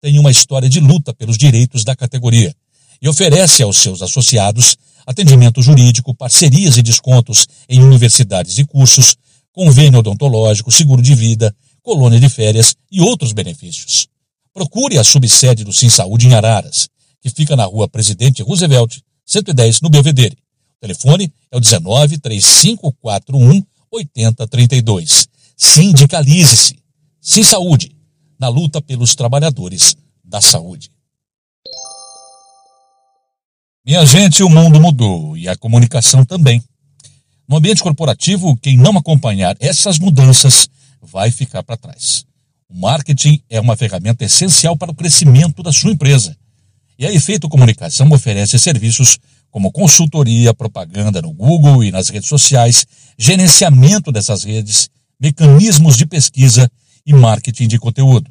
tem 0.00 0.18
uma 0.18 0.32
história 0.32 0.68
de 0.68 0.80
luta 0.80 1.14
pelos 1.14 1.38
direitos 1.38 1.84
da 1.84 1.94
categoria 1.94 2.52
e 3.00 3.08
oferece 3.08 3.62
aos 3.62 3.76
seus 3.76 4.02
associados 4.02 4.76
atendimento 5.06 5.62
jurídico, 5.62 6.12
parcerias 6.12 6.76
e 6.76 6.82
descontos 6.82 7.46
em 7.68 7.80
universidades 7.80 8.58
e 8.58 8.64
cursos, 8.64 9.14
convênio 9.52 10.00
odontológico, 10.00 10.72
seguro 10.72 11.00
de 11.00 11.14
vida, 11.14 11.54
colônia 11.80 12.18
de 12.18 12.28
férias 12.28 12.74
e 12.90 13.00
outros 13.00 13.32
benefícios. 13.32 14.08
Procure 14.52 14.98
a 14.98 15.04
subsede 15.04 15.62
do 15.62 15.72
Sim 15.72 15.88
Saúde 15.88 16.26
em 16.26 16.34
Araras, 16.34 16.88
que 17.20 17.30
fica 17.30 17.56
na 17.56 17.64
rua 17.64 17.88
Presidente 17.88 18.42
Roosevelt, 18.42 19.00
110, 19.24 19.80
no 19.80 19.90
Belvedere. 19.90 20.36
O 20.76 20.80
telefone 20.80 21.32
é 21.50 21.56
o 21.56 21.60
19 21.60 22.18
3541 22.18 23.62
8032. 23.90 25.28
Sindicalize-se. 25.56 26.78
Sim 27.20 27.42
Saúde, 27.42 27.96
na 28.38 28.48
luta 28.48 28.80
pelos 28.80 29.14
trabalhadores 29.14 29.96
da 30.22 30.40
saúde. 30.40 30.90
Minha 33.84 34.04
gente, 34.04 34.42
o 34.42 34.50
mundo 34.50 34.80
mudou 34.80 35.36
e 35.36 35.48
a 35.48 35.56
comunicação 35.56 36.24
também. 36.24 36.62
No 37.48 37.56
ambiente 37.56 37.82
corporativo, 37.82 38.56
quem 38.56 38.76
não 38.76 38.98
acompanhar 38.98 39.56
essas 39.60 39.98
mudanças 39.98 40.68
vai 41.00 41.30
ficar 41.30 41.62
para 41.62 41.76
trás. 41.76 42.24
O 42.68 42.76
marketing 42.76 43.40
é 43.48 43.60
uma 43.60 43.76
ferramenta 43.76 44.24
essencial 44.24 44.76
para 44.76 44.90
o 44.90 44.94
crescimento 44.94 45.62
da 45.62 45.72
sua 45.72 45.92
empresa. 45.92 46.36
E 46.98 47.06
a 47.06 47.12
Efeito 47.12 47.48
Comunicação 47.48 48.08
oferece 48.10 48.58
serviços 48.58 49.18
como 49.50 49.72
consultoria, 49.72 50.54
propaganda 50.54 51.22
no 51.22 51.32
Google 51.32 51.84
e 51.84 51.90
nas 51.90 52.08
redes 52.08 52.28
sociais, 52.28 52.86
gerenciamento 53.18 54.12
dessas 54.12 54.44
redes, 54.44 54.90
mecanismos 55.20 55.96
de 55.96 56.06
pesquisa 56.06 56.70
e 57.06 57.12
marketing 57.12 57.68
de 57.68 57.78
conteúdo. 57.78 58.30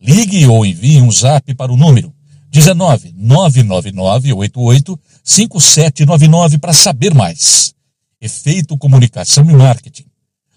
Ligue 0.00 0.46
ou 0.46 0.64
envie 0.64 1.00
um 1.00 1.10
zap 1.10 1.54
para 1.54 1.72
o 1.72 1.76
número 1.76 2.14
19 2.50 3.12
999 3.16 4.32
88 4.32 5.00
5799 5.24 6.58
para 6.58 6.72
saber 6.72 7.12
mais. 7.14 7.74
Efeito 8.20 8.76
Comunicação 8.78 9.48
e 9.50 9.54
Marketing. 9.54 10.06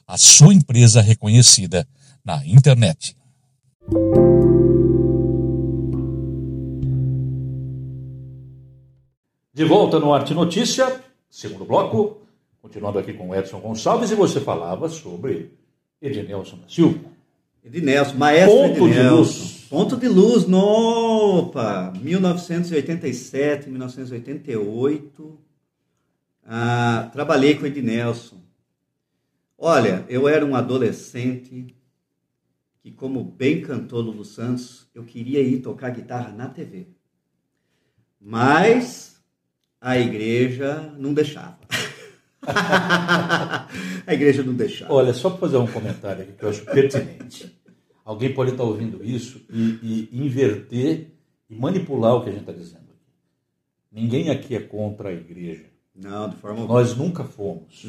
A 0.08 0.18
sua 0.18 0.54
empresa 0.54 1.02
reconhecida 1.02 1.88
na 2.24 2.46
internet. 2.46 3.16
De 9.54 9.66
volta 9.66 10.00
no 10.00 10.14
Arte 10.14 10.34
Notícia, 10.34 11.04
segundo 11.30 11.66
bloco, 11.66 12.22
continuando 12.62 13.00
aqui 13.00 13.12
com 13.12 13.28
o 13.28 13.36
Edson 13.36 13.60
Gonçalves, 13.60 14.10
e 14.10 14.16
você 14.16 14.40
falava 14.40 14.88
sobre 14.88 15.52
Ednelson 16.02 16.56
da 16.58 16.70
Silva. 16.70 17.12
Ednelson, 17.62 18.16
maestro 18.16 18.56
Ponto 18.56 18.74
de 18.88 18.98
Ednelson. 18.98 19.16
luz. 19.18 19.68
Ponto 19.70 19.98
de 19.98 20.08
luz, 20.08 20.48
nopa! 20.48 21.92
1987, 22.02 23.70
1988. 23.70 25.40
Ah, 26.46 27.10
trabalhei 27.12 27.56
com 27.56 27.66
Ednelson. 27.66 28.38
Olha, 29.58 30.06
eu 30.08 30.30
era 30.30 30.46
um 30.46 30.56
adolescente 30.56 31.76
que, 32.82 32.90
como 32.90 33.22
bem 33.22 33.62
cantou 33.62 34.00
Lulu 34.00 34.24
Santos, 34.24 34.88
eu 34.96 35.04
queria 35.04 35.42
ir 35.42 35.60
tocar 35.60 35.90
guitarra 35.90 36.32
na 36.32 36.48
TV. 36.48 36.88
Mas 38.20 39.11
a 39.82 39.98
igreja 39.98 40.94
não 40.98 41.12
deixava. 41.12 41.58
a 44.06 44.14
igreja 44.14 44.44
não 44.44 44.54
deixava. 44.54 44.94
Olha, 44.94 45.14
só 45.14 45.32
para 45.32 45.40
fazer 45.40 45.58
um 45.58 45.68
comentário 45.68 46.22
aqui 46.22 46.34
que 46.34 46.46
eu 46.46 46.50
acho 46.50 46.64
pertinente. 46.66 47.60
Alguém 48.06 48.34
pode 48.34 48.52
estar 48.52 48.64
ouvindo 48.64 49.04
isso 49.04 49.42
e, 49.50 50.08
e 50.12 50.26
inverter 50.26 51.12
e 51.50 51.56
manipular 51.56 52.16
o 52.16 52.24
que 52.24 52.30
a 52.30 52.32
gente 52.32 52.42
está 52.42 52.54
dizendo. 52.54 52.82
Ninguém 53.92 54.30
aqui 54.30 54.56
é 54.56 54.60
contra 54.60 55.10
a 55.10 55.14
igreja. 55.14 55.66
Não, 55.96 56.30
de 56.30 56.36
forma 56.38 56.62
alguma. 56.62 56.80
Nós 56.80 56.96
nunca 56.96 57.24
fomos. 57.24 57.86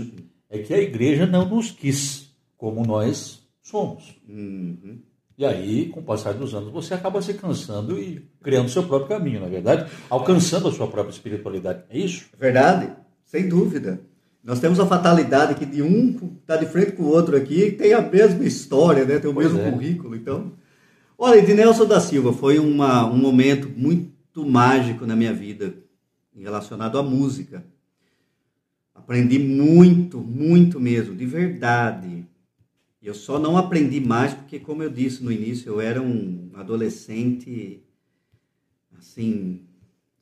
É 0.49 0.59
que 0.59 0.75
a 0.75 0.79
igreja 0.79 1.27
não 1.27 1.49
nos 1.49 1.71
quis 1.71 2.35
como 2.57 2.85
nós 2.85 3.47
somos. 3.63 4.17
Uhum. 4.29 5.01
E 5.43 5.45
aí, 5.45 5.89
com 5.89 5.99
o 5.99 6.03
passar 6.05 6.35
dos 6.35 6.55
anos, 6.55 6.71
você 6.71 6.95
acaba 6.95 7.21
se 7.21 7.35
cansando 7.35 7.99
e 7.99 8.25
criando 8.41 8.69
seu 8.69 8.85
próprio 8.85 9.09
caminho, 9.09 9.41
na 9.41 9.49
verdade, 9.49 9.91
alcançando 10.09 10.69
a 10.69 10.73
sua 10.73 10.87
própria 10.87 11.13
espiritualidade. 11.13 11.83
É 11.91 11.99
isso? 11.99 12.27
Verdade, 12.39 12.93
sem 13.25 13.49
dúvida. 13.49 14.01
Nós 14.45 14.61
temos 14.61 14.79
a 14.79 14.87
fatalidade 14.87 15.57
que 15.57 15.67
de 15.67 15.83
um 15.83 16.17
está 16.41 16.57
de 16.57 16.67
frente 16.67 16.93
com 16.93 17.03
o 17.03 17.09
outro 17.09 17.37
aqui 17.37 17.73
tem 17.73 17.93
a 17.93 18.01
mesma 18.01 18.45
história, 18.45 19.05
né? 19.05 19.19
tem 19.19 19.29
o 19.29 19.35
Pois 19.35 19.53
mesmo 19.53 19.67
é. 19.67 19.73
currículo. 19.73 20.15
Então, 20.15 20.53
olha, 21.19 21.41
Ednelson 21.41 21.87
da 21.87 21.99
Silva 21.99 22.33
foi 22.33 22.61
uma, 22.61 23.05
um 23.05 23.17
momento 23.17 23.69
muito 23.69 24.47
mágico 24.47 25.07
na 25.07 25.17
minha 25.17 25.33
vida 25.33 25.75
relacionado 26.39 26.97
à 26.97 27.03
música. 27.03 27.65
Aprendi 28.95 29.41
muito, 29.41 30.19
muito 30.19 30.79
mesmo, 30.79 31.17
de 31.17 31.27
verdade. 31.27 32.25
Eu 33.03 33.15
só 33.15 33.37
não 33.37 33.57
aprendi 33.57 34.01
mais 34.01 34.33
porque, 34.33 34.61
como 34.61 34.83
eu 34.83 34.89
disse 34.89 35.25
no 35.25 35.33
início, 35.33 35.69
eu 35.69 35.81
era 35.81 36.01
um 36.01 36.51
adolescente, 36.55 37.83
assim, 38.97 39.67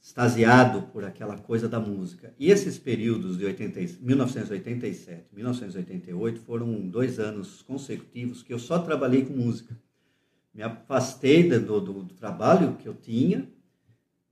extasiado 0.03 0.83
por 0.91 1.05
aquela 1.05 1.37
coisa 1.37 1.69
da 1.69 1.79
música. 1.79 2.33
E 2.39 2.51
esses 2.51 2.79
períodos 2.79 3.37
de 3.37 3.45
80, 3.45 3.99
1987 4.01 5.27
1988 5.31 6.41
foram 6.41 6.89
dois 6.89 7.19
anos 7.19 7.61
consecutivos 7.61 8.43
que 8.43 8.53
eu 8.53 8.59
só 8.59 8.79
trabalhei 8.79 9.27
com 9.27 9.35
música. 9.35 9.77
Me 10.55 10.63
afastei 10.63 11.49
do, 11.49 11.81
do, 11.81 12.03
do 12.03 12.15
trabalho 12.15 12.77
que 12.77 12.89
eu 12.89 12.95
tinha, 12.95 13.47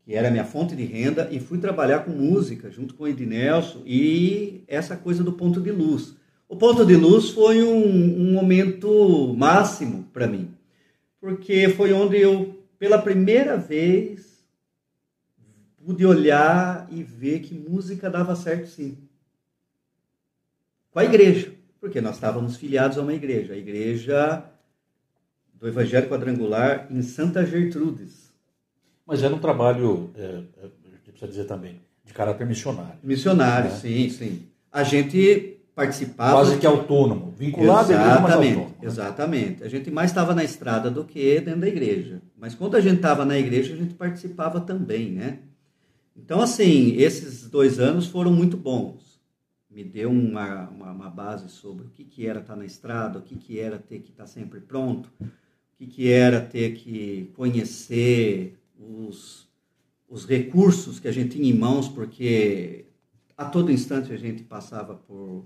que 0.06 0.14
era 0.14 0.30
minha 0.30 0.46
fonte 0.46 0.74
de 0.74 0.84
renda, 0.84 1.28
e 1.30 1.38
fui 1.38 1.58
trabalhar 1.58 2.00
com 2.00 2.12
música 2.12 2.70
junto 2.70 2.94
com 2.94 3.04
o 3.04 3.08
Ednelson 3.08 3.82
e 3.84 4.64
essa 4.66 4.96
coisa 4.96 5.22
do 5.22 5.34
ponto 5.34 5.61
de 5.61 5.70
luz. 5.70 6.16
O 6.48 6.56
ponto 6.56 6.84
de 6.84 6.96
luz 6.96 7.30
foi 7.30 7.62
um, 7.62 8.28
um 8.28 8.32
momento 8.32 9.34
máximo 9.37 10.04
para 10.12 10.26
mim, 10.26 10.50
porque 11.20 11.68
foi 11.68 11.92
onde 11.92 12.16
eu, 12.18 12.58
pela 12.78 12.96
primeira 12.98 13.56
vez, 13.56 14.42
pude 15.84 16.06
olhar 16.06 16.88
e 16.90 17.02
ver 17.02 17.40
que 17.40 17.54
música 17.54 18.08
dava 18.08 18.34
certo 18.34 18.66
sim. 18.68 18.96
Com 20.90 21.00
a 21.00 21.04
igreja, 21.04 21.52
porque 21.80 22.00
nós 22.00 22.14
estávamos 22.14 22.56
filiados 22.56 22.96
a 22.96 23.02
uma 23.02 23.12
igreja, 23.12 23.52
a 23.52 23.56
igreja 23.56 24.42
do 25.52 25.68
Evangelho 25.68 26.08
Quadrangular 26.08 26.87
em 26.90 27.02
Santa 27.02 27.44
Gertrudes. 27.44 28.32
Mas 29.06 29.22
era 29.22 29.34
um 29.34 29.38
trabalho, 29.38 30.11
é, 30.16 30.42
é, 30.64 30.68
precisa 31.04 31.28
dizer 31.28 31.44
também, 31.44 31.80
de 32.04 32.12
caráter 32.14 32.46
missionário. 32.46 32.98
Missionário, 33.02 33.70
É. 33.70 33.74
sim, 33.74 34.08
sim. 34.08 34.46
A 34.72 34.82
gente 34.82 35.58
participava. 35.79 36.33
Quase 36.33 36.59
que 36.59 36.67
autônomo, 36.67 37.31
vinculado 37.31 37.93
à 37.93 37.95
igreja, 37.95 38.21
mas 38.21 38.25
Exatamente, 38.25 38.55
autônomo. 38.55 38.77
né? 38.81 38.88
exatamente. 38.88 39.62
A 39.64 39.69
gente 39.69 39.91
mais 39.93 40.11
estava 40.11 40.35
na 40.35 40.43
estrada 40.43 40.91
do 40.91 41.05
que 41.05 41.41
dentro 41.41 41.61
da 41.61 41.69
igreja. 41.69 42.21
Mas 42.37 42.53
quando 42.57 42.77
a 42.77 42.81
gente 42.81 42.97
estava 42.97 43.25
na 43.25 43.38
igreja, 43.38 43.75
a 43.75 43.77
gente 43.77 43.95
participava 43.95 44.61
também, 44.61 45.12
né? 45.12 45.38
Então, 46.17 46.41
assim, 46.41 46.97
esses 46.97 47.49
dois 47.49 47.79
anos 47.79 48.09
foram 48.09 48.33
muito 48.33 48.57
bons. 48.57 49.21
Me 49.71 49.85
deu 49.85 50.11
uma, 50.11 50.69
uma, 50.69 50.91
uma 50.91 51.11
base 51.11 51.49
sobre 51.49 51.87
o 51.87 51.91
que, 51.91 52.05
que 52.05 52.27
era 52.27 52.41
estar 52.41 52.57
na 52.57 52.64
estrada, 52.64 53.21
o 53.21 53.23
que, 53.23 53.37
que 53.37 53.61
era 53.61 53.79
ter 53.79 54.01
que 54.01 54.11
estar 54.11 54.27
sempre 54.27 54.59
pronto, 54.61 55.12
o 55.21 55.27
que, 55.79 55.87
que 55.87 56.11
era 56.11 56.41
ter 56.41 56.75
que 56.75 57.31
conhecer 57.37 58.59
os, 58.77 59.49
os 60.09 60.27
recursos 60.27 60.99
que 60.99 61.07
a 61.07 61.12
gente 61.12 61.37
tinha 61.37 61.49
em 61.49 61.57
mãos, 61.57 61.88
porque 61.88 62.87
a 63.37 63.45
todo 63.45 63.71
instante 63.71 64.12
a 64.12 64.17
gente 64.17 64.43
passava 64.43 64.95
por 64.95 65.45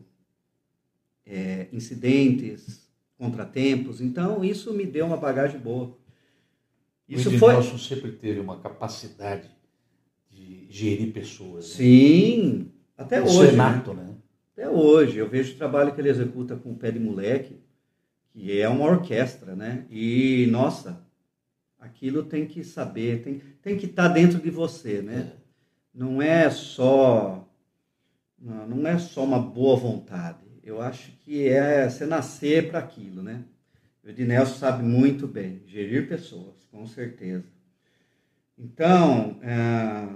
é, 1.26 1.68
incidentes, 1.72 2.88
contratempos. 3.16 4.00
Então, 4.00 4.44
isso 4.44 4.72
me 4.72 4.85
deu 4.85 5.06
uma 5.06 5.16
bagagem 5.16 5.61
boa. 5.61 5.96
Isso 7.08 7.28
o 7.28 7.38
foi. 7.38 7.54
Ednelson 7.54 7.78
sempre 7.78 8.12
teve 8.12 8.40
uma 8.40 8.58
capacidade 8.61 9.50
de 10.30 10.66
gerir 10.70 11.12
pessoas. 11.12 11.68
né? 11.70 11.74
Sim, 11.76 12.72
até 12.96 13.22
Isso 13.22 13.38
hoje. 13.38 13.48
é 13.48 13.52
né? 13.52 13.58
nato, 13.58 13.94
né? 13.94 14.14
Até 14.52 14.68
hoje. 14.68 15.18
Eu 15.18 15.28
vejo 15.28 15.54
o 15.54 15.56
trabalho 15.56 15.94
que 15.94 16.00
ele 16.00 16.08
executa 16.08 16.56
com 16.56 16.72
o 16.72 16.76
pé 16.76 16.90
de 16.90 16.98
moleque, 16.98 17.61
que 18.30 18.58
é 18.58 18.68
uma 18.68 18.87
orquestra, 18.87 19.54
né? 19.54 19.85
E, 19.90 20.46
nossa, 20.50 21.04
aquilo 21.78 22.22
tem 22.22 22.46
que 22.46 22.64
saber, 22.64 23.22
tem, 23.22 23.42
tem 23.61 23.76
que 23.76 23.87
estar 23.87 24.08
dentro 24.08 24.40
de 24.40 24.50
você, 24.50 25.02
né? 25.02 25.32
Não 25.94 26.22
é 26.22 26.48
só. 26.50 27.46
Não 28.38 28.87
é 28.87 28.98
só 28.98 29.22
uma 29.22 29.38
boa 29.38 29.76
vontade. 29.76 30.44
Eu 30.62 30.81
acho 30.81 31.12
que 31.25 31.48
é 31.48 31.88
você 31.88 32.07
nascer 32.07 32.68
para 32.68 32.79
aquilo, 32.79 33.22
né? 33.22 33.44
O 34.05 34.09
Ednelson 34.09 34.55
sabe 34.55 34.83
muito 34.83 35.27
bem 35.27 35.62
gerir 35.66 36.09
pessoas, 36.09 36.64
com 36.70 36.87
certeza. 36.87 37.44
Então, 38.59 39.38
é, 39.42 40.09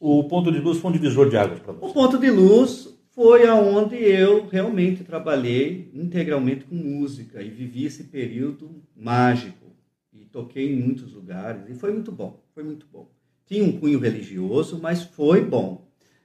O 0.00 0.24
ponto 0.28 0.52
de 0.52 0.58
luz 0.60 0.78
foi 0.78 0.90
um 0.90 0.94
divisor 0.94 1.28
de 1.30 1.36
águas 1.36 1.60
para 1.60 1.72
o 1.72 1.76
você. 1.76 1.92
ponto 1.92 2.18
de 2.18 2.30
luz 2.30 2.88
foi 3.10 3.46
aonde 3.46 3.96
eu 3.96 4.46
realmente 4.46 5.04
trabalhei 5.04 5.90
integralmente 5.94 6.64
com 6.64 6.74
música 6.74 7.42
e 7.42 7.50
vivi 7.50 7.84
esse 7.86 8.04
período 8.04 8.82
mágico 8.96 9.66
e 10.12 10.24
toquei 10.26 10.72
em 10.72 10.76
muitos 10.82 11.12
lugares 11.12 11.68
e 11.68 11.74
foi 11.74 11.92
muito 11.92 12.10
bom, 12.12 12.42
foi 12.54 12.62
muito 12.64 12.86
bom. 12.92 13.08
Tinha 13.46 13.64
um 13.64 13.78
cunho 13.78 13.98
religioso, 13.98 14.78
mas 14.80 15.02
foi 15.04 15.44
bom. 15.44 15.83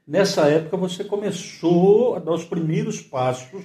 Nessa 0.10 0.48
época 0.48 0.76
você 0.76 1.04
começou 1.04 2.15
a 2.15 2.19
dar 2.19 2.34
os 2.34 2.43
primeiros 2.43 3.00
passos 3.00 3.63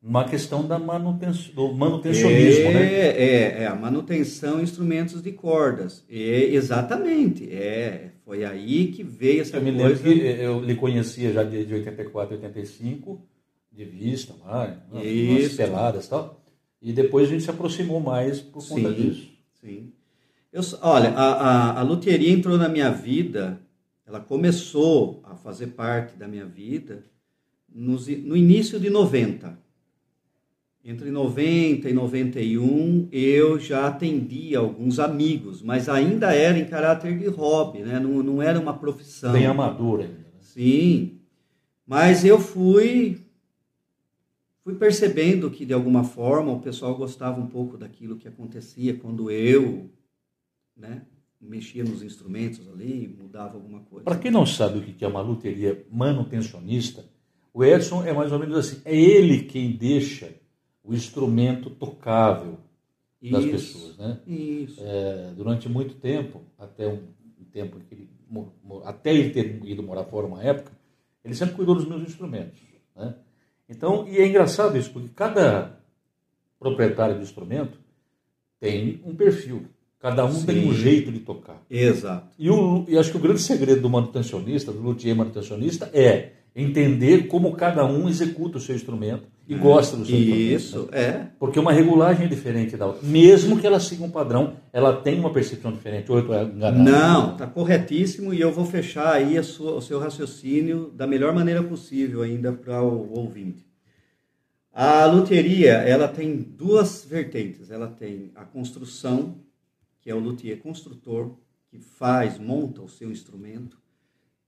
numa 0.00 0.22
questão 0.22 0.64
da 0.64 0.78
manutenção, 0.78 1.52
do 1.56 1.74
manutencionismo, 1.74 2.68
é, 2.68 2.72
né? 2.72 2.94
é, 2.94 3.62
é, 3.62 3.66
a 3.66 3.74
manutenção 3.74 4.62
instrumentos 4.62 5.20
de 5.20 5.32
cordas. 5.32 6.04
É, 6.08 6.44
exatamente. 6.54 7.52
É, 7.52 8.12
foi 8.24 8.44
aí 8.44 8.92
que 8.92 9.02
veio 9.02 9.40
essa 9.40 9.56
Eu 9.56 9.62
me 9.64 9.72
lembro 9.72 9.98
que 9.98 10.08
eu 10.08 10.60
lhe 10.60 10.76
conhecia 10.76 11.32
já 11.32 11.42
de, 11.42 11.64
de 11.64 11.74
84, 11.74 12.36
85, 12.36 13.26
de 13.72 13.84
vista 13.84 14.36
lá, 14.44 14.68
né? 14.92 15.02
umas 15.02 15.52
peladas 15.54 16.06
e 16.06 16.10
tal. 16.10 16.44
E 16.80 16.92
depois 16.92 17.26
a 17.26 17.32
gente 17.32 17.42
se 17.42 17.50
aproximou 17.50 17.98
mais 17.98 18.38
por 18.38 18.64
conta 18.64 18.88
Sim. 18.88 18.94
disso. 18.94 19.32
Sim. 19.60 19.92
Eu, 20.52 20.62
olha, 20.82 21.10
a, 21.10 21.32
a, 21.32 21.80
a 21.80 21.82
luteria 21.82 22.30
entrou 22.30 22.56
na 22.56 22.68
minha 22.68 22.88
vida, 22.88 23.65
ela 24.06 24.20
começou 24.20 25.20
a 25.24 25.34
fazer 25.34 25.68
parte 25.68 26.16
da 26.16 26.28
minha 26.28 26.46
vida 26.46 27.02
nos 27.68 28.06
no 28.06 28.36
início 28.36 28.78
de 28.78 28.88
90. 28.88 29.58
Entre 30.84 31.10
90 31.10 31.90
e 31.90 31.92
91, 31.92 33.08
eu 33.10 33.58
já 33.58 33.88
atendia 33.88 34.60
alguns 34.60 35.00
amigos, 35.00 35.60
mas 35.60 35.88
ainda 35.88 36.32
era 36.32 36.56
em 36.56 36.64
caráter 36.64 37.18
de 37.18 37.26
hobby, 37.26 37.80
né? 37.80 37.98
não, 37.98 38.22
não 38.22 38.40
era 38.40 38.60
uma 38.60 38.72
profissão. 38.72 39.32
Bem 39.32 39.46
amador 39.46 40.02
ainda. 40.02 40.12
né? 40.12 40.24
Sim. 40.38 41.18
Mas 41.84 42.24
eu 42.24 42.38
fui 42.38 43.20
fui 44.62 44.76
percebendo 44.76 45.50
que 45.50 45.64
de 45.64 45.72
alguma 45.72 46.04
forma 46.04 46.52
o 46.52 46.60
pessoal 46.60 46.96
gostava 46.96 47.40
um 47.40 47.46
pouco 47.46 47.76
daquilo 47.76 48.16
que 48.16 48.28
acontecia 48.28 48.94
quando 48.94 49.30
eu, 49.30 49.90
né, 50.76 51.02
mexia 51.46 51.84
nos 51.84 52.02
instrumentos 52.02 52.60
ali, 52.68 53.16
mudava 53.18 53.54
alguma 53.54 53.80
coisa. 53.80 54.04
Para 54.04 54.18
quem 54.18 54.30
não 54.30 54.44
sabe 54.44 54.78
o 54.78 54.82
que 54.82 55.04
é 55.04 55.08
uma 55.08 55.20
luteria 55.20 55.84
manutencionista, 55.90 57.04
o 57.52 57.64
Edson 57.64 58.04
é 58.04 58.12
mais 58.12 58.32
ou 58.32 58.38
menos 58.38 58.56
assim, 58.56 58.80
é 58.84 58.94
ele 58.94 59.44
quem 59.44 59.72
deixa 59.72 60.34
o 60.84 60.94
instrumento 60.94 61.70
tocável 61.70 62.58
das 63.22 63.44
Isso, 63.44 63.50
pessoas, 63.50 63.96
né? 63.96 64.20
Isso. 64.26 64.80
É, 64.82 65.32
durante 65.34 65.68
muito 65.68 65.94
tempo, 65.94 66.42
até 66.58 66.86
um, 66.86 67.02
um 67.40 67.44
tempo 67.50 67.80
que 67.80 67.94
ele, 67.94 68.10
até 68.84 69.14
ele 69.14 69.30
ter 69.30 69.64
ido 69.64 69.82
morar 69.82 70.04
fora 70.04 70.26
uma 70.26 70.42
época, 70.42 70.70
ele 71.24 71.34
sempre 71.34 71.56
cuidou 71.56 71.74
dos 71.74 71.88
meus 71.88 72.02
instrumentos, 72.02 72.60
né? 72.94 73.14
Então, 73.68 74.06
e 74.06 74.18
é 74.18 74.26
engraçado 74.26 74.78
isso, 74.78 74.92
porque 74.92 75.08
cada 75.08 75.80
proprietário 76.58 77.16
de 77.16 77.22
instrumento 77.22 77.78
tem 78.60 79.02
um 79.04 79.14
perfil, 79.14 79.66
cada 80.00 80.24
um 80.24 80.42
tem 80.44 80.66
um 80.68 80.72
Sim. 80.72 80.78
jeito 80.80 81.10
de 81.12 81.20
tocar. 81.20 81.62
Exato. 81.70 82.28
E, 82.38 82.50
o, 82.50 82.84
e 82.88 82.96
acho 82.98 83.10
que 83.10 83.16
o 83.16 83.20
grande 83.20 83.40
segredo 83.40 83.80
do 83.80 83.90
manutencionista, 83.90 84.72
do 84.72 84.80
luthier 84.80 85.16
manutencionista, 85.16 85.90
é 85.92 86.30
entender 86.54 87.26
como 87.26 87.52
cada 87.52 87.84
um 87.84 88.08
executa 88.08 88.56
o 88.56 88.60
seu 88.60 88.74
instrumento 88.74 89.24
e 89.46 89.54
gosta 89.54 89.94
do 89.96 90.06
seu 90.06 90.16
instrumento. 90.16 90.40
Isso, 90.52 90.88
né? 90.90 90.98
é. 91.00 91.26
Porque 91.38 91.60
uma 91.60 91.70
regulagem 91.70 92.24
é 92.24 92.28
diferente 92.28 92.76
da 92.78 92.86
outra. 92.86 93.06
Mesmo 93.06 93.58
que 93.58 93.66
ela 93.66 93.78
siga 93.78 94.02
um 94.04 94.10
padrão, 94.10 94.54
ela 94.72 94.94
tem 94.94 95.20
uma 95.20 95.30
percepção 95.30 95.70
diferente. 95.70 96.10
Ou 96.10 96.16
eu 96.18 96.22
estou 96.22 96.42
enganado? 96.56 96.82
Não, 96.82 97.32
está 97.32 97.46
corretíssimo 97.46 98.32
e 98.32 98.40
eu 98.40 98.50
vou 98.50 98.64
fechar 98.64 99.12
aí 99.12 99.36
a 99.36 99.42
sua- 99.42 99.74
o 99.76 99.82
seu 99.82 99.98
raciocínio 99.98 100.90
da 100.96 101.06
melhor 101.06 101.34
maneira 101.34 101.62
possível 101.62 102.22
ainda 102.22 102.52
para 102.52 102.82
o 102.82 103.12
ouvinte. 103.12 103.66
A 104.72 105.06
luthieria, 105.06 105.72
ela 105.72 106.06
tem 106.08 106.36
duas 106.36 107.04
vertentes. 107.08 107.70
Ela 107.70 107.86
tem 107.88 108.30
a 108.34 108.44
construção, 108.44 109.36
que 110.06 110.10
é 110.12 110.14
o 110.14 110.20
luthier 110.20 110.58
construtor, 110.58 111.32
que 111.68 111.80
faz, 111.80 112.38
monta 112.38 112.80
o 112.80 112.88
seu 112.88 113.10
instrumento. 113.10 113.76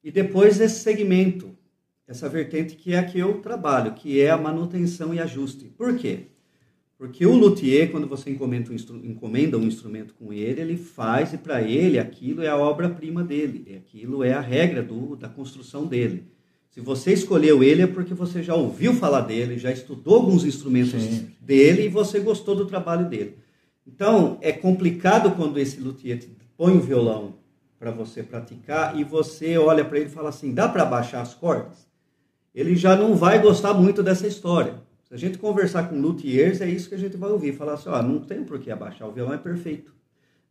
E 0.05 0.13
depois 0.13 0.61
esse 0.61 0.79
segmento, 0.85 1.51
essa 2.07 2.29
vertente 2.29 2.77
que 2.77 2.93
é 2.93 2.99
a 3.01 3.05
que 3.05 3.19
eu 3.19 3.41
trabalho, 3.41 3.95
que 3.95 4.21
é 4.21 4.31
a 4.31 4.39
manutenção 4.39 5.13
e 5.13 5.19
ajuste. 5.19 5.65
Por 5.77 5.99
quê? 5.99 6.27
Porque 6.97 7.27
o 7.27 7.35
luthier, 7.35 7.91
quando 7.91 8.07
você 8.07 8.31
encomenda 8.31 8.71
um, 8.71 8.75
instru- 8.75 9.05
encomenda 9.05 9.59
um 9.59 9.65
instrumento 9.65 10.15
com 10.15 10.33
ele, 10.33 10.61
ele 10.61 10.77
faz 10.77 11.33
e 11.33 11.39
para 11.39 11.61
ele 11.61 11.99
aquilo 11.99 12.41
é 12.41 12.49
a 12.49 12.57
obra-prima 12.57 13.25
dele, 13.25 13.83
aquilo 13.85 14.23
é 14.23 14.35
a 14.35 14.41
regra 14.41 14.81
do, 14.81 15.17
da 15.17 15.29
construção 15.29 15.89
dele. 15.89 16.23
Se 16.71 16.81
você 16.81 17.13
escolheu 17.13 17.65
ele 17.65 17.83
é 17.83 17.87
porque 17.89 18.15
você 18.15 18.45
já 18.45 18.55
ouviu 18.55 18.95
falar 18.95 19.23
dele, 19.23 19.59
já 19.59 19.73
estudou 19.73 20.15
alguns 20.15 20.45
instrumentos 20.45 21.03
Sim. 21.03 21.31
dele 21.41 21.87
e 21.87 21.89
você 21.89 22.21
gostou 22.21 22.55
do 22.55 22.65
trabalho 22.65 23.09
dele. 23.09 23.35
Então, 23.89 24.37
é 24.43 24.53
complicado 24.53 25.31
quando 25.33 25.59
esse 25.59 25.81
luthier 25.81 26.21
põe 26.59 26.77
o 26.77 26.81
violão 26.81 27.37
para 27.79 27.91
você 27.91 28.23
praticar 28.23 28.99
e 28.99 29.03
você 29.03 29.57
olha 29.57 29.83
para 29.83 29.99
ele 29.99 30.07
e 30.07 30.13
fala 30.13 30.29
assim: 30.29 30.53
dá 30.53 30.69
para 30.69 30.85
baixar 30.85 31.23
as 31.23 31.33
cordas? 31.33 31.89
Ele 32.55 32.77
já 32.77 32.95
não 32.95 33.17
vai 33.17 33.41
gostar 33.41 33.73
muito 33.73 34.03
dessa 34.03 34.27
história. 34.27 34.75
Se 35.09 35.15
a 35.15 35.17
gente 35.17 35.39
conversar 35.39 35.89
com 35.89 35.99
luthiers, 35.99 36.61
é 36.61 36.69
isso 36.69 36.89
que 36.89 36.95
a 36.95 36.99
gente 36.99 37.17
vai 37.17 37.31
ouvir: 37.31 37.55
falar 37.55 37.75
assim, 37.75 37.89
ó, 37.89 38.03
não 38.03 38.21
tem 38.21 38.45
por 38.45 38.59
que 38.59 38.71
abaixar, 38.71 39.09
o 39.09 39.13
violão 39.13 39.33
é 39.33 39.39
perfeito. 39.39 39.95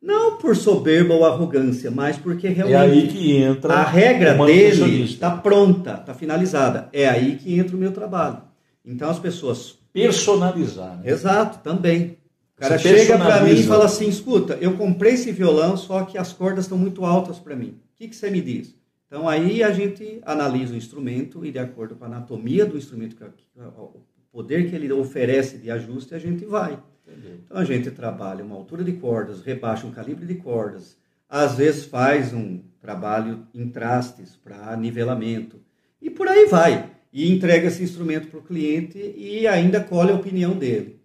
Não 0.02 0.38
por 0.38 0.56
soberba 0.56 1.13
ou 1.13 1.26
arrogância, 1.26 1.91
mas 1.91 2.17
porque 2.17 2.47
É 2.47 2.52
realmente 2.52 3.02
aí 3.02 3.08
que 3.08 3.38
entra 3.38 3.73
a 3.73 3.84
regra 3.84 4.34
dele 4.34 5.04
está 5.04 5.32
pronta, 5.32 5.93
está 5.93 6.13
finalizada. 6.13 6.89
É 6.91 7.08
aí 7.08 7.36
que 7.36 7.58
entra 7.58 7.76
o 7.76 7.80
meu 7.80 7.91
trabalho. 7.91 8.41
Então 8.86 9.10
as 9.10 9.19
pessoas 9.19 9.78
Personalizar. 9.97 10.97
Né? 10.97 11.12
Exato, 11.12 11.60
também. 11.63 12.16
O 12.58 12.62
cara 12.62 12.80
Você 12.80 12.98
chega 12.98 13.20
para 13.20 13.43
mim 13.43 13.52
e 13.52 13.63
fala 13.63 13.86
assim: 13.86 14.10
escuta, 14.10 14.58
eu 14.60 14.76
comprei 14.76 15.13
esse 15.13 15.32
violão, 15.32 15.78
só 15.78 16.04
que 16.04 16.17
as 16.17 16.34
cordas 16.34 16.65
estão 16.65 16.78
muito 16.78 17.06
altas 17.06 17.38
para 17.38 17.56
mim. 17.56 17.80
O 17.93 17.96
que, 17.96 18.08
que 18.08 18.15
você 18.15 18.32
me 18.32 18.41
diz? 18.41 18.76
Então 19.06 19.30
aí 19.30 19.62
a 19.62 19.72
gente 19.72 20.20
analisa 20.26 20.74
o 20.74 20.78
instrumento 20.78 21.46
e, 21.46 21.52
de 21.52 21.60
acordo 21.60 21.96
com 21.96 22.04
a 22.04 22.08
anatomia 22.08 22.65
do 22.65 22.76
instrumento, 22.76 23.15
o 23.56 24.02
poder 24.32 24.67
que 24.67 24.76
ele 24.76 24.91
oferece 24.91 25.60
de 25.60 25.70
ajuste, 25.70 26.15
a 26.15 26.20
gente 26.20 26.46
vai. 26.46 26.80
Entendeu? 27.08 27.38
Então 27.46 27.58
a 27.58 27.63
gente 27.63 27.91
trabalha 27.91 28.43
uma 28.43 28.56
altura 28.56 28.84
de 28.84 28.93
cordas, 28.93 29.41
rebaixa 29.41 29.86
um 29.86 29.91
calibre 29.91 30.26
de 30.26 30.36
cordas, 30.36 30.98
às 31.30 31.56
vezes 31.56 31.86
faz 31.86 32.34
um 32.34 32.60
trabalho 32.82 33.48
em 33.54 33.70
trastes 33.70 34.36
para 34.36 34.76
nivelamento 34.76 35.62
e 36.02 36.10
por 36.10 36.28
aí 36.28 36.48
vai. 36.48 36.89
E 37.13 37.32
entrega 37.32 37.67
esse 37.67 37.84
instrumento 37.84 38.28
para 38.28 38.39
o 38.39 38.43
cliente 38.43 38.98
e 38.98 39.48
ainda 39.48 39.80
colhe 39.80 40.12
a 40.12 40.15
opinião 40.15 40.58
dele. 40.58 40.96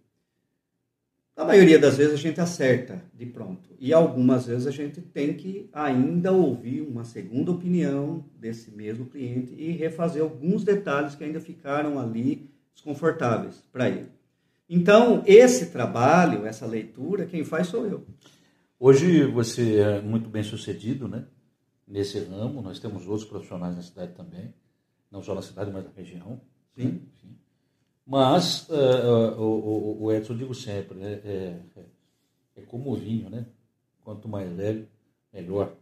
Na 1.36 1.46
maioria 1.46 1.78
das 1.78 1.96
vezes 1.96 2.12
a 2.12 2.16
gente 2.16 2.40
acerta 2.40 3.02
de 3.14 3.24
pronto. 3.24 3.70
E 3.80 3.92
algumas 3.92 4.46
vezes 4.46 4.66
a 4.66 4.70
gente 4.70 5.00
tem 5.00 5.32
que 5.32 5.68
ainda 5.72 6.30
ouvir 6.30 6.82
uma 6.82 7.04
segunda 7.04 7.50
opinião 7.50 8.24
desse 8.38 8.70
mesmo 8.70 9.06
cliente 9.06 9.54
e 9.54 9.72
refazer 9.72 10.22
alguns 10.22 10.62
detalhes 10.62 11.14
que 11.14 11.24
ainda 11.24 11.40
ficaram 11.40 11.98
ali 11.98 12.50
desconfortáveis 12.74 13.64
para 13.72 13.88
ele. 13.88 14.08
Então, 14.68 15.22
esse 15.26 15.66
trabalho, 15.70 16.46
essa 16.46 16.66
leitura, 16.66 17.26
quem 17.26 17.44
faz 17.44 17.66
sou 17.66 17.86
eu. 17.86 18.06
Hoje 18.78 19.24
você 19.26 19.78
é 19.78 20.00
muito 20.00 20.28
bem 20.28 20.42
sucedido 20.42 21.08
né? 21.08 21.24
nesse 21.86 22.18
ramo. 22.18 22.60
Nós 22.60 22.78
temos 22.78 23.06
outros 23.06 23.28
profissionais 23.28 23.76
na 23.76 23.82
cidade 23.82 24.12
também. 24.14 24.52
Não 25.10 25.22
só 25.22 25.34
na 25.34 25.42
cidade, 25.42 25.70
mas 25.70 25.84
na 25.84 25.90
região. 25.94 26.40
Sim. 26.76 27.02
Mas 28.06 28.68
eh, 28.70 29.06
o, 29.38 29.42
o, 29.42 30.04
o 30.04 30.12
Edson, 30.12 30.32
eu 30.32 30.38
digo 30.38 30.54
sempre, 30.54 30.98
né? 30.98 31.20
é, 31.24 31.56
é, 31.76 31.82
é 32.56 32.62
como 32.62 32.92
o 32.92 32.96
vinho, 32.96 33.30
né? 33.30 33.46
Quanto 34.04 34.28
mais 34.28 34.50
velho, 34.52 34.86
melhor. 35.32 35.72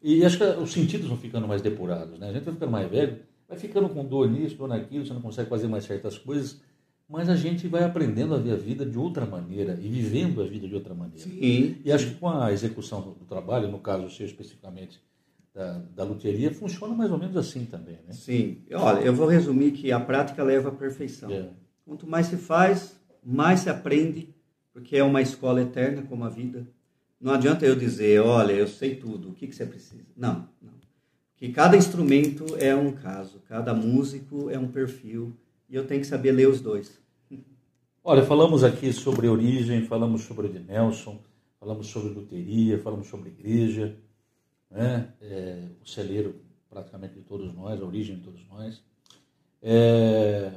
E 0.00 0.24
acho 0.24 0.38
que 0.38 0.44
os 0.44 0.72
sentidos 0.72 1.08
vão 1.08 1.16
ficando 1.16 1.48
mais 1.48 1.60
depurados, 1.60 2.18
né? 2.18 2.28
A 2.28 2.32
gente 2.32 2.44
vai 2.44 2.54
ficando 2.54 2.70
mais 2.70 2.88
velho, 2.88 3.18
vai 3.48 3.58
ficando 3.58 3.88
com 3.88 4.04
dor 4.04 4.30
nisso, 4.30 4.56
dor 4.56 4.68
naquilo, 4.68 5.04
você 5.04 5.12
não 5.12 5.20
consegue 5.20 5.50
fazer 5.50 5.66
mais 5.66 5.84
certas 5.84 6.16
coisas, 6.16 6.60
mas 7.08 7.28
a 7.28 7.34
gente 7.34 7.66
vai 7.66 7.82
aprendendo 7.82 8.34
a 8.34 8.38
ver 8.38 8.52
a 8.52 8.56
vida 8.56 8.86
de 8.86 8.96
outra 8.96 9.26
maneira 9.26 9.76
e 9.80 9.88
vivendo 9.88 10.40
a 10.40 10.44
vida 10.44 10.68
de 10.68 10.74
outra 10.74 10.94
maneira. 10.94 11.24
Sim. 11.24 11.76
E 11.84 11.90
acho 11.90 12.10
que 12.10 12.14
com 12.14 12.28
a 12.28 12.52
execução 12.52 13.00
do, 13.00 13.10
do 13.14 13.24
trabalho, 13.24 13.66
no 13.68 13.80
caso 13.80 14.08
seu 14.10 14.26
especificamente 14.26 15.00
da, 15.58 15.82
da 15.92 16.04
luteria, 16.04 16.54
funciona 16.54 16.94
mais 16.94 17.10
ou 17.10 17.18
menos 17.18 17.36
assim 17.36 17.64
também, 17.64 17.98
né? 18.06 18.12
Sim. 18.12 18.58
Olha, 18.72 19.00
eu 19.00 19.12
vou 19.12 19.26
resumir 19.26 19.72
que 19.72 19.90
a 19.90 19.98
prática 19.98 20.44
leva 20.44 20.68
à 20.68 20.72
perfeição. 20.72 21.28
É. 21.28 21.48
Quanto 21.84 22.06
mais 22.06 22.26
se 22.26 22.36
faz, 22.36 22.96
mais 23.24 23.60
se 23.60 23.68
aprende, 23.68 24.32
porque 24.72 24.96
é 24.96 25.02
uma 25.02 25.20
escola 25.20 25.60
eterna 25.60 26.02
como 26.02 26.24
a 26.24 26.28
vida. 26.28 26.64
Não 27.20 27.32
adianta 27.32 27.66
eu 27.66 27.74
dizer, 27.74 28.20
olha, 28.20 28.52
eu 28.52 28.68
sei 28.68 28.94
tudo, 28.94 29.30
o 29.30 29.34
que, 29.34 29.48
que 29.48 29.56
você 29.56 29.66
precisa? 29.66 30.06
Não, 30.16 30.48
não. 30.62 30.74
Que 31.36 31.48
cada 31.48 31.76
instrumento 31.76 32.46
é 32.60 32.76
um 32.76 32.92
caso, 32.92 33.42
cada 33.48 33.74
músico 33.74 34.48
é 34.50 34.58
um 34.58 34.68
perfil, 34.68 35.36
e 35.68 35.74
eu 35.74 35.84
tenho 35.88 36.00
que 36.00 36.06
saber 36.06 36.30
ler 36.30 36.48
os 36.48 36.60
dois. 36.60 37.00
Olha, 38.04 38.24
falamos 38.24 38.62
aqui 38.62 38.92
sobre 38.92 39.26
origem, 39.26 39.84
falamos 39.84 40.22
sobre 40.22 40.46
o 40.46 40.52
de 40.52 40.60
Nelson, 40.60 41.20
falamos 41.58 41.88
sobre 41.88 42.10
luteria, 42.10 42.78
falamos 42.78 43.08
sobre 43.08 43.30
igreja, 43.30 43.96
né? 44.70 45.12
É, 45.20 45.68
o 45.82 45.86
celeiro 45.86 46.40
praticamente 46.68 47.14
de 47.14 47.22
todos 47.22 47.52
nós, 47.54 47.80
a 47.80 47.84
origem 47.84 48.16
de 48.16 48.22
todos 48.22 48.46
nós. 48.48 48.82
É, 49.62 50.52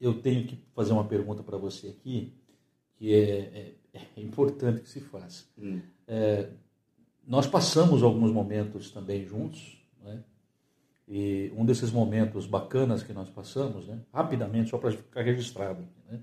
eu 0.00 0.20
tenho 0.20 0.46
que 0.46 0.58
fazer 0.74 0.92
uma 0.92 1.04
pergunta 1.04 1.42
para 1.42 1.58
você 1.58 1.88
aqui, 1.88 2.32
que 2.96 3.14
é, 3.14 3.76
é- 3.94 4.00
é 4.16 4.20
importante 4.20 4.80
que 4.80 4.88
se 4.88 5.00
faça. 5.00 5.44
Hum. 5.58 5.80
É, 6.06 6.48
nós 7.26 7.46
passamos 7.46 8.02
alguns 8.02 8.32
momentos 8.32 8.90
também 8.90 9.24
juntos, 9.24 9.78
né? 10.02 10.22
e 11.06 11.52
um 11.56 11.64
desses 11.64 11.90
momentos 11.90 12.46
bacanas 12.46 13.02
que 13.02 13.12
nós 13.12 13.28
passamos, 13.28 13.86
né? 13.86 14.00
rapidamente, 14.12 14.70
só 14.70 14.78
para 14.78 14.92
ficar 14.92 15.22
registrado, 15.22 15.86
né? 16.08 16.20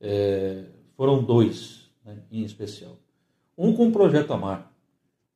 É, 0.00 0.64
foram 0.96 1.22
dois, 1.22 1.90
né? 2.04 2.22
em 2.30 2.42
especial. 2.42 2.96
Um 3.56 3.74
com 3.74 3.88
o 3.88 3.92
Projeto 3.92 4.32
Amar, 4.32 4.69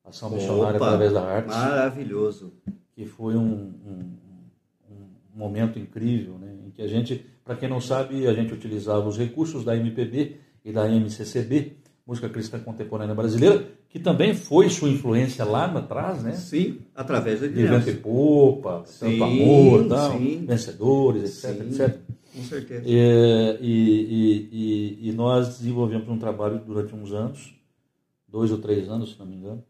ação 0.05 0.29
missionária 0.29 0.75
Opa, 0.77 0.85
através 0.87 1.11
da 1.13 1.21
arte, 1.23 1.47
Maravilhoso. 1.49 2.53
que 2.93 3.05
foi 3.05 3.35
um, 3.35 3.41
um- 3.85 4.17
um- 4.89 5.07
momento 5.35 5.77
incrível, 5.79 6.37
né? 6.37 6.53
em 6.65 6.69
que 6.71 6.81
a 6.81 6.87
gente, 6.87 7.25
para 7.43 7.55
quem 7.55 7.67
não 7.69 7.81
sabe, 7.81 8.25
a 8.27 8.33
gente 8.33 8.53
utilizava 8.53 9.07
os 9.07 9.17
recursos 9.17 9.63
da 9.65 9.75
MPB 9.75 10.37
e 10.63 10.71
da 10.71 10.87
MCCB, 10.89 11.73
Música 12.07 12.29
Cristã 12.29 12.59
Contemporânea 12.59 13.15
Brasileira, 13.15 13.65
que 13.89 13.99
também 13.99 14.33
foi 14.35 14.69
sua 14.69 14.89
influência 14.89 15.43
lá 15.43 15.65
atrás, 15.65 16.21
né? 16.21 16.33
Sim, 16.33 16.79
através 16.93 17.39
do 17.39 17.49
de 17.49 17.65
vento 17.65 17.89
e 17.89 17.95
popa, 17.95 18.83
Sim, 18.85 19.17
tanto 19.19 19.23
amor, 19.23 19.87
tal, 19.87 20.11
sim. 20.17 20.45
vencedores, 20.45 21.43
etc, 21.43 21.63
Sim. 21.63 21.67
etc. 21.83 21.99
Com 22.35 22.43
certeza. 22.43 22.83
É, 22.85 23.57
e, 23.61 23.71
e- 23.71 24.49
e- 24.51 25.09
e 25.09 25.11
nós 25.13 25.57
desenvolvemos 25.57 26.07
um 26.09 26.19
trabalho 26.19 26.59
durante 26.59 26.93
uns 26.93 27.11
anos, 27.11 27.55
dois 28.27 28.51
ou 28.51 28.57
três 28.59 28.87
anos, 28.89 29.13
se 29.13 29.19
não 29.19 29.25
me 29.25 29.35
engano, 29.37 29.63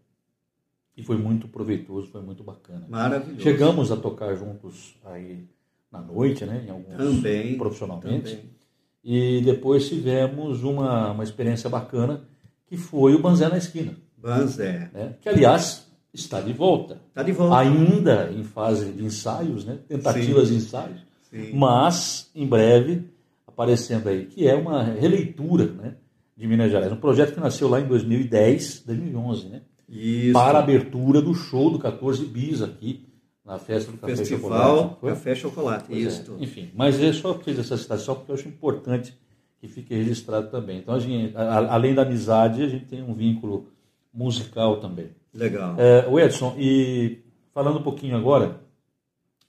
E 0.97 1.03
foi 1.03 1.17
muito 1.17 1.47
proveitoso, 1.47 2.07
foi 2.07 2.21
muito 2.21 2.43
bacana. 2.43 2.85
Maravilhoso. 2.89 3.41
Chegamos 3.41 3.91
a 3.91 3.97
tocar 3.97 4.33
juntos 4.35 4.95
aí 5.03 5.45
na 5.91 6.01
noite, 6.01 6.45
né? 6.45 6.63
Em 6.67 6.71
alguns 6.71 6.95
Também, 6.95 7.57
profissionalmente. 7.57 8.35
também. 8.35 8.55
E 9.03 9.41
depois 9.43 9.87
tivemos 9.87 10.63
uma, 10.63 11.11
uma 11.11 11.23
experiência 11.23 11.69
bacana, 11.69 12.23
que 12.65 12.75
foi 12.75 13.13
o 13.13 13.21
Banzé 13.21 13.47
na 13.47 13.57
Esquina, 13.57 13.95
Banzé. 14.17 14.89
né? 14.91 15.15
que 15.21 15.29
aliás 15.29 15.85
está 16.11 16.41
de 16.41 16.53
volta. 16.53 16.99
Tá 17.13 17.21
de 17.21 17.31
volta. 17.31 17.57
Ainda 17.57 18.31
em 18.31 18.43
fase 18.43 18.91
de 18.91 19.03
ensaios, 19.03 19.63
né? 19.63 19.77
tentativas 19.87 20.47
de 20.47 20.55
ensaios, 20.55 21.01
Sim. 21.29 21.53
mas 21.53 22.31
em 22.33 22.47
breve 22.47 23.03
aparecendo 23.45 24.09
aí, 24.09 24.25
que 24.25 24.47
é 24.47 24.55
uma 24.55 24.83
releitura 24.83 25.65
né? 25.65 25.95
de 26.35 26.47
Minas 26.47 26.71
Gerais. 26.71 26.91
Um 26.91 26.97
projeto 26.97 27.33
que 27.33 27.39
nasceu 27.39 27.69
lá 27.69 27.79
em 27.79 27.87
2010, 27.87 28.83
2011, 28.85 29.49
né? 29.49 29.61
Isso. 29.89 30.33
para 30.33 30.59
a 30.59 30.61
abertura 30.63 31.21
do 31.21 31.33
show 31.33 31.69
do 31.69 31.77
14 31.79 32.25
Bis 32.25 32.61
aqui, 32.61 33.05
na 33.45 33.59
festa 33.59 33.91
do 33.91 33.97
Café 33.97 34.15
Festival 34.15 34.51
Chocolate. 34.51 34.99
Foi? 34.99 35.09
Café 35.11 35.35
Chocolate. 35.35 35.85
Pois 35.87 35.97
é. 36.03 36.07
Isso. 36.07 36.37
Enfim, 36.39 36.69
mas 36.73 36.99
eu 37.01 37.13
só 37.13 37.33
fiz 37.35 37.59
essa 37.59 37.77
citação 37.77 38.15
porque 38.15 38.31
eu 38.31 38.35
acho 38.35 38.47
importante 38.47 39.15
que 39.59 39.67
fique 39.67 39.93
registrado 39.93 40.49
também. 40.49 40.79
Então, 40.79 40.93
a 40.95 40.99
gente, 40.99 41.35
a- 41.37 41.73
além 41.73 41.93
da 41.93 42.01
amizade, 42.01 42.61
a 42.63 42.67
gente 42.67 42.85
tem 42.85 43.03
um 43.03 43.13
vínculo 43.13 43.67
musical 44.13 44.77
também. 44.79 45.09
Legal. 45.33 45.75
É, 45.77 46.07
o 46.07 46.19
Edson, 46.19 46.55
e 46.57 47.19
falando 47.53 47.79
um 47.79 47.83
pouquinho 47.83 48.15
agora 48.15 48.59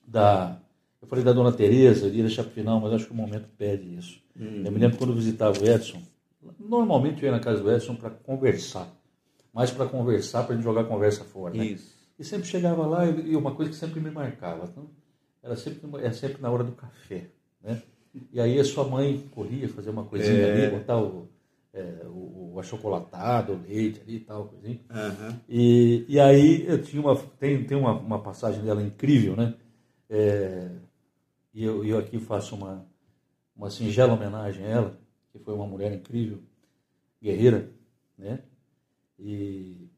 da. 0.07 0.59
Eu 1.01 1.09
falei 1.09 1.25
da 1.25 1.33
dona 1.33 1.53
Tereza, 1.53 2.07
eu 2.07 2.15
ia 2.15 2.23
deixar 2.25 2.43
para 2.43 2.51
o 2.51 2.55
final, 2.55 2.81
mas 2.81 2.93
acho 2.93 3.07
que 3.07 3.13
o 3.13 3.17
momento 3.17 3.49
pede 3.57 3.95
isso. 3.97 4.19
Hum. 4.39 4.63
Eu 4.65 4.73
me 4.73 4.79
lembro 4.79 4.97
quando 4.99 5.11
eu 5.11 5.17
visitava 5.17 5.57
o 5.59 5.65
Edson, 5.69 6.03
normalmente 6.59 7.23
eu 7.23 7.27
ia 7.27 7.33
na 7.33 7.41
casa 7.41 7.63
do 7.63 7.71
Edson 7.71 7.95
para 7.95 8.11
conversar. 8.11 8.89
Mais 9.57 9.71
para 9.71 9.87
conversar, 9.87 10.43
para 10.43 10.53
a 10.53 10.57
gente 10.57 10.65
jogar 10.65 10.83
a 10.83 10.85
conversa 10.85 11.25
fora. 11.25 11.55
Né? 11.55 11.65
Isso. 11.65 11.97
E 12.19 12.23
sempre 12.23 12.47
chegava 12.47 12.87
lá 12.87 13.07
e 13.07 13.35
uma 13.35 13.55
coisa 13.55 13.71
que 13.71 13.77
sempre 13.79 14.01
me 14.01 14.11
marcava. 14.11 14.67
Então, 14.71 14.91
era 15.43 15.57
sempre, 15.57 15.81
era 15.99 16.13
sempre 16.13 16.43
na 16.43 16.51
hora 16.51 16.63
do 16.63 16.73
café. 16.73 17.31
Né? 17.63 17.81
E 18.31 18.39
aí 18.39 18.61
a 18.61 18.65
sua 18.65 18.85
mãe 18.87 19.27
corria 19.35 19.67
fazer 19.67 19.89
uma 19.89 20.05
coisinha 20.05 20.47
É. 20.47 20.53
ali, 20.67 20.77
botar 20.77 20.99
o, 21.01 21.31
é, 21.73 22.03
o, 22.05 22.53
o 22.53 22.61
achocolatado, 22.61 23.55
o 23.55 23.63
leite 23.67 24.03
ali 24.03 24.17
e 24.17 24.21
tal, 24.21 24.45
coisinha. 24.45 24.79
Aham. 24.91 25.41
E, 25.49 26.05
e 26.07 26.21
aí 26.21 26.67
eu 26.67 26.83
tinha 26.83 27.01
uma, 27.01 27.17
tem, 27.17 27.65
tem 27.65 27.79
uma, 27.79 27.93
uma 27.93 28.19
passagem 28.19 28.63
dela 28.63 28.83
incrível, 28.83 29.35
né? 29.37 29.55
É, 30.11 30.69
e 31.55 31.65
eu, 31.65 31.83
eu 31.83 31.97
aqui 31.97 32.19
faço 32.19 32.55
uma, 32.55 32.87
uma 33.57 33.71
singela 33.71 34.13
homenagem 34.13 34.67
a 34.67 34.69
ela, 34.69 34.99
que 35.33 35.39
foi 35.39 35.55
uma 35.55 35.67
mulher 35.67 35.93
incrível, 35.95 36.43
guerreira, 37.23 37.71
né? 38.19 38.41
E 39.19 39.89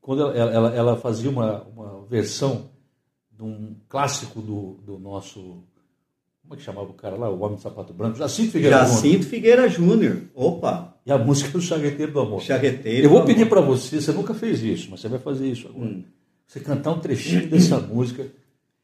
quando 0.00 0.22
ela, 0.32 0.52
ela, 0.52 0.74
ela- 0.74 0.96
fazia 0.96 1.30
uma, 1.30 1.62
uma 1.64 2.04
versão 2.06 2.70
de 3.30 3.42
um 3.42 3.74
clássico 3.88 4.40
do, 4.40 4.74
do 4.84 4.98
nosso. 4.98 5.40
Como 6.42 6.54
é 6.54 6.56
que 6.56 6.62
chamava 6.62 6.88
o 6.90 6.94
cara 6.94 7.16
lá? 7.16 7.30
O 7.30 7.40
Homem 7.40 7.56
de 7.56 7.62
Sapato 7.62 7.92
Branco, 7.92 8.18
Jacinto 8.18 8.52
Figueiredo. 8.52 8.80
Jacinto 8.82 9.26
Figueira 9.26 9.68
Júnior. 9.68 10.22
Opa! 10.34 10.96
E 11.06 11.10
a 11.10 11.18
música 11.18 11.50
do 11.50 11.60
Charreteiro 11.60 12.12
do 12.12 12.20
Amor. 12.20 12.40
Charreteiro. 12.42 13.06
Eu 13.06 13.10
vou 13.10 13.24
pedir 13.24 13.48
para 13.48 13.60
você, 13.60 14.00
você 14.00 14.12
nunca 14.12 14.34
fez 14.34 14.62
isso, 14.62 14.88
mas 14.90 15.00
você 15.00 15.08
vai 15.08 15.18
fazer 15.18 15.48
isso 15.48 15.68
agora. 15.68 15.84
Hum. 15.86 16.04
Você 16.46 16.60
cantar 16.60 16.90
um 16.92 17.00
trechinho 17.00 17.48
dessa 17.48 17.78
música 17.80 18.26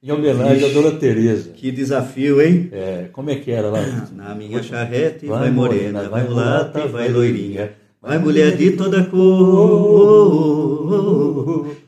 em 0.02 0.10
homenagem 0.10 0.70
à. 0.70 0.72
Dona 0.72 0.92
Tereza. 0.98 1.50
Que 1.50 1.70
desafio, 1.70 2.40
hein? 2.40 2.68
É, 2.72 3.08
como 3.12 3.30
é 3.30 3.36
que 3.36 3.50
era 3.50 3.68
lá? 3.70 3.80
Na 4.12 4.34
minha 4.34 4.62
charrete 4.62 5.26
Vai 5.26 5.40
vai 5.40 5.50
morena, 5.50 6.08
vai 6.08 6.26
mulata 6.26 6.80
e 6.80 6.88
vai 6.88 7.08
loirinha. 7.08 7.72
Vai 8.00 8.18
mulher 8.18 8.56
de 8.56 8.70
toda 8.72 9.04
cor. 9.04 9.28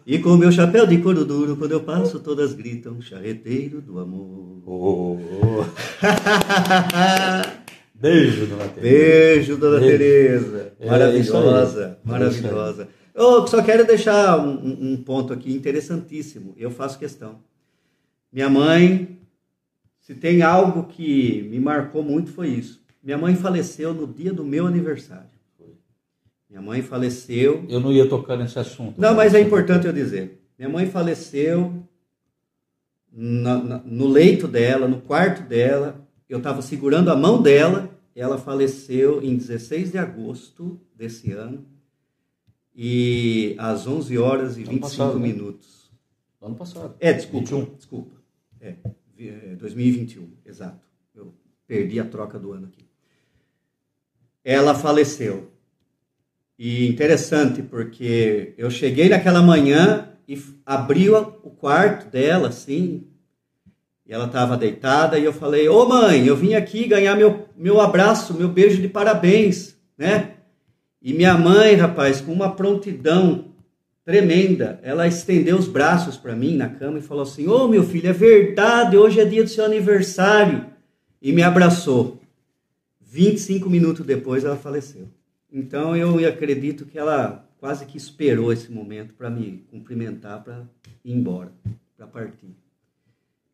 E 0.07 0.19
com 0.19 0.37
meu 0.37 0.51
chapéu 0.51 0.85
de 0.87 0.99
couro 0.99 1.25
duro, 1.25 1.57
quando 1.57 1.71
eu 1.73 1.81
passo, 1.81 2.19
todas 2.19 2.53
gritam 2.53 3.01
charreteiro 3.01 3.81
do 3.81 3.99
amor. 4.01 4.61
Oh, 4.67 5.17
oh. 5.23 5.65
Beijo, 7.95 8.47
Dona 8.47 8.69
Tereza. 8.69 8.81
Beijo, 8.81 9.57
dona 9.57 9.79
Beijo. 9.79 9.99
Tereza. 9.99 10.73
É, 10.81 10.87
Maravilhosa, 10.89 11.69
isso 11.69 11.79
aí. 11.79 11.95
maravilhosa. 12.05 12.89
Eu 13.15 13.47
só 13.47 13.63
quero 13.63 13.87
deixar 13.87 14.39
um- 14.39 14.93
um 14.93 14.97
ponto 14.97 15.33
aqui 15.33 15.53
interessantíssimo. 15.53 16.55
Eu 16.57 16.71
faço 16.71 16.99
questão. 16.99 17.37
Minha 18.33 18.49
mãe, 18.49 19.19
se 20.01 20.15
tem 20.15 20.43
algo 20.43 20.85
que 20.85 21.47
me 21.51 21.61
marcou 21.61 22.03
muito, 22.03 22.33
foi 22.33 22.49
isso. 22.49 22.81
Minha 23.03 23.19
mãe 23.19 23.35
faleceu 23.37 23.93
no 23.95 24.07
dia 24.07 24.33
do 24.33 24.45
meu 24.45 24.67
aniversário. 24.67 25.30
Minha 26.51 26.61
mãe 26.61 26.83
faleceu. 26.83 27.65
Eu 27.69 27.79
não 27.79 27.93
ia 27.93 28.09
tocar 28.09 28.37
nesse 28.37 28.59
assunto. 28.59 29.01
Não, 29.01 29.15
mas 29.15 29.35
é 29.35 29.41
importante 29.41 29.87
eu 29.87 29.93
dizer. 29.93 30.43
Minha 30.59 30.69
mãe 30.69 30.85
faleceu 30.91 31.87
na- 33.13 33.63
na- 33.63 33.79
no 33.85 34.09
leito 34.09 34.49
dela, 34.49 34.89
no 34.89 35.01
quarto 35.01 35.43
dela. 35.49 36.05
Eu 36.29 36.39
estava 36.39 36.61
segurando 36.61 37.09
a 37.11 37.17
mão 37.17 37.41
dela. 37.41 37.89
Ela 38.17 38.37
faleceu 38.37 39.23
em 39.23 39.37
16 39.37 39.93
de 39.93 39.99
agosto 39.99 40.81
desse 40.95 41.31
ano. 41.33 41.65
E 42.75 43.55
às 43.59 43.87
11 43.87 44.19
horas 44.19 44.57
e 44.57 44.63
Ano 44.63 44.71
25 44.73 44.81
passado, 44.81 45.19
né? 45.19 45.29
minutos. 45.29 45.91
Ano 46.43 46.55
passado. 46.57 46.95
É, 46.99 47.13
desculpa. 47.13 47.47
21. 47.47 47.75
Desculpa. 47.77 48.17
É, 48.61 48.75
vi- 49.17 49.29
é, 49.29 49.55
2021, 49.57 50.31
exato. 50.45 50.81
Eu 51.15 51.33
perdi 51.67 52.01
a 52.01 52.05
troca 52.05 52.39
do 52.39 52.53
ano 52.53 52.67
aqui. 52.67 52.85
Ela 54.45 54.75
faleceu. 54.75 55.51
E 56.63 56.87
interessante, 56.87 57.63
porque 57.63 58.53
eu 58.59 58.71
cheguei 58.71 59.09
naquela 59.09 59.41
manhã 59.41 60.11
e 60.29 60.39
abri 60.67 61.09
o 61.09 61.25
quarto 61.25 62.11
dela, 62.11 62.49
assim, 62.49 63.07
e 64.07 64.13
ela 64.13 64.27
estava 64.27 64.59
deitada, 64.59 65.19
e 65.19 65.25
eu 65.25 65.33
falei, 65.33 65.71
ô 65.71 65.89
mãe, 65.89 66.27
eu 66.27 66.37
vim 66.37 66.53
aqui 66.53 66.87
ganhar 66.87 67.17
meu, 67.17 67.49
meu 67.57 67.81
abraço, 67.81 68.35
meu 68.35 68.47
beijo 68.47 68.79
de 68.79 68.89
parabéns, 68.89 69.75
né? 69.97 70.33
E 71.01 71.15
minha 71.15 71.33
mãe, 71.39 71.77
rapaz, 71.77 72.21
com 72.21 72.31
uma 72.31 72.55
prontidão 72.55 73.55
tremenda, 74.05 74.79
ela 74.83 75.09
estendeu 75.09 75.57
os 75.57 75.67
braços 75.67 76.19
para 76.19 76.37
mim 76.37 76.59
na 76.59 76.69
cama 76.69 76.99
e 76.99 77.03
falou 77.03 77.23
assim: 77.23 77.49
Ô 77.49 77.69
meu 77.69 77.85
filho, 77.85 78.11
é 78.11 78.13
verdade, 78.13 78.99
hoje 78.99 79.19
é 79.19 79.25
dia 79.25 79.43
do 79.43 79.49
seu 79.49 79.65
aniversário. 79.65 80.67
E 81.23 81.33
me 81.33 81.43
abraçou. 81.43 82.21
25 83.01 83.71
minutos 83.71 84.05
depois 84.05 84.45
ela 84.45 84.57
faleceu. 84.57 85.09
Então 85.53 85.97
eu 85.97 86.17
acredito 86.29 86.87
que 86.87 86.99
ela 86.99 87.49
quase 87.59 87.85
que 87.85 87.97
esperou 87.97 88.53
esse 88.53 88.71
momento 88.71 89.15
para 89.15 89.29
me 89.29 89.59
cumprimentar, 89.71 90.43
para 90.43 90.67
ir 91.05 91.13
embora, 91.13 91.53
para 91.97 92.07
partir. 92.07 92.55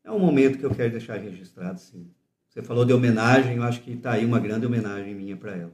É 0.05 0.11
um 0.13 0.19
momento 0.19 0.59
que 0.59 0.65
eu 0.65 0.75
quero 0.75 0.93
deixar 0.93 1.17
registrado, 1.17 1.81
sim. 1.81 2.09
Você 2.49 2.63
falou 2.63 2.85
de 2.85 2.93
homenagem, 2.93 3.57
eu 3.57 3.63
acho 3.63 3.83
que 3.83 3.93
está 3.93 4.13
aí 4.13 4.25
uma 4.25 4.39
grande 4.39 4.65
homenagem 4.65 5.15
minha 5.15 5.37
para 5.37 5.57
ela. 5.57 5.73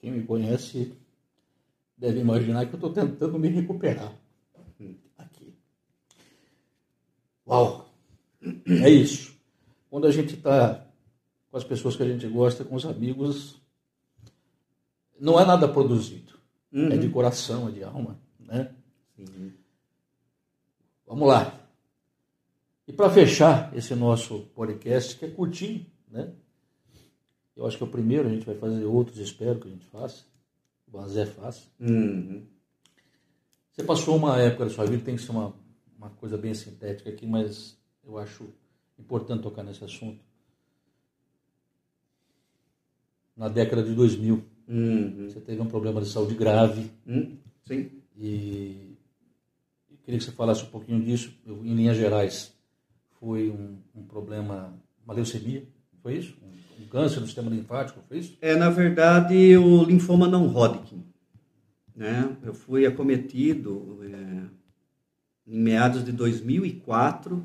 Quem 0.00 0.10
me 0.10 0.22
conhece 0.24 0.92
deve 1.96 2.18
imaginar 2.18 2.66
que 2.66 2.72
eu 2.72 2.76
estou 2.78 2.92
tentando 2.92 3.38
me 3.38 3.48
recuperar. 3.48 4.12
Aqui. 5.18 5.54
Uau! 7.46 7.88
É 8.66 8.88
isso. 8.88 9.29
Quando 9.90 10.06
a 10.06 10.10
gente 10.12 10.36
está 10.36 10.86
com 11.50 11.56
as 11.56 11.64
pessoas 11.64 11.96
que 11.96 12.02
a 12.02 12.08
gente 12.08 12.26
gosta, 12.28 12.64
com 12.64 12.76
os 12.76 12.86
amigos, 12.86 13.60
não 15.18 15.38
é 15.38 15.44
nada 15.44 15.68
produzido. 15.68 16.34
É 16.72 16.96
de 16.96 17.08
coração, 17.08 17.68
é 17.68 17.72
de 17.72 17.82
alma. 17.82 18.18
Né? 18.38 18.72
Sim. 19.16 19.52
Vamos 21.04 21.26
lá. 21.26 21.60
E 22.86 22.92
para 22.92 23.10
fechar 23.10 23.76
esse 23.76 23.94
nosso 23.96 24.40
podcast, 24.54 25.16
que 25.16 25.24
é 25.24 25.28
curtinho, 25.30 25.84
né? 26.08 26.32
Eu 27.56 27.66
acho 27.66 27.76
que 27.76 27.82
é 27.82 27.86
o 27.86 27.90
primeiro, 27.90 28.28
a 28.28 28.32
gente 28.32 28.46
vai 28.46 28.54
fazer 28.54 28.84
outros, 28.84 29.18
espero 29.18 29.58
que 29.58 29.68
a 29.68 29.70
gente 29.70 29.86
faça. 29.86 30.24
O 30.86 30.92
Banzé 30.92 31.26
faça. 31.26 31.62
Uhum. 31.78 32.46
Você 33.72 33.82
passou 33.82 34.16
uma 34.16 34.40
época 34.40 34.64
da 34.64 34.70
sua 34.70 34.86
vida, 34.86 35.04
tem 35.04 35.16
que 35.16 35.22
ser 35.22 35.32
uma, 35.32 35.52
uma 35.98 36.10
coisa 36.10 36.38
bem 36.38 36.54
sintética 36.54 37.10
aqui, 37.10 37.26
mas 37.26 37.76
eu 38.04 38.16
acho 38.18 38.48
importante 39.00 39.42
tocar 39.42 39.62
nesse 39.62 39.82
assunto. 39.84 40.20
Na 43.36 43.48
década 43.48 43.82
de 43.82 43.94
2000, 43.94 44.42
Uhum. 44.68 45.28
você 45.28 45.40
teve 45.40 45.60
um 45.60 45.66
problema 45.66 46.00
de 46.00 46.08
saúde 46.08 46.34
grave 46.34 46.90
Hum, 47.06 47.36
Sim. 47.66 47.90
e 48.16 48.96
eu 49.90 49.96
queria 50.04 50.18
que 50.18 50.24
você 50.24 50.30
falasse 50.30 50.62
um 50.62 50.68
pouquinho 50.68 51.02
disso. 51.02 51.32
Eu, 51.44 51.64
em 51.64 51.74
linhas 51.74 51.96
gerais, 51.96 52.52
foi 53.18 53.50
um, 53.50 53.78
um 53.94 54.04
problema, 54.04 54.72
uma 55.04 55.12
leucemia, 55.14 55.64
foi 56.02 56.18
isso? 56.18 56.36
Um, 56.42 56.84
um 56.84 56.86
câncer 56.86 57.18
no 57.20 57.26
sistema 57.26 57.50
linfático, 57.50 58.00
foi 58.08 58.18
isso? 58.18 58.36
É, 58.40 58.54
na 58.54 58.70
verdade, 58.70 59.56
o 59.56 59.82
linfoma 59.84 60.28
não 60.28 60.46
Hodgkin. 60.46 61.02
Né? 61.96 62.36
Eu 62.44 62.54
fui 62.54 62.86
acometido 62.86 63.98
é, 64.04 64.44
em 65.52 65.58
meados 65.58 66.04
de 66.04 66.12
2004. 66.12 67.44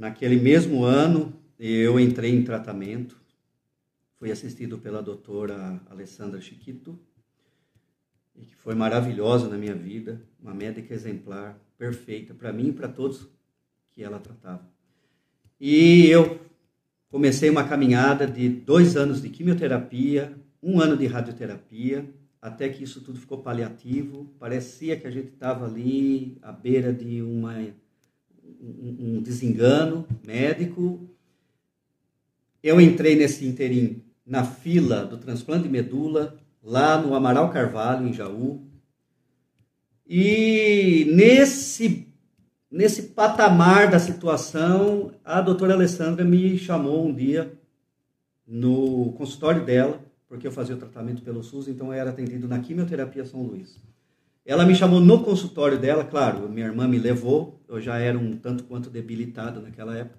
Naquele 0.00 0.36
mesmo 0.36 0.82
ano, 0.82 1.30
eu 1.58 2.00
entrei 2.00 2.34
em 2.34 2.42
tratamento. 2.42 3.20
fui 4.18 4.32
assistido 4.32 4.78
pela 4.78 5.02
doutora 5.02 5.78
Alessandra 5.90 6.40
Chiquito, 6.40 6.98
que 8.34 8.56
foi 8.56 8.74
maravilhosa 8.74 9.46
na 9.46 9.58
minha 9.58 9.74
vida, 9.74 10.18
uma 10.40 10.54
médica 10.54 10.94
exemplar, 10.94 11.60
perfeita, 11.76 12.32
para 12.32 12.50
mim 12.50 12.68
e 12.68 12.72
para 12.72 12.88
todos 12.88 13.28
que 13.90 14.02
ela 14.02 14.18
tratava. 14.18 14.66
E 15.60 16.06
eu 16.06 16.40
comecei 17.10 17.50
uma 17.50 17.68
caminhada 17.68 18.26
de 18.26 18.48
dois 18.48 18.96
anos 18.96 19.20
de 19.20 19.28
quimioterapia, 19.28 20.34
um 20.62 20.80
ano 20.80 20.96
de 20.96 21.06
radioterapia, 21.06 22.08
até 22.40 22.70
que 22.70 22.82
isso 22.82 23.02
tudo 23.02 23.20
ficou 23.20 23.42
paliativo. 23.42 24.34
Parecia 24.38 24.98
que 24.98 25.06
a 25.06 25.10
gente 25.10 25.28
estava 25.28 25.66
ali 25.66 26.38
à 26.40 26.50
beira 26.50 26.90
de 26.90 27.20
uma, 27.20 27.54
um, 28.60 29.16
um 29.16 29.22
desengano 29.22 30.06
médico. 30.26 31.08
Eu 32.62 32.80
entrei 32.80 33.16
nesse 33.16 33.46
interim 33.46 34.02
na 34.26 34.44
fila 34.44 35.04
do 35.04 35.16
transplante 35.16 35.64
de 35.64 35.68
medula, 35.68 36.36
lá 36.62 37.00
no 37.00 37.14
Amaral 37.14 37.50
Carvalho, 37.50 38.06
em 38.06 38.12
Jaú. 38.12 38.62
E 40.06 41.06
nesse, 41.14 42.06
nesse 42.70 43.02
patamar 43.14 43.90
da 43.90 43.98
situação, 43.98 45.12
a 45.24 45.40
doutora 45.40 45.74
Alessandra 45.74 46.24
me 46.24 46.58
chamou 46.58 47.06
um 47.06 47.14
dia 47.14 47.52
no 48.46 49.12
consultório 49.12 49.64
dela 49.64 50.00
porque 50.30 50.46
eu 50.46 50.52
fazia 50.52 50.76
o 50.76 50.78
tratamento 50.78 51.22
pelo 51.22 51.42
SUS, 51.42 51.66
então 51.66 51.88
eu 51.88 51.94
era 51.94 52.10
atendido 52.10 52.46
na 52.46 52.60
quimioterapia 52.60 53.24
São 53.24 53.42
Luís. 53.42 53.76
Ela 54.50 54.66
me 54.66 54.74
chamou 54.74 54.98
no 54.98 55.22
consultório 55.22 55.78
dela, 55.78 56.04
claro, 56.04 56.48
minha 56.48 56.66
irmã 56.66 56.88
me 56.88 56.98
levou, 56.98 57.62
eu 57.68 57.80
já 57.80 57.98
era 57.98 58.18
um 58.18 58.36
tanto 58.36 58.64
quanto 58.64 58.90
debilitado 58.90 59.62
naquela 59.62 59.96
época. 59.96 60.18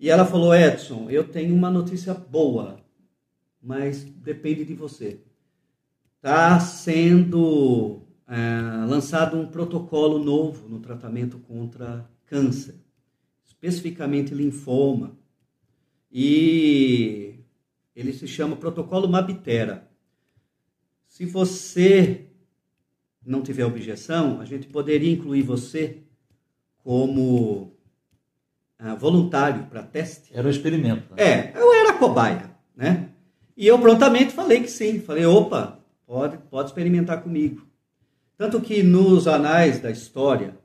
E 0.00 0.10
ela 0.10 0.24
falou: 0.24 0.52
Edson, 0.52 1.08
eu 1.08 1.28
tenho 1.28 1.54
uma 1.54 1.70
notícia 1.70 2.12
boa, 2.12 2.80
mas 3.62 4.02
depende 4.02 4.64
de 4.64 4.74
você. 4.74 5.20
Está 6.16 6.58
sendo 6.58 8.02
é, 8.26 8.84
lançado 8.84 9.38
um 9.38 9.46
protocolo 9.46 10.18
novo 10.18 10.68
no 10.68 10.80
tratamento 10.80 11.38
contra 11.38 12.04
câncer, 12.26 12.74
especificamente 13.44 14.34
linfoma. 14.34 15.16
E 16.10 17.36
ele 17.94 18.12
se 18.12 18.26
chama 18.26 18.56
Protocolo 18.56 19.08
Mabitera. 19.08 19.88
Se 21.06 21.24
você 21.24 22.26
não 23.24 23.42
tiver 23.42 23.64
objeção, 23.64 24.40
a 24.40 24.44
gente 24.44 24.66
poderia 24.66 25.12
incluir 25.12 25.42
você 25.42 25.98
como 26.82 27.72
ah, 28.78 28.94
voluntário 28.94 29.66
para 29.66 29.82
teste. 29.82 30.30
Era 30.34 30.46
um 30.46 30.50
experimento. 30.50 31.14
Né? 31.14 31.22
É, 31.22 31.52
eu 31.54 31.72
era 31.72 31.94
cobaia, 31.94 32.50
né? 32.76 33.10
E 33.56 33.66
eu 33.66 33.78
prontamente 33.78 34.32
falei 34.32 34.60
que 34.60 34.70
sim. 34.70 34.98
Falei, 35.00 35.24
opa, 35.24 35.78
pode, 36.06 36.38
pode 36.50 36.70
experimentar 36.70 37.22
comigo. 37.22 37.66
Tanto 38.36 38.60
que 38.60 38.82
nos 38.82 39.28
anais 39.28 39.78
da 39.78 39.90
história 39.90 40.58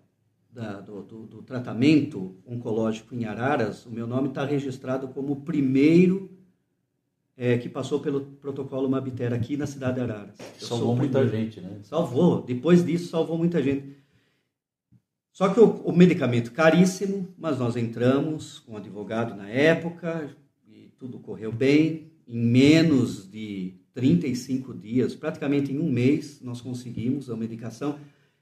da, 0.52 0.82
do, 0.82 1.04
do, 1.04 1.28
do, 1.28 1.44
tratamento 1.44 2.36
oncológico 2.48 3.14
em 3.14 3.26
Araras, 3.26 3.86
o 3.86 3.92
meu 3.92 4.08
nome 4.08 4.30
está 4.30 4.44
registrado 4.44 5.08
como 5.10 5.34
o 5.34 5.42
primeiro 5.42 6.37
é, 7.38 7.56
que 7.60 7.70
passou 7.70 8.00
pelo 8.00 8.22
protocolo 8.22 8.90
Mabitera 8.90 9.36
aqui 9.36 9.56
na 9.56 9.68
cidade 9.68 9.96
de 9.96 10.02
Araras. 10.02 10.34
salvou 10.58 10.96
muita 10.96 11.26
gente, 11.28 11.62
né? 11.62 11.80
Salvou. 11.84 12.42
Depois 12.42 12.84
disso, 12.84 13.10
salvou 13.10 13.38
muita 13.38 13.62
gente. 13.62 13.96
Só 15.32 15.50
que 15.50 15.60
o, 15.60 15.70
o, 15.84 15.96
medicamento 15.96 16.52
caríssimo, 16.52 17.32
mas 17.38 17.60
nós 17.60 17.76
entramos 17.76 18.58
com 18.58 18.74
um 18.74 18.78
advogado 18.78 19.36
na 19.36 19.48
época 19.48 20.36
e 20.68 20.92
tudo 20.98 21.20
correu 21.20 21.52
bem. 21.52 22.12
Em 22.28 22.40
menos 22.40 23.30
de 23.30 23.76
35 23.94 24.74
dias, 24.74 25.14
praticamente 25.14 25.72
em 25.72 25.78
um 25.78 25.92
mês, 25.92 26.42
nós 26.42 26.60
conseguimos 26.60 27.30
a 27.30 27.38
medicação. 27.38 28.00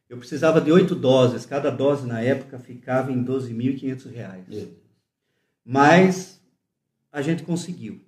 Eu 0.10 0.18
precisava 0.18 0.62
de 0.62 0.72
oito 0.72 0.96
doses, 0.96 1.46
cada 1.46 1.70
dose 1.70 2.08
na 2.08 2.22
época 2.22 2.58
ficava 2.58 3.12
em 3.12 3.22
12.500 3.22 4.12
reais. 4.12 4.46
É. 4.50 4.68
Mas 5.66 6.41
a 7.12 7.22
gente 7.22 7.43
conseguiu. 7.43 8.05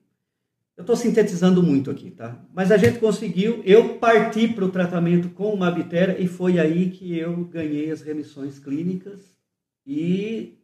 Eu 0.77 0.81
estou 0.83 0.95
sintetizando 0.95 1.63
muito 1.63 1.89
aqui, 1.89 2.11
tá? 2.11 2.39
Mas 2.53 2.71
a 2.71 2.77
gente 2.77 2.99
conseguiu, 2.99 3.63
eu 3.65 3.97
parti 3.97 4.47
para 4.47 4.63
o 4.63 4.69
tratamento 4.69 5.27
com 5.29 5.51
uma 5.51 5.71
Mabitera 5.71 6.21
e 6.21 6.27
foi 6.27 6.59
aí 6.59 6.91
que 6.91 7.17
eu 7.17 7.45
ganhei 7.45 7.89
as 7.89 8.01
remissões 8.01 8.59
clínicas 8.59 9.35
e 9.83 10.55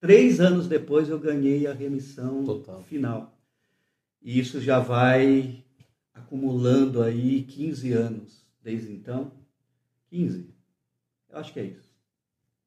três 0.00 0.40
anos 0.40 0.66
depois 0.66 1.10
eu 1.10 1.18
ganhei 1.18 1.66
a 1.66 1.74
remissão 1.74 2.42
Total. 2.44 2.82
final. 2.84 3.38
E 4.22 4.40
isso 4.40 4.58
já 4.58 4.78
vai 4.78 5.62
acumulando 6.14 7.02
aí 7.02 7.42
15 7.42 7.92
anos 7.92 8.46
desde 8.62 8.90
então. 8.90 9.32
15, 10.08 10.48
eu 11.28 11.36
acho 11.36 11.52
que 11.52 11.60
é 11.60 11.64
isso. 11.64 11.92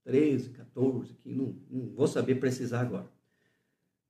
13, 0.04 0.50
14, 0.52 1.16
15, 1.24 1.36
não, 1.36 1.56
não 1.68 1.96
vou 1.96 2.08
saber 2.08 2.36
precisar 2.36 2.82
agora 2.82 3.15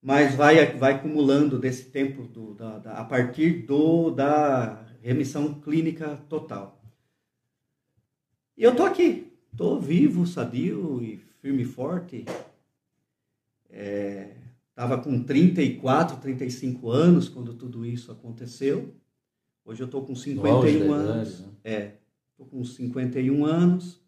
mas 0.06 0.36
vai, 0.36 0.78
vai 0.78 0.93
acumulando 0.93 1.58
desse 1.58 1.86
tempo 1.86 2.28
do, 2.28 2.53
da, 2.53 2.78
da, 2.78 2.91
a 2.91 3.03
partir 3.03 3.66
do, 3.66 4.12
da 4.12 4.86
remissão 5.01 5.56
clínica 5.56 6.16
total. 6.30 6.80
E 8.56 8.62
eu 8.62 8.76
tô 8.76 8.84
aqui, 8.84 9.34
tô 9.58 9.80
vivo, 9.80 10.28
sadio 10.28 11.01
e 11.01 11.18
firme 11.41 11.64
e 11.64 11.66
forte. 11.66 12.24
É, 13.68 14.36
tava 14.76 14.99
com 14.99 15.24
34, 15.24 16.18
35 16.18 16.91
anos 16.91 17.28
quando 17.28 17.56
tudo 17.56 17.84
isso 17.84 18.12
aconteceu. 18.12 18.93
Hoje 19.66 19.82
eu 19.82 19.88
tô 19.88 20.03
com 20.03 20.14
51 20.14 20.93
anos. 20.93 21.39
Né? 21.39 21.47
É, 21.64 21.91
tô 22.38 22.45
com 22.45 22.64
51 22.64 23.43
anos 23.43 23.99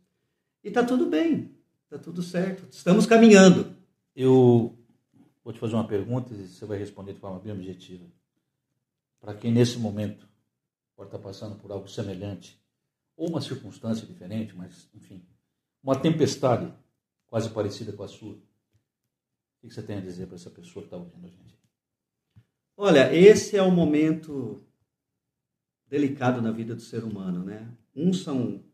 e 0.63 0.69
tá 0.69 0.83
tudo 0.83 1.07
bem, 1.07 1.49
tá 1.89 1.97
tudo 1.97 2.21
certo. 2.21 2.67
Estamos 2.69 3.07
caminhando. 3.07 3.75
Eu 4.15 4.76
Vou 5.47 5.53
te 5.53 5.61
fazer 5.61 5.75
uma 5.75 5.87
pergunta 5.87 6.33
e 6.33 6.45
você 6.45 6.65
vai 6.65 6.77
responder 6.77 7.13
de 7.13 7.21
forma 7.21 7.39
bem 7.39 7.53
objetiva. 7.53 8.05
Para 9.17 9.33
quem 9.33 9.49
nesse 9.49 9.79
momento 9.79 10.27
pode 10.93 11.07
estar 11.07 11.19
passando 11.19 11.55
por 11.55 11.71
algo 11.71 11.87
semelhante, 11.87 12.61
ou 13.15 13.29
uma 13.29 13.39
circunstância 13.39 14.05
diferente, 14.05 14.53
mas 14.53 14.89
enfim, 14.93 15.25
uma 15.81 15.97
tempestade 15.97 16.69
quase 17.27 17.49
parecida 17.49 17.93
com 17.93 18.03
a 18.03 18.09
sua, 18.09 18.33
o 18.33 18.41
que 19.61 19.73
você 19.73 19.81
tem 19.81 19.99
a 19.99 20.01
dizer 20.01 20.25
para 20.25 20.35
essa 20.35 20.49
pessoa 20.49 20.83
que 20.83 20.87
está 20.87 20.97
ouvindo 20.97 21.25
a 21.25 21.29
gente? 21.29 21.57
Olha, 22.75 23.15
esse 23.15 23.55
é 23.55 23.63
o 23.63 23.71
momento 23.71 24.61
delicado 25.87 26.41
na 26.41 26.51
vida 26.51 26.75
do 26.75 26.81
ser 26.81 27.05
humano, 27.05 27.41
né? 27.45 27.73
Uns 27.95 28.21
são 28.21 28.65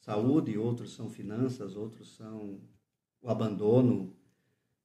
saúde, 0.00 0.58
outros 0.58 0.94
são 0.94 1.08
finanças, 1.08 1.76
outros 1.76 2.16
são 2.16 2.60
o 3.22 3.30
abandono, 3.30 4.16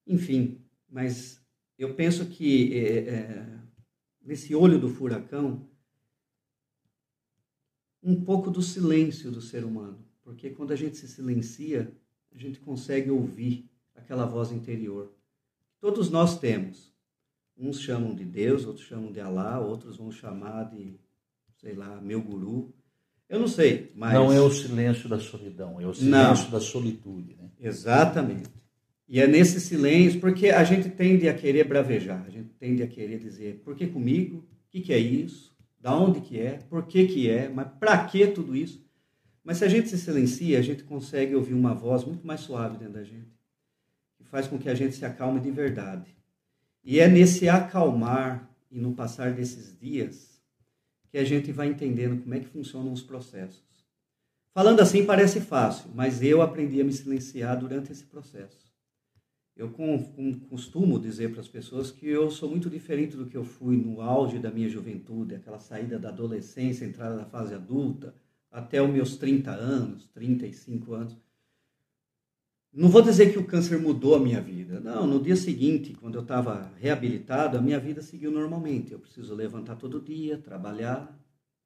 enfim, 0.05 0.62
mas 0.93 1.41
eu 1.75 1.95
penso 1.95 2.27
que 2.27 2.77
é, 2.77 2.97
é, 2.99 3.59
nesse 4.21 4.53
olho 4.53 4.79
do 4.79 4.87
furacão, 4.87 5.67
um 8.01 8.23
pouco 8.23 8.51
do 8.51 8.61
silêncio 8.61 9.31
do 9.31 9.41
ser 9.41 9.65
humano, 9.65 9.97
porque 10.21 10.51
quando 10.51 10.71
a 10.71 10.75
gente 10.75 10.95
se 10.95 11.07
silencia, 11.07 11.91
a 12.31 12.37
gente 12.37 12.59
consegue 12.59 13.09
ouvir 13.09 13.67
aquela 13.95 14.25
voz 14.25 14.51
interior. 14.51 15.11
Todos 15.81 16.11
nós 16.11 16.37
temos. 16.37 16.93
Uns 17.57 17.79
chamam 17.79 18.13
de 18.13 18.23
Deus, 18.23 18.65
outros 18.65 18.85
chamam 18.85 19.11
de 19.11 19.19
Alá, 19.19 19.59
outros 19.59 19.97
vão 19.97 20.11
chamar 20.11 20.65
de, 20.65 20.99
sei 21.57 21.73
lá, 21.73 21.99
meu 22.01 22.21
guru. 22.21 22.71
Eu 23.27 23.39
não 23.39 23.47
sei, 23.47 23.91
mas... 23.95 24.13
Não 24.13 24.31
é 24.31 24.39
o 24.39 24.51
silêncio 24.51 25.09
da 25.09 25.19
solidão, 25.19 25.81
é 25.81 25.87
o 25.87 25.93
silêncio 25.93 26.45
não. 26.45 26.51
da 26.51 26.59
solitude. 26.59 27.35
Né? 27.35 27.49
Exatamente. 27.59 28.62
E 29.07 29.19
é 29.19 29.27
nesse 29.27 29.59
silêncio, 29.59 30.19
porque 30.19 30.49
a 30.49 30.63
gente 30.63 30.89
tende 30.89 31.27
a 31.27 31.33
querer 31.33 31.65
bravejar, 31.65 32.23
a 32.25 32.29
gente 32.29 32.49
tende 32.59 32.81
a 32.81 32.87
querer 32.87 33.19
dizer, 33.19 33.61
por 33.63 33.75
que 33.75 33.87
comigo? 33.87 34.37
O 34.37 34.69
que, 34.69 34.81
que 34.81 34.93
é 34.93 34.97
isso? 34.97 35.53
Da 35.79 35.95
onde 35.95 36.21
que 36.21 36.39
é? 36.39 36.59
Por 36.69 36.87
que 36.87 37.05
que 37.05 37.29
é? 37.29 37.49
Mas 37.49 37.67
para 37.79 38.05
que 38.05 38.25
tudo 38.27 38.55
isso? 38.55 38.83
Mas 39.43 39.57
se 39.57 39.65
a 39.65 39.67
gente 39.67 39.89
se 39.89 39.97
silencia, 39.97 40.57
a 40.57 40.61
gente 40.61 40.83
consegue 40.83 41.35
ouvir 41.35 41.53
uma 41.53 41.73
voz 41.73 42.05
muito 42.05 42.25
mais 42.25 42.39
suave 42.39 42.77
dentro 42.77 42.93
da 42.93 43.03
gente, 43.03 43.27
que 44.17 44.23
faz 44.23 44.47
com 44.47 44.57
que 44.57 44.69
a 44.69 44.73
gente 44.75 44.95
se 44.95 45.03
acalme 45.03 45.41
de 45.41 45.51
verdade. 45.51 46.15
E 46.83 46.99
é 46.99 47.07
nesse 47.07 47.49
acalmar 47.49 48.49
e 48.71 48.79
no 48.79 48.93
passar 48.93 49.33
desses 49.33 49.77
dias 49.77 50.41
que 51.11 51.17
a 51.17 51.23
gente 51.23 51.51
vai 51.51 51.67
entendendo 51.67 52.21
como 52.21 52.33
é 52.33 52.39
que 52.39 52.47
funcionam 52.47 52.91
os 52.91 53.03
processos. 53.03 53.61
Falando 54.53 54.79
assim 54.79 55.05
parece 55.05 55.41
fácil, 55.41 55.91
mas 55.93 56.23
eu 56.23 56.41
aprendi 56.41 56.79
a 56.79 56.83
me 56.83 56.93
silenciar 56.93 57.59
durante 57.59 57.91
esse 57.91 58.03
processo. 58.03 58.72
Eu 59.55 59.71
costumo 60.49 60.99
dizer 60.99 61.31
para 61.31 61.41
as 61.41 61.47
pessoas 61.47 61.91
que 61.91 62.07
eu 62.07 62.31
sou 62.31 62.49
muito 62.49 62.69
diferente 62.69 63.15
do 63.15 63.27
que 63.27 63.37
eu 63.37 63.45
fui 63.45 63.77
no 63.77 64.01
auge 64.01 64.39
da 64.39 64.49
minha 64.49 64.67
juventude, 64.67 65.35
aquela 65.35 65.59
saída 65.59 65.99
da 65.99 66.09
adolescência, 66.09 66.85
entrada 66.85 67.15
na 67.15 67.25
fase 67.25 67.53
adulta, 67.53 68.15
até 68.51 68.81
os 68.81 68.89
meus 68.89 69.15
30 69.15 69.51
anos, 69.51 70.07
35 70.07 70.93
anos. 70.93 71.17
não 72.73 72.89
vou 72.89 73.03
dizer 73.03 73.31
que 73.31 73.37
o 73.37 73.45
câncer 73.45 73.79
mudou 73.79 74.15
a 74.15 74.19
minha 74.19 74.41
vida. 74.41 74.79
Não, 74.79 75.05
no 75.05 75.21
dia 75.21 75.35
seguinte, 75.35 75.95
quando 75.99 76.15
eu 76.15 76.21
estava 76.21 76.71
reabilitado, 76.79 77.55
a 77.55 77.61
minha 77.61 77.79
vida 77.79 78.01
seguiu 78.01 78.31
normalmente. 78.31 78.91
Eu 78.91 78.99
preciso 78.99 79.35
levantar 79.35 79.75
todo 79.75 80.01
dia, 80.01 80.39
trabalhar, 80.39 81.15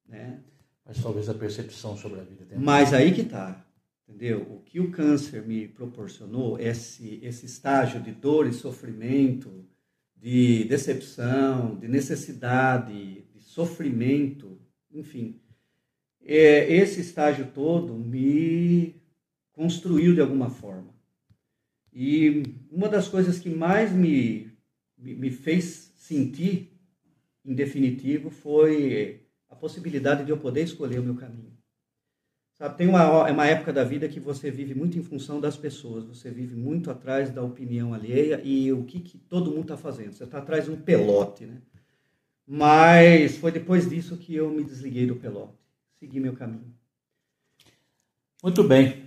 né? 0.06 0.42
Mas 0.84 1.02
talvez 1.02 1.28
a 1.28 1.34
percepção 1.34 1.96
sobre 1.96 2.20
a 2.20 2.22
vida 2.22 2.44
tenha. 2.46 2.60
Mas 2.60 2.92
aí 2.92 3.14
que 3.14 3.24
tá, 3.24 3.64
entendeu? 4.08 4.40
O 4.50 4.60
que 4.60 4.80
o 4.80 4.90
câncer 4.90 5.46
me 5.46 5.68
proporcionou, 5.68 6.58
esse 6.58 7.20
esse 7.22 7.44
estágio 7.44 8.00
de 8.00 8.12
dor 8.12 8.46
e 8.46 8.52
sofrimento, 8.52 9.66
de 10.16 10.64
decepção, 10.64 11.76
de 11.76 11.86
necessidade, 11.86 13.24
de 13.34 13.40
sofrimento, 13.40 14.58
enfim, 14.90 15.40
é, 16.24 16.72
esse 16.72 17.00
estágio 17.00 17.50
todo 17.52 17.94
me 17.94 18.96
construiu 19.52 20.14
de 20.14 20.20
alguma 20.20 20.50
forma. 20.50 20.94
E 21.92 22.42
uma 22.70 22.88
das 22.88 23.08
coisas 23.08 23.38
que 23.38 23.50
mais 23.50 23.92
me, 23.92 24.50
me, 24.96 25.14
me 25.14 25.30
fez 25.30 25.92
sentir, 25.96 26.72
em 27.44 27.54
definitivo, 27.54 28.30
foi 28.30 29.26
a 29.48 29.56
possibilidade 29.56 30.24
de 30.24 30.30
eu 30.30 30.38
poder 30.38 30.62
escolher 30.62 30.98
o 30.98 31.02
meu 31.02 31.14
caminho. 31.14 31.57
Sabe, 32.58 32.76
tem 32.76 32.88
uma, 32.88 33.28
é 33.28 33.30
uma 33.30 33.46
época 33.46 33.72
da 33.72 33.84
vida 33.84 34.08
que 34.08 34.18
você 34.18 34.50
vive 34.50 34.74
muito 34.74 34.98
em 34.98 35.02
função 35.02 35.40
das 35.40 35.56
pessoas, 35.56 36.04
você 36.04 36.28
vive 36.28 36.56
muito 36.56 36.90
atrás 36.90 37.30
da 37.30 37.40
opinião 37.40 37.94
alheia 37.94 38.40
e 38.42 38.72
o 38.72 38.82
que, 38.82 38.98
que 38.98 39.16
todo 39.16 39.52
mundo 39.52 39.62
está 39.62 39.76
fazendo. 39.76 40.12
Você 40.12 40.24
está 40.24 40.38
atrás 40.38 40.64
de 40.64 40.72
um 40.72 40.76
pelote, 40.76 41.46
né? 41.46 41.62
Mas 42.44 43.36
foi 43.36 43.52
depois 43.52 43.88
disso 43.88 44.16
que 44.16 44.34
eu 44.34 44.50
me 44.50 44.64
desliguei 44.64 45.06
do 45.06 45.14
pelote, 45.14 45.54
segui 46.00 46.18
meu 46.18 46.32
caminho. 46.32 46.74
Muito 48.42 48.64
bem. 48.64 49.06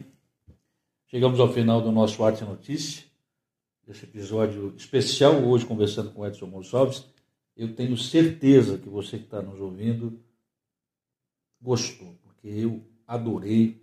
Chegamos 1.07 1.37
ao 1.37 1.51
final 1.51 1.81
do 1.81 1.91
nosso 1.91 2.23
Arte 2.23 2.45
Notícia, 2.45 3.03
esse 3.85 4.05
episódio 4.05 4.73
especial 4.77 5.43
hoje 5.43 5.65
conversando 5.65 6.11
com 6.11 6.25
Edson 6.25 6.49
Gonçalves. 6.49 7.03
Eu 7.57 7.75
tenho 7.75 7.97
certeza 7.97 8.77
que 8.77 8.87
você 8.87 9.17
que 9.17 9.25
está 9.25 9.41
nos 9.41 9.59
ouvindo 9.59 10.17
gostou, 11.61 12.15
porque 12.23 12.47
eu 12.47 12.81
adorei 13.11 13.81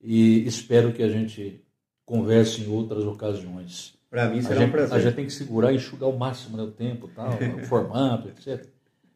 e 0.00 0.44
espero 0.46 0.92
que 0.92 1.02
a 1.02 1.08
gente 1.08 1.64
converse 2.04 2.60
em 2.60 2.68
outras 2.68 3.04
ocasiões. 3.04 3.96
Para 4.10 4.28
mim 4.28 4.42
será 4.42 4.56
a 4.56 4.58
gente, 4.58 4.68
um 4.68 4.72
prazer. 4.72 4.96
A 4.96 5.00
gente 5.00 5.14
tem 5.14 5.26
que 5.26 5.32
segurar 5.32 5.72
e 5.72 5.76
enxugar 5.76 6.08
o 6.08 6.18
máximo 6.18 6.56
né, 6.56 6.64
o 6.64 6.72
tempo, 6.72 7.08
tal, 7.08 7.30
o 7.56 7.64
formato, 7.64 8.28
etc. 8.28 8.68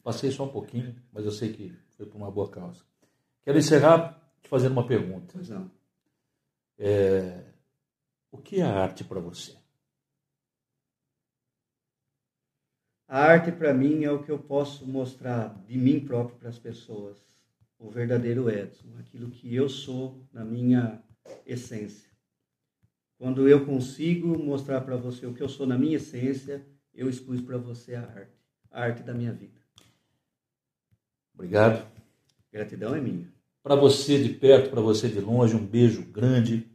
Passei 0.03 0.31
só 0.31 0.45
um 0.45 0.49
pouquinho, 0.49 0.95
mas 1.13 1.25
eu 1.25 1.33
sei 1.33 1.53
que 1.53 1.75
foi 1.97 2.07
por 2.07 2.17
uma 2.17 2.31
boa 2.31 2.49
causa. 2.49 2.81
Quero 3.43 3.59
encerrar 3.59 4.17
te 4.41 4.49
fazendo 4.49 4.73
uma 4.73 4.87
pergunta. 4.87 5.33
Pois 5.35 5.49
não. 5.49 5.69
É, 6.79 7.43
o 8.31 8.39
que 8.39 8.61
é 8.61 8.65
arte 8.65 9.03
para 9.03 9.19
você? 9.19 9.57
A 13.09 13.21
arte 13.21 13.51
para 13.51 13.75
mim 13.75 14.05
é 14.05 14.11
o 14.11 14.23
que 14.23 14.31
eu 14.31 14.39
posso 14.39 14.87
mostrar 14.87 15.49
de 15.67 15.77
mim 15.77 15.99
próprio 15.99 16.39
para 16.39 16.49
as 16.49 16.59
pessoas, 16.59 17.17
o 17.79 17.91
verdadeiro 17.91 18.49
Edson, 18.51 18.97
aquilo 18.99 19.31
que 19.31 19.55
eu 19.55 19.69
sou 19.69 20.27
na 20.33 20.45
minha 20.45 21.03
essência. 21.45 22.11
Quando 23.19 23.49
eu 23.49 23.65
consigo 23.65 24.39
mostrar 24.39 24.81
para 24.83 24.97
você 24.97 25.27
o 25.27 25.35
que 25.35 25.43
eu 25.43 25.49
sou 25.49 25.67
na 25.67 25.79
minha 25.79 25.97
essência, 25.97 26.67
eu 26.95 27.09
expus 27.09 27.41
para 27.41 27.57
você 27.59 27.95
a 27.95 28.03
arte, 28.03 28.39
a 28.71 28.83
arte 28.83 29.03
da 29.03 29.15
minha 29.15 29.33
vida. 29.33 29.61
Obrigado. 31.35 31.87
Gratidão 32.53 32.95
é 32.95 33.01
minha. 33.01 33.31
Para 33.63 33.75
você 33.75 34.23
de 34.23 34.31
perto, 34.31 34.71
para 34.71 34.81
você 34.81 35.09
de 35.09 35.21
longe, 35.21 35.55
um 35.55 35.67
beijo 35.67 36.03
grande. 36.03 36.71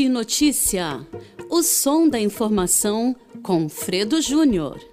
Notícia. 0.00 1.06
O 1.50 1.62
som 1.62 2.08
da 2.08 2.18
informação 2.18 3.14
com 3.42 3.68
Fredo 3.68 4.22
Júnior. 4.22 4.91